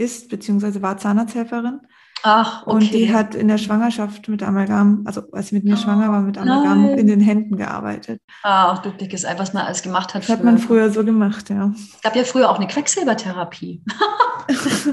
ist 0.00 0.28
beziehungsweise 0.28 0.82
war 0.82 0.96
Zahnarzthelferin 0.96 1.80
Ach, 2.22 2.66
okay. 2.66 2.74
Und 2.74 2.92
die 2.92 3.12
hat 3.12 3.34
in 3.34 3.48
der 3.48 3.58
Schwangerschaft 3.58 4.28
mit 4.28 4.42
Amalgam, 4.42 5.02
also 5.06 5.22
als 5.32 5.48
sie 5.48 5.54
mit 5.54 5.64
mir 5.64 5.74
oh, 5.74 5.76
schwanger 5.76 6.10
war, 6.10 6.20
mit 6.20 6.36
Amalgam 6.36 6.82
nein. 6.82 6.98
in 6.98 7.06
den 7.06 7.20
Händen 7.20 7.56
gearbeitet. 7.56 8.20
Ah, 8.42 8.76
du 8.78 8.90
dickes 8.90 9.24
Ei, 9.24 9.38
was 9.38 9.54
man 9.54 9.64
alles 9.64 9.82
gemacht 9.82 10.14
hat. 10.14 10.22
Das 10.22 10.28
hat 10.28 10.44
man 10.44 10.58
früher 10.58 10.90
so 10.90 11.04
gemacht, 11.04 11.48
ja. 11.48 11.72
Es 11.74 12.00
gab 12.02 12.16
ja 12.16 12.24
früher 12.24 12.50
auch 12.50 12.56
eine 12.56 12.66
Quecksilbertherapie. 12.66 13.82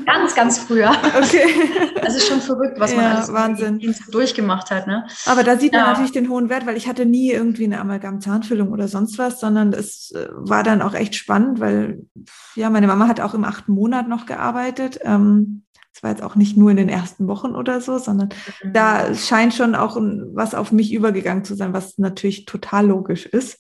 ganz, 0.05 0.35
ganz 0.35 0.59
früher. 0.59 0.91
Okay. 1.17 1.45
Also 2.01 2.19
schon 2.19 2.41
verrückt, 2.41 2.79
was 2.79 2.95
man 2.95 3.03
ja, 3.03 3.15
alles 3.15 3.33
Wahnsinn. 3.33 3.95
durchgemacht 4.11 4.71
hat. 4.71 4.87
Ne? 4.87 5.05
Aber 5.25 5.43
da 5.43 5.57
sieht 5.57 5.73
man 5.73 5.81
ja. 5.81 5.87
natürlich 5.87 6.11
den 6.11 6.29
hohen 6.29 6.49
Wert, 6.49 6.65
weil 6.65 6.77
ich 6.77 6.87
hatte 6.87 7.05
nie 7.05 7.31
irgendwie 7.31 7.65
eine 7.65 7.79
Amalgam-Zahnfüllung 7.79 8.71
oder 8.71 8.87
sonst 8.87 9.17
was, 9.17 9.39
sondern 9.39 9.73
es 9.73 10.11
äh, 10.11 10.27
war 10.31 10.63
dann 10.63 10.81
auch 10.81 10.93
echt 10.93 11.15
spannend, 11.15 11.59
weil 11.59 12.05
ja, 12.55 12.69
meine 12.69 12.87
Mama 12.87 13.07
hat 13.07 13.19
auch 13.19 13.33
im 13.33 13.43
achten 13.43 13.73
Monat 13.73 14.07
noch 14.07 14.25
gearbeitet. 14.25 14.99
Ähm, 15.03 15.63
das 15.97 16.03
war 16.03 16.11
jetzt 16.11 16.21
auch 16.21 16.35
nicht 16.35 16.55
nur 16.55 16.69
in 16.69 16.77
den 16.77 16.89
ersten 16.89 17.27
Wochen 17.27 17.55
oder 17.55 17.81
so, 17.81 17.97
sondern 17.97 18.29
mhm. 18.61 18.73
da 18.73 19.15
scheint 19.15 19.55
schon 19.55 19.73
auch 19.73 19.97
was 19.99 20.53
auf 20.53 20.71
mich 20.71 20.93
übergegangen 20.93 21.43
zu 21.43 21.55
sein, 21.55 21.73
was 21.73 21.97
natürlich 21.97 22.45
total 22.45 22.85
logisch 22.85 23.25
ist. 23.25 23.59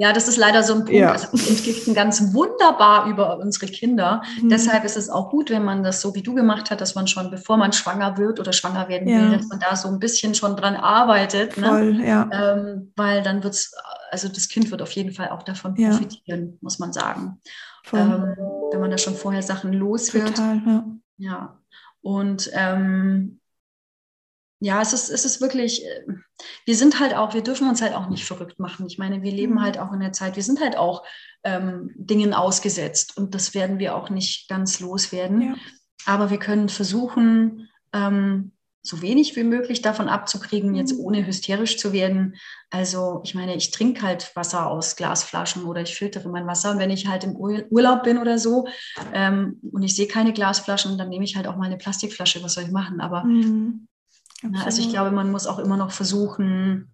Ja, 0.00 0.12
das 0.12 0.28
ist 0.28 0.36
leider 0.36 0.62
so 0.62 0.74
ein 0.74 0.78
Punkt. 0.84 0.92
Ja. 0.92 1.10
Also 1.10 1.26
wir 1.32 1.48
entgiften 1.48 1.92
ganz 1.92 2.32
wunderbar 2.32 3.06
über 3.06 3.36
unsere 3.38 3.66
Kinder. 3.66 4.22
Mhm. 4.40 4.48
Deshalb 4.48 4.84
ist 4.84 4.96
es 4.96 5.10
auch 5.10 5.28
gut, 5.28 5.50
wenn 5.50 5.64
man 5.64 5.82
das 5.82 6.00
so 6.00 6.14
wie 6.14 6.22
du 6.22 6.34
gemacht 6.34 6.70
hat, 6.70 6.80
dass 6.80 6.94
man 6.94 7.08
schon, 7.08 7.32
bevor 7.32 7.56
man 7.56 7.72
schwanger 7.72 8.16
wird 8.16 8.38
oder 8.38 8.52
schwanger 8.52 8.88
werden 8.88 9.08
ja. 9.08 9.22
will, 9.22 9.36
dass 9.36 9.48
man 9.48 9.58
da 9.58 9.74
so 9.74 9.88
ein 9.88 9.98
bisschen 9.98 10.36
schon 10.36 10.54
dran 10.54 10.76
arbeitet. 10.76 11.56
Ne? 11.56 11.66
Voll, 11.66 11.94
ne? 11.94 12.06
ja. 12.06 12.30
Ähm, 12.32 12.92
weil 12.94 13.24
dann 13.24 13.42
wird 13.42 13.54
es, 13.54 13.74
also 14.12 14.28
das 14.28 14.48
Kind 14.48 14.70
wird 14.70 14.82
auf 14.82 14.92
jeden 14.92 15.10
Fall 15.10 15.30
auch 15.30 15.42
davon 15.42 15.74
profitieren, 15.74 16.46
ja. 16.46 16.58
muss 16.60 16.78
man 16.78 16.92
sagen. 16.92 17.40
Ähm, 17.92 18.36
wenn 18.70 18.80
man 18.80 18.92
da 18.92 18.98
schon 18.98 19.16
vorher 19.16 19.42
Sachen 19.42 19.72
los 19.72 20.14
wird. 20.14 20.36
Total, 20.36 20.62
ja. 20.64 20.84
ja. 21.16 21.58
Und 22.02 22.50
ähm, 22.54 23.40
ja, 24.60 24.82
es 24.82 24.92
ist, 24.92 25.08
es 25.08 25.24
ist 25.24 25.40
wirklich, 25.40 25.84
äh, 25.84 26.04
wir 26.64 26.76
sind 26.76 27.00
halt 27.00 27.14
auch, 27.14 27.34
wir 27.34 27.42
dürfen 27.42 27.68
uns 27.68 27.80
halt 27.80 27.94
auch 27.94 28.08
nicht 28.08 28.24
verrückt 28.24 28.58
machen. 28.58 28.86
Ich 28.86 28.98
meine, 28.98 29.22
wir 29.22 29.32
leben 29.32 29.54
mhm. 29.54 29.62
halt 29.62 29.78
auch 29.78 29.92
in 29.92 30.00
der 30.00 30.12
Zeit, 30.12 30.36
wir 30.36 30.42
sind 30.42 30.60
halt 30.60 30.76
auch 30.76 31.04
ähm, 31.44 31.90
Dingen 31.94 32.34
ausgesetzt 32.34 33.16
und 33.16 33.34
das 33.34 33.54
werden 33.54 33.78
wir 33.78 33.94
auch 33.94 34.10
nicht 34.10 34.48
ganz 34.48 34.80
loswerden. 34.80 35.42
Ja. 35.42 35.54
Aber 36.06 36.30
wir 36.30 36.38
können 36.38 36.68
versuchen, 36.68 37.68
ähm, 37.92 38.52
so 38.82 39.02
wenig 39.02 39.36
wie 39.36 39.44
möglich 39.44 39.82
davon 39.82 40.08
abzukriegen, 40.08 40.74
jetzt 40.74 40.94
mhm. 40.94 41.04
ohne 41.04 41.26
hysterisch 41.26 41.78
zu 41.78 41.92
werden. 41.92 42.36
Also 42.70 43.20
ich 43.24 43.34
meine, 43.34 43.54
ich 43.54 43.70
trinke 43.70 44.02
halt 44.02 44.34
Wasser 44.34 44.68
aus 44.68 44.96
Glasflaschen 44.96 45.64
oder 45.64 45.82
ich 45.82 45.94
filtere 45.94 46.28
mein 46.28 46.46
Wasser. 46.46 46.72
Und 46.72 46.78
wenn 46.78 46.90
ich 46.90 47.06
halt 47.06 47.24
im 47.24 47.36
Urlaub 47.36 48.02
bin 48.02 48.18
oder 48.18 48.38
so 48.38 48.66
ähm, 49.12 49.60
und 49.72 49.82
ich 49.82 49.94
sehe 49.94 50.06
keine 50.06 50.32
Glasflaschen, 50.32 50.96
dann 50.96 51.08
nehme 51.10 51.24
ich 51.24 51.36
halt 51.36 51.46
auch 51.46 51.56
mal 51.56 51.66
eine 51.66 51.76
Plastikflasche. 51.76 52.42
Was 52.42 52.54
soll 52.54 52.64
ich 52.64 52.70
machen? 52.70 53.00
Aber 53.00 53.24
mhm. 53.24 53.88
Na, 54.42 54.64
also 54.64 54.80
ich 54.80 54.90
glaube, 54.90 55.10
man 55.10 55.30
muss 55.30 55.46
auch 55.46 55.58
immer 55.58 55.76
noch 55.76 55.90
versuchen, 55.90 56.92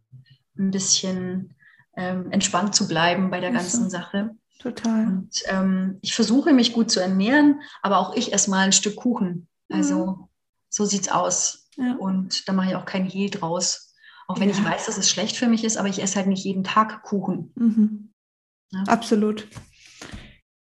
ein 0.56 0.70
bisschen 0.70 1.54
ähm, 1.96 2.30
entspannt 2.30 2.74
zu 2.74 2.88
bleiben 2.88 3.30
bei 3.30 3.40
der 3.40 3.50
ganzen 3.52 3.90
Sache. 3.90 4.30
Total. 4.58 5.06
Und 5.06 5.42
ähm, 5.46 5.98
ich 6.00 6.14
versuche 6.14 6.52
mich 6.52 6.72
gut 6.72 6.90
zu 6.90 7.00
ernähren, 7.00 7.60
aber 7.82 7.98
auch 7.98 8.16
ich 8.16 8.32
esse 8.32 8.50
mal 8.50 8.60
ein 8.60 8.72
Stück 8.72 8.96
Kuchen. 8.96 9.48
Also 9.70 10.06
mhm. 10.06 10.28
so 10.68 10.84
es 10.84 11.08
aus. 11.08 11.68
Ja. 11.76 11.96
Und 11.96 12.48
da 12.48 12.52
mache 12.52 12.68
ich 12.68 12.76
auch 12.76 12.86
kein 12.86 13.04
Hehl 13.04 13.30
draus. 13.30 13.94
Auch 14.26 14.40
wenn 14.40 14.48
ja. 14.48 14.54
ich 14.54 14.64
weiß, 14.64 14.86
dass 14.86 14.96
es 14.96 15.10
schlecht 15.10 15.36
für 15.36 15.48
mich 15.48 15.64
ist, 15.64 15.76
aber 15.76 15.88
ich 15.88 16.02
esse 16.02 16.16
halt 16.16 16.28
nicht 16.28 16.44
jeden 16.44 16.64
Tag 16.64 17.02
Kuchen. 17.02 17.52
Mhm. 17.56 18.10
Ja. 18.70 18.84
Absolut. 18.84 19.46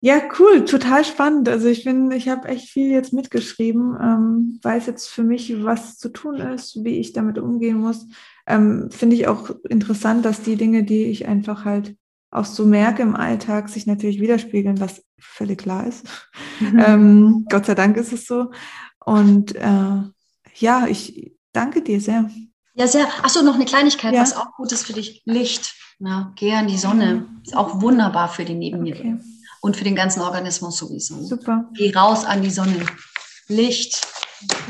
Ja, 0.04 0.20
cool, 0.40 0.64
total 0.64 1.04
spannend. 1.04 1.48
Also 1.48 1.68
ich 1.68 1.84
finde, 1.84 2.16
ich 2.16 2.28
habe 2.28 2.48
echt 2.48 2.70
viel 2.70 2.90
jetzt 2.90 3.12
mitgeschrieben, 3.12 3.96
ähm, 4.02 4.58
weiß 4.60 4.86
jetzt 4.86 5.06
für 5.06 5.22
mich, 5.22 5.62
was 5.62 5.96
zu 5.96 6.08
tun 6.08 6.38
ist, 6.38 6.82
wie 6.82 6.98
ich 6.98 7.12
damit 7.12 7.38
umgehen 7.38 7.76
muss. 7.76 8.08
Ähm, 8.48 8.90
finde 8.90 9.14
ich 9.14 9.28
auch 9.28 9.50
interessant, 9.68 10.24
dass 10.24 10.42
die 10.42 10.56
Dinge, 10.56 10.82
die 10.82 11.04
ich 11.04 11.28
einfach 11.28 11.64
halt 11.64 11.96
auch 12.32 12.46
so 12.46 12.66
merke 12.66 13.02
im 13.02 13.14
Alltag, 13.14 13.68
sich 13.68 13.86
natürlich 13.86 14.20
widerspiegeln, 14.20 14.80
was 14.80 15.04
völlig 15.20 15.58
klar 15.58 15.86
ist. 15.86 16.04
Mhm. 16.58 16.78
ähm, 16.84 17.46
Gott 17.48 17.66
sei 17.66 17.76
Dank 17.76 17.96
ist 17.96 18.12
es 18.12 18.26
so. 18.26 18.50
Und 19.04 19.54
äh, 19.54 20.02
ja, 20.56 20.86
ich 20.88 21.36
danke 21.52 21.80
dir 21.80 22.00
sehr. 22.00 22.28
Ja, 22.74 22.88
sehr. 22.88 23.06
Achso, 23.22 23.42
noch 23.42 23.54
eine 23.54 23.66
Kleinigkeit, 23.66 24.14
ja. 24.14 24.22
was 24.22 24.36
auch 24.36 24.52
gut 24.56 24.72
ist 24.72 24.84
für 24.84 24.94
dich. 24.94 25.22
Licht. 25.26 25.76
Na, 26.00 26.32
geh 26.34 26.54
an 26.54 26.66
die 26.66 26.78
Sonne. 26.78 27.28
Ist 27.44 27.56
auch 27.56 27.80
wunderbar 27.80 28.28
für 28.28 28.44
die 28.44 28.54
Nebenniere. 28.54 28.98
Okay 28.98 29.18
und 29.62 29.76
für 29.76 29.84
den 29.84 29.94
ganzen 29.94 30.20
Organismus 30.20 30.76
sowieso. 30.76 31.22
Super. 31.22 31.64
Geh 31.74 31.94
raus 31.94 32.24
an 32.24 32.42
die 32.42 32.50
Sonne. 32.50 32.84
Licht. 33.48 34.06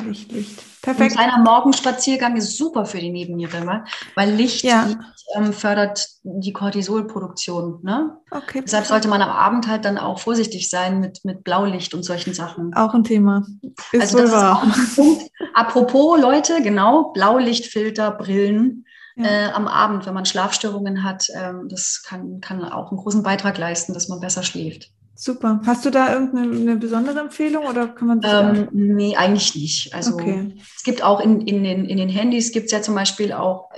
Licht, 0.04 0.30
Licht. 0.30 0.62
Perfekt. 0.82 1.12
Ein 1.12 1.16
kleiner 1.16 1.38
Morgenspaziergang 1.38 2.36
ist 2.36 2.58
super 2.58 2.84
für 2.84 2.98
die 2.98 3.10
Nebenniere, 3.10 3.84
weil 4.14 4.30
Licht, 4.32 4.64
ja. 4.64 4.88
Ähm, 5.34 5.54
fördert 5.54 6.08
die 6.24 6.52
Cortisolproduktion. 6.52 7.78
Ne? 7.82 8.18
Okay. 8.30 8.60
Deshalb 8.60 8.84
sollte 8.84 9.08
man 9.08 9.22
am 9.22 9.30
Abend 9.30 9.66
halt 9.66 9.86
dann 9.86 9.96
auch 9.96 10.18
vorsichtig 10.18 10.68
sein 10.68 11.00
mit, 11.00 11.24
mit 11.24 11.42
Blaulicht 11.42 11.94
und 11.94 12.02
solchen 12.02 12.34
Sachen. 12.34 12.74
Auch 12.74 12.92
ein 12.92 13.04
Thema. 13.04 13.46
Ist 13.92 14.02
also 14.02 14.18
das 14.18 14.32
wahr. 14.32 14.62
ist 14.66 14.72
auch 14.74 14.78
ein 14.78 14.94
Punkt. 14.94 15.30
Apropos 15.54 16.20
Leute, 16.20 16.60
genau, 16.62 17.12
Blaulichtfilter, 17.12 18.10
Brillen 18.10 18.84
ja. 19.16 19.24
äh, 19.24 19.52
am 19.52 19.68
Abend, 19.68 20.06
wenn 20.06 20.14
man 20.14 20.26
Schlafstörungen 20.26 21.04
hat. 21.04 21.28
Ähm, 21.34 21.68
das 21.68 22.02
kann, 22.06 22.40
kann 22.40 22.64
auch 22.64 22.90
einen 22.90 23.00
großen 23.00 23.22
Beitrag 23.22 23.58
leisten, 23.58 23.94
dass 23.94 24.08
man 24.08 24.20
besser 24.20 24.42
schläft. 24.42 24.90
Super. 25.14 25.60
Hast 25.66 25.84
du 25.84 25.90
da 25.90 26.12
irgendeine 26.12 26.76
besondere 26.76 27.20
Empfehlung 27.20 27.66
oder 27.66 27.88
kann 27.88 28.08
man 28.08 28.20
ähm, 28.24 28.68
Nee, 28.72 29.14
eigentlich 29.14 29.54
nicht. 29.54 29.94
Also 29.94 30.14
okay. 30.14 30.54
es 30.74 30.82
gibt 30.82 31.02
auch 31.04 31.20
in, 31.20 31.42
in, 31.42 31.62
den, 31.62 31.84
in 31.84 31.98
den 31.98 32.08
Handys 32.08 32.50
gibt 32.50 32.66
es 32.66 32.72
ja 32.72 32.82
zum 32.82 32.94
Beispiel 32.94 33.32
auch 33.32 33.70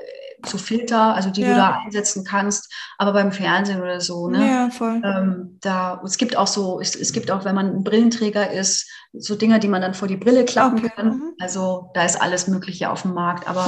so 0.47 0.59
Filter, 0.59 1.15
also 1.15 1.31
die 1.31 1.43
ja. 1.43 1.49
du 1.49 1.55
da 1.55 1.81
einsetzen 1.85 2.25
kannst, 2.25 2.73
aber 2.99 3.13
beim 3.13 3.33
Fernsehen 3.33 3.81
oder 3.81 4.01
so, 4.01 4.29
ne? 4.29 4.47
Ja, 4.47 4.71
voll. 4.71 5.01
Ähm, 5.05 5.59
da, 5.61 6.01
es 6.05 6.17
gibt 6.17 6.37
auch 6.37 6.47
so, 6.47 6.81
es, 6.81 6.95
es 6.95 7.13
gibt 7.13 7.31
auch, 7.31 7.45
wenn 7.45 7.55
man 7.55 7.77
ein 7.77 7.85
Brillenträger 7.85 8.51
ist, 8.51 8.89
so 9.13 9.37
Dinger, 9.37 9.59
die 9.59 9.69
man 9.69 9.83
dann 9.83 9.95
vor 9.95 10.09
die 10.09 10.17
Brille 10.17 10.45
klappen 10.45 10.79
okay. 10.79 10.93
kann. 10.95 11.07
Mhm. 11.07 11.35
Also 11.39 11.91
da 11.95 12.05
ist 12.05 12.21
alles 12.21 12.49
Mögliche 12.49 12.91
auf 12.91 13.03
dem 13.03 13.15
Markt. 13.15 13.49
Aber 13.49 13.67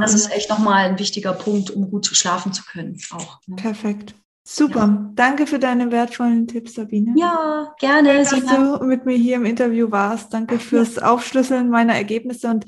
das 0.00 0.14
ist 0.14 0.32
echt 0.32 0.48
nochmal 0.50 0.86
ein 0.86 0.98
wichtiger 0.98 1.32
Punkt, 1.32 1.70
um 1.70 1.90
gut 1.90 2.06
schlafen 2.06 2.52
zu 2.52 2.64
können. 2.64 2.98
Auch, 3.12 3.40
ne? 3.46 3.56
Perfekt. 3.56 4.14
Super. 4.48 4.78
Ja. 4.78 5.10
Danke 5.16 5.46
für 5.48 5.58
deine 5.58 5.90
wertvollen 5.90 6.46
Tipps, 6.46 6.74
Sabine. 6.74 7.14
Ja, 7.16 7.74
gerne. 7.80 8.16
Dass 8.18 8.30
du 8.30 8.84
mit 8.84 9.04
mir 9.04 9.16
hier 9.16 9.36
im 9.36 9.44
Interview 9.44 9.90
warst. 9.90 10.32
Danke 10.32 10.60
fürs. 10.60 10.98
Aufschlüsseln 10.98 11.68
meiner 11.68 11.94
Ergebnisse 11.94 12.48
und 12.48 12.64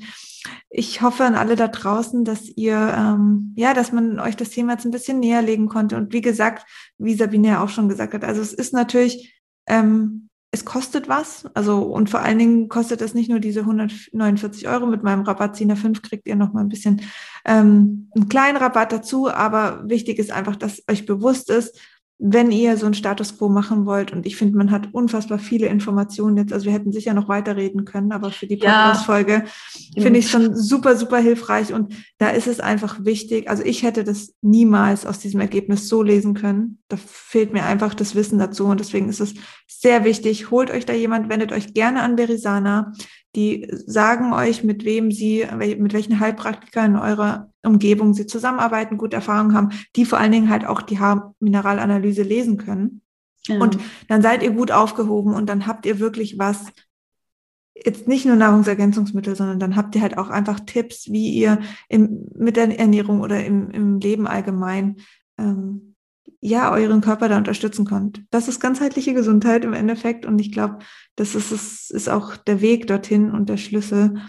ich 0.69 1.01
hoffe 1.01 1.23
an 1.23 1.35
alle 1.35 1.55
da 1.55 1.67
draußen, 1.67 2.23
dass 2.23 2.47
ihr, 2.47 2.75
ähm, 2.75 3.53
ja, 3.55 3.73
dass 3.73 3.91
man 3.91 4.19
euch 4.19 4.35
das 4.35 4.49
Thema 4.49 4.73
jetzt 4.73 4.85
ein 4.85 4.91
bisschen 4.91 5.19
näher 5.19 5.41
legen 5.41 5.67
konnte. 5.67 5.97
Und 5.97 6.13
wie 6.13 6.21
gesagt, 6.21 6.65
wie 6.97 7.15
Sabine 7.15 7.49
ja 7.49 7.63
auch 7.63 7.69
schon 7.69 7.89
gesagt 7.89 8.13
hat, 8.13 8.23
also 8.23 8.41
es 8.41 8.53
ist 8.53 8.73
natürlich, 8.73 9.41
ähm, 9.67 10.29
es 10.51 10.65
kostet 10.65 11.07
was. 11.07 11.45
Also, 11.53 11.81
und 11.83 12.09
vor 12.09 12.21
allen 12.21 12.39
Dingen 12.39 12.69
kostet 12.69 13.01
es 13.01 13.13
nicht 13.13 13.29
nur 13.29 13.39
diese 13.39 13.61
149 13.61 14.67
Euro. 14.67 14.87
Mit 14.87 15.03
meinem 15.03 15.21
Rabatt 15.21 15.55
Zina 15.55 15.75
5 15.75 16.01
kriegt 16.01 16.27
ihr 16.27 16.35
noch 16.35 16.53
mal 16.53 16.61
ein 16.61 16.69
bisschen 16.69 17.01
ähm, 17.45 18.09
einen 18.15 18.29
kleinen 18.29 18.57
Rabatt 18.57 18.91
dazu. 18.91 19.29
Aber 19.29 19.87
wichtig 19.87 20.17
ist 20.17 20.31
einfach, 20.31 20.55
dass 20.55 20.83
euch 20.89 21.05
bewusst 21.05 21.49
ist, 21.49 21.79
wenn 22.21 22.51
ihr 22.51 22.75
so 22.75 22.85
einen 22.85 22.95
Status 22.95 23.37
quo 23.37 23.47
machen 23.47 23.85
wollt, 23.85 24.11
und 24.11 24.25
ich 24.25 24.35
finde, 24.35 24.57
man 24.57 24.71
hat 24.71 24.89
unfassbar 24.91 25.39
viele 25.39 25.67
Informationen 25.67 26.35
jetzt, 26.35 26.51
also 26.51 26.65
wir 26.65 26.73
hätten 26.73 26.91
sicher 26.91 27.13
noch 27.13 27.29
weiterreden 27.29 27.85
können, 27.85 28.11
aber 28.11 28.29
für 28.29 28.45
die 28.45 28.57
Podcast-Folge 28.57 29.45
ja. 29.95 30.03
finde 30.03 30.19
ich 30.19 30.25
es 30.25 30.31
schon 30.31 30.53
super, 30.53 30.97
super 30.97 31.19
hilfreich. 31.19 31.71
Und 31.71 31.95
da 32.17 32.29
ist 32.29 32.47
es 32.47 32.59
einfach 32.59 33.05
wichtig. 33.05 33.49
Also 33.49 33.63
ich 33.63 33.83
hätte 33.83 34.03
das 34.03 34.33
niemals 34.41 35.05
aus 35.05 35.19
diesem 35.19 35.39
Ergebnis 35.39 35.87
so 35.87 36.03
lesen 36.03 36.33
können. 36.33 36.79
Da 36.89 36.97
fehlt 36.97 37.53
mir 37.53 37.63
einfach 37.65 37.93
das 37.93 38.15
Wissen 38.15 38.37
dazu. 38.37 38.65
Und 38.65 38.81
deswegen 38.81 39.07
ist 39.07 39.21
es 39.21 39.35
sehr 39.67 40.03
wichtig. 40.03 40.51
Holt 40.51 40.71
euch 40.71 40.85
da 40.85 40.93
jemand, 40.93 41.29
wendet 41.29 41.53
euch 41.53 41.73
gerne 41.73 42.01
an 42.01 42.17
Verisana. 42.17 42.91
Die 43.35 43.67
sagen 43.85 44.33
euch, 44.33 44.63
mit 44.63 44.85
wem 44.85 45.11
sie, 45.11 45.45
mit 45.55 45.93
welchen 45.93 46.19
Heilpraktikern 46.19 46.95
in 46.95 46.99
eurer 46.99 47.51
Umgebung 47.63 48.13
sie 48.13 48.25
zusammenarbeiten, 48.25 48.97
gute 48.97 49.17
Erfahrungen 49.17 49.53
haben, 49.53 49.69
die 49.95 50.05
vor 50.05 50.19
allen 50.19 50.31
Dingen 50.31 50.49
halt 50.49 50.65
auch 50.65 50.81
die 50.81 50.99
Haarmineralanalyse 50.99 52.23
lesen 52.23 52.57
können. 52.57 53.01
Ja. 53.47 53.59
Und 53.59 53.77
dann 54.07 54.21
seid 54.21 54.43
ihr 54.43 54.51
gut 54.51 54.71
aufgehoben 54.71 55.33
und 55.33 55.47
dann 55.47 55.67
habt 55.67 55.85
ihr 55.85 55.99
wirklich 55.99 56.39
was, 56.39 56.65
jetzt 57.75 58.07
nicht 58.07 58.25
nur 58.25 58.35
Nahrungsergänzungsmittel, 58.35 59.35
sondern 59.35 59.59
dann 59.59 59.75
habt 59.75 59.95
ihr 59.95 60.01
halt 60.01 60.17
auch 60.17 60.29
einfach 60.29 60.59
Tipps, 60.61 61.11
wie 61.11 61.29
ihr 61.29 61.59
im, 61.87 62.27
mit 62.35 62.57
der 62.57 62.77
Ernährung 62.77 63.21
oder 63.21 63.43
im, 63.45 63.69
im 63.71 63.99
Leben 63.99 64.27
allgemein 64.27 64.97
ähm, 65.37 65.88
ja, 66.41 66.71
euren 66.71 67.01
Körper 67.01 67.27
da 67.27 67.37
unterstützen 67.37 67.85
könnt. 67.85 68.23
Das 68.31 68.47
ist 68.47 68.59
ganzheitliche 68.59 69.13
Gesundheit 69.13 69.65
im 69.65 69.73
Endeffekt 69.73 70.25
und 70.25 70.39
ich 70.39 70.51
glaube, 70.51 70.79
das 71.15 71.35
ist, 71.35 71.51
ist, 71.51 71.91
ist 71.91 72.09
auch 72.09 72.37
der 72.37 72.61
Weg 72.61 72.87
dorthin 72.87 73.31
und 73.31 73.49
der 73.49 73.57
Schlüssel, 73.57 74.21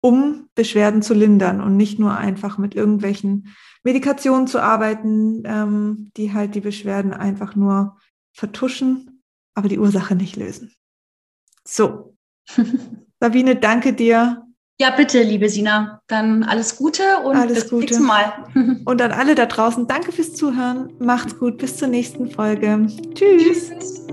um 0.00 0.48
Beschwerden 0.54 1.02
zu 1.02 1.14
lindern 1.14 1.60
und 1.60 1.76
nicht 1.76 1.98
nur 1.98 2.16
einfach 2.16 2.58
mit 2.58 2.74
irgendwelchen 2.74 3.54
Medikationen 3.82 4.46
zu 4.46 4.62
arbeiten, 4.62 5.42
ähm, 5.44 6.10
die 6.16 6.32
halt 6.32 6.54
die 6.54 6.60
Beschwerden 6.60 7.12
einfach 7.12 7.54
nur 7.54 7.98
vertuschen, 8.32 9.22
aber 9.54 9.68
die 9.68 9.78
Ursache 9.78 10.14
nicht 10.14 10.36
lösen. 10.36 10.72
So, 11.66 12.16
Sabine, 13.20 13.56
danke 13.56 13.92
dir 13.92 14.45
ja, 14.78 14.90
bitte, 14.90 15.22
liebe 15.22 15.48
Sina. 15.48 16.00
Dann 16.06 16.42
alles 16.42 16.76
Gute 16.76 17.02
und 17.24 17.36
alles 17.36 17.60
bis 17.60 17.68
zum 17.68 17.78
nächsten 17.78 18.04
Mal. 18.04 18.32
Und 18.84 19.00
an 19.00 19.12
alle 19.12 19.34
da 19.34 19.46
draußen, 19.46 19.86
danke 19.86 20.12
fürs 20.12 20.34
Zuhören. 20.34 20.92
Macht's 20.98 21.38
gut, 21.38 21.58
bis 21.58 21.76
zur 21.76 21.88
nächsten 21.88 22.30
Folge. 22.30 22.86
Tschüss. 23.14 23.70
Tschüss. 23.70 24.06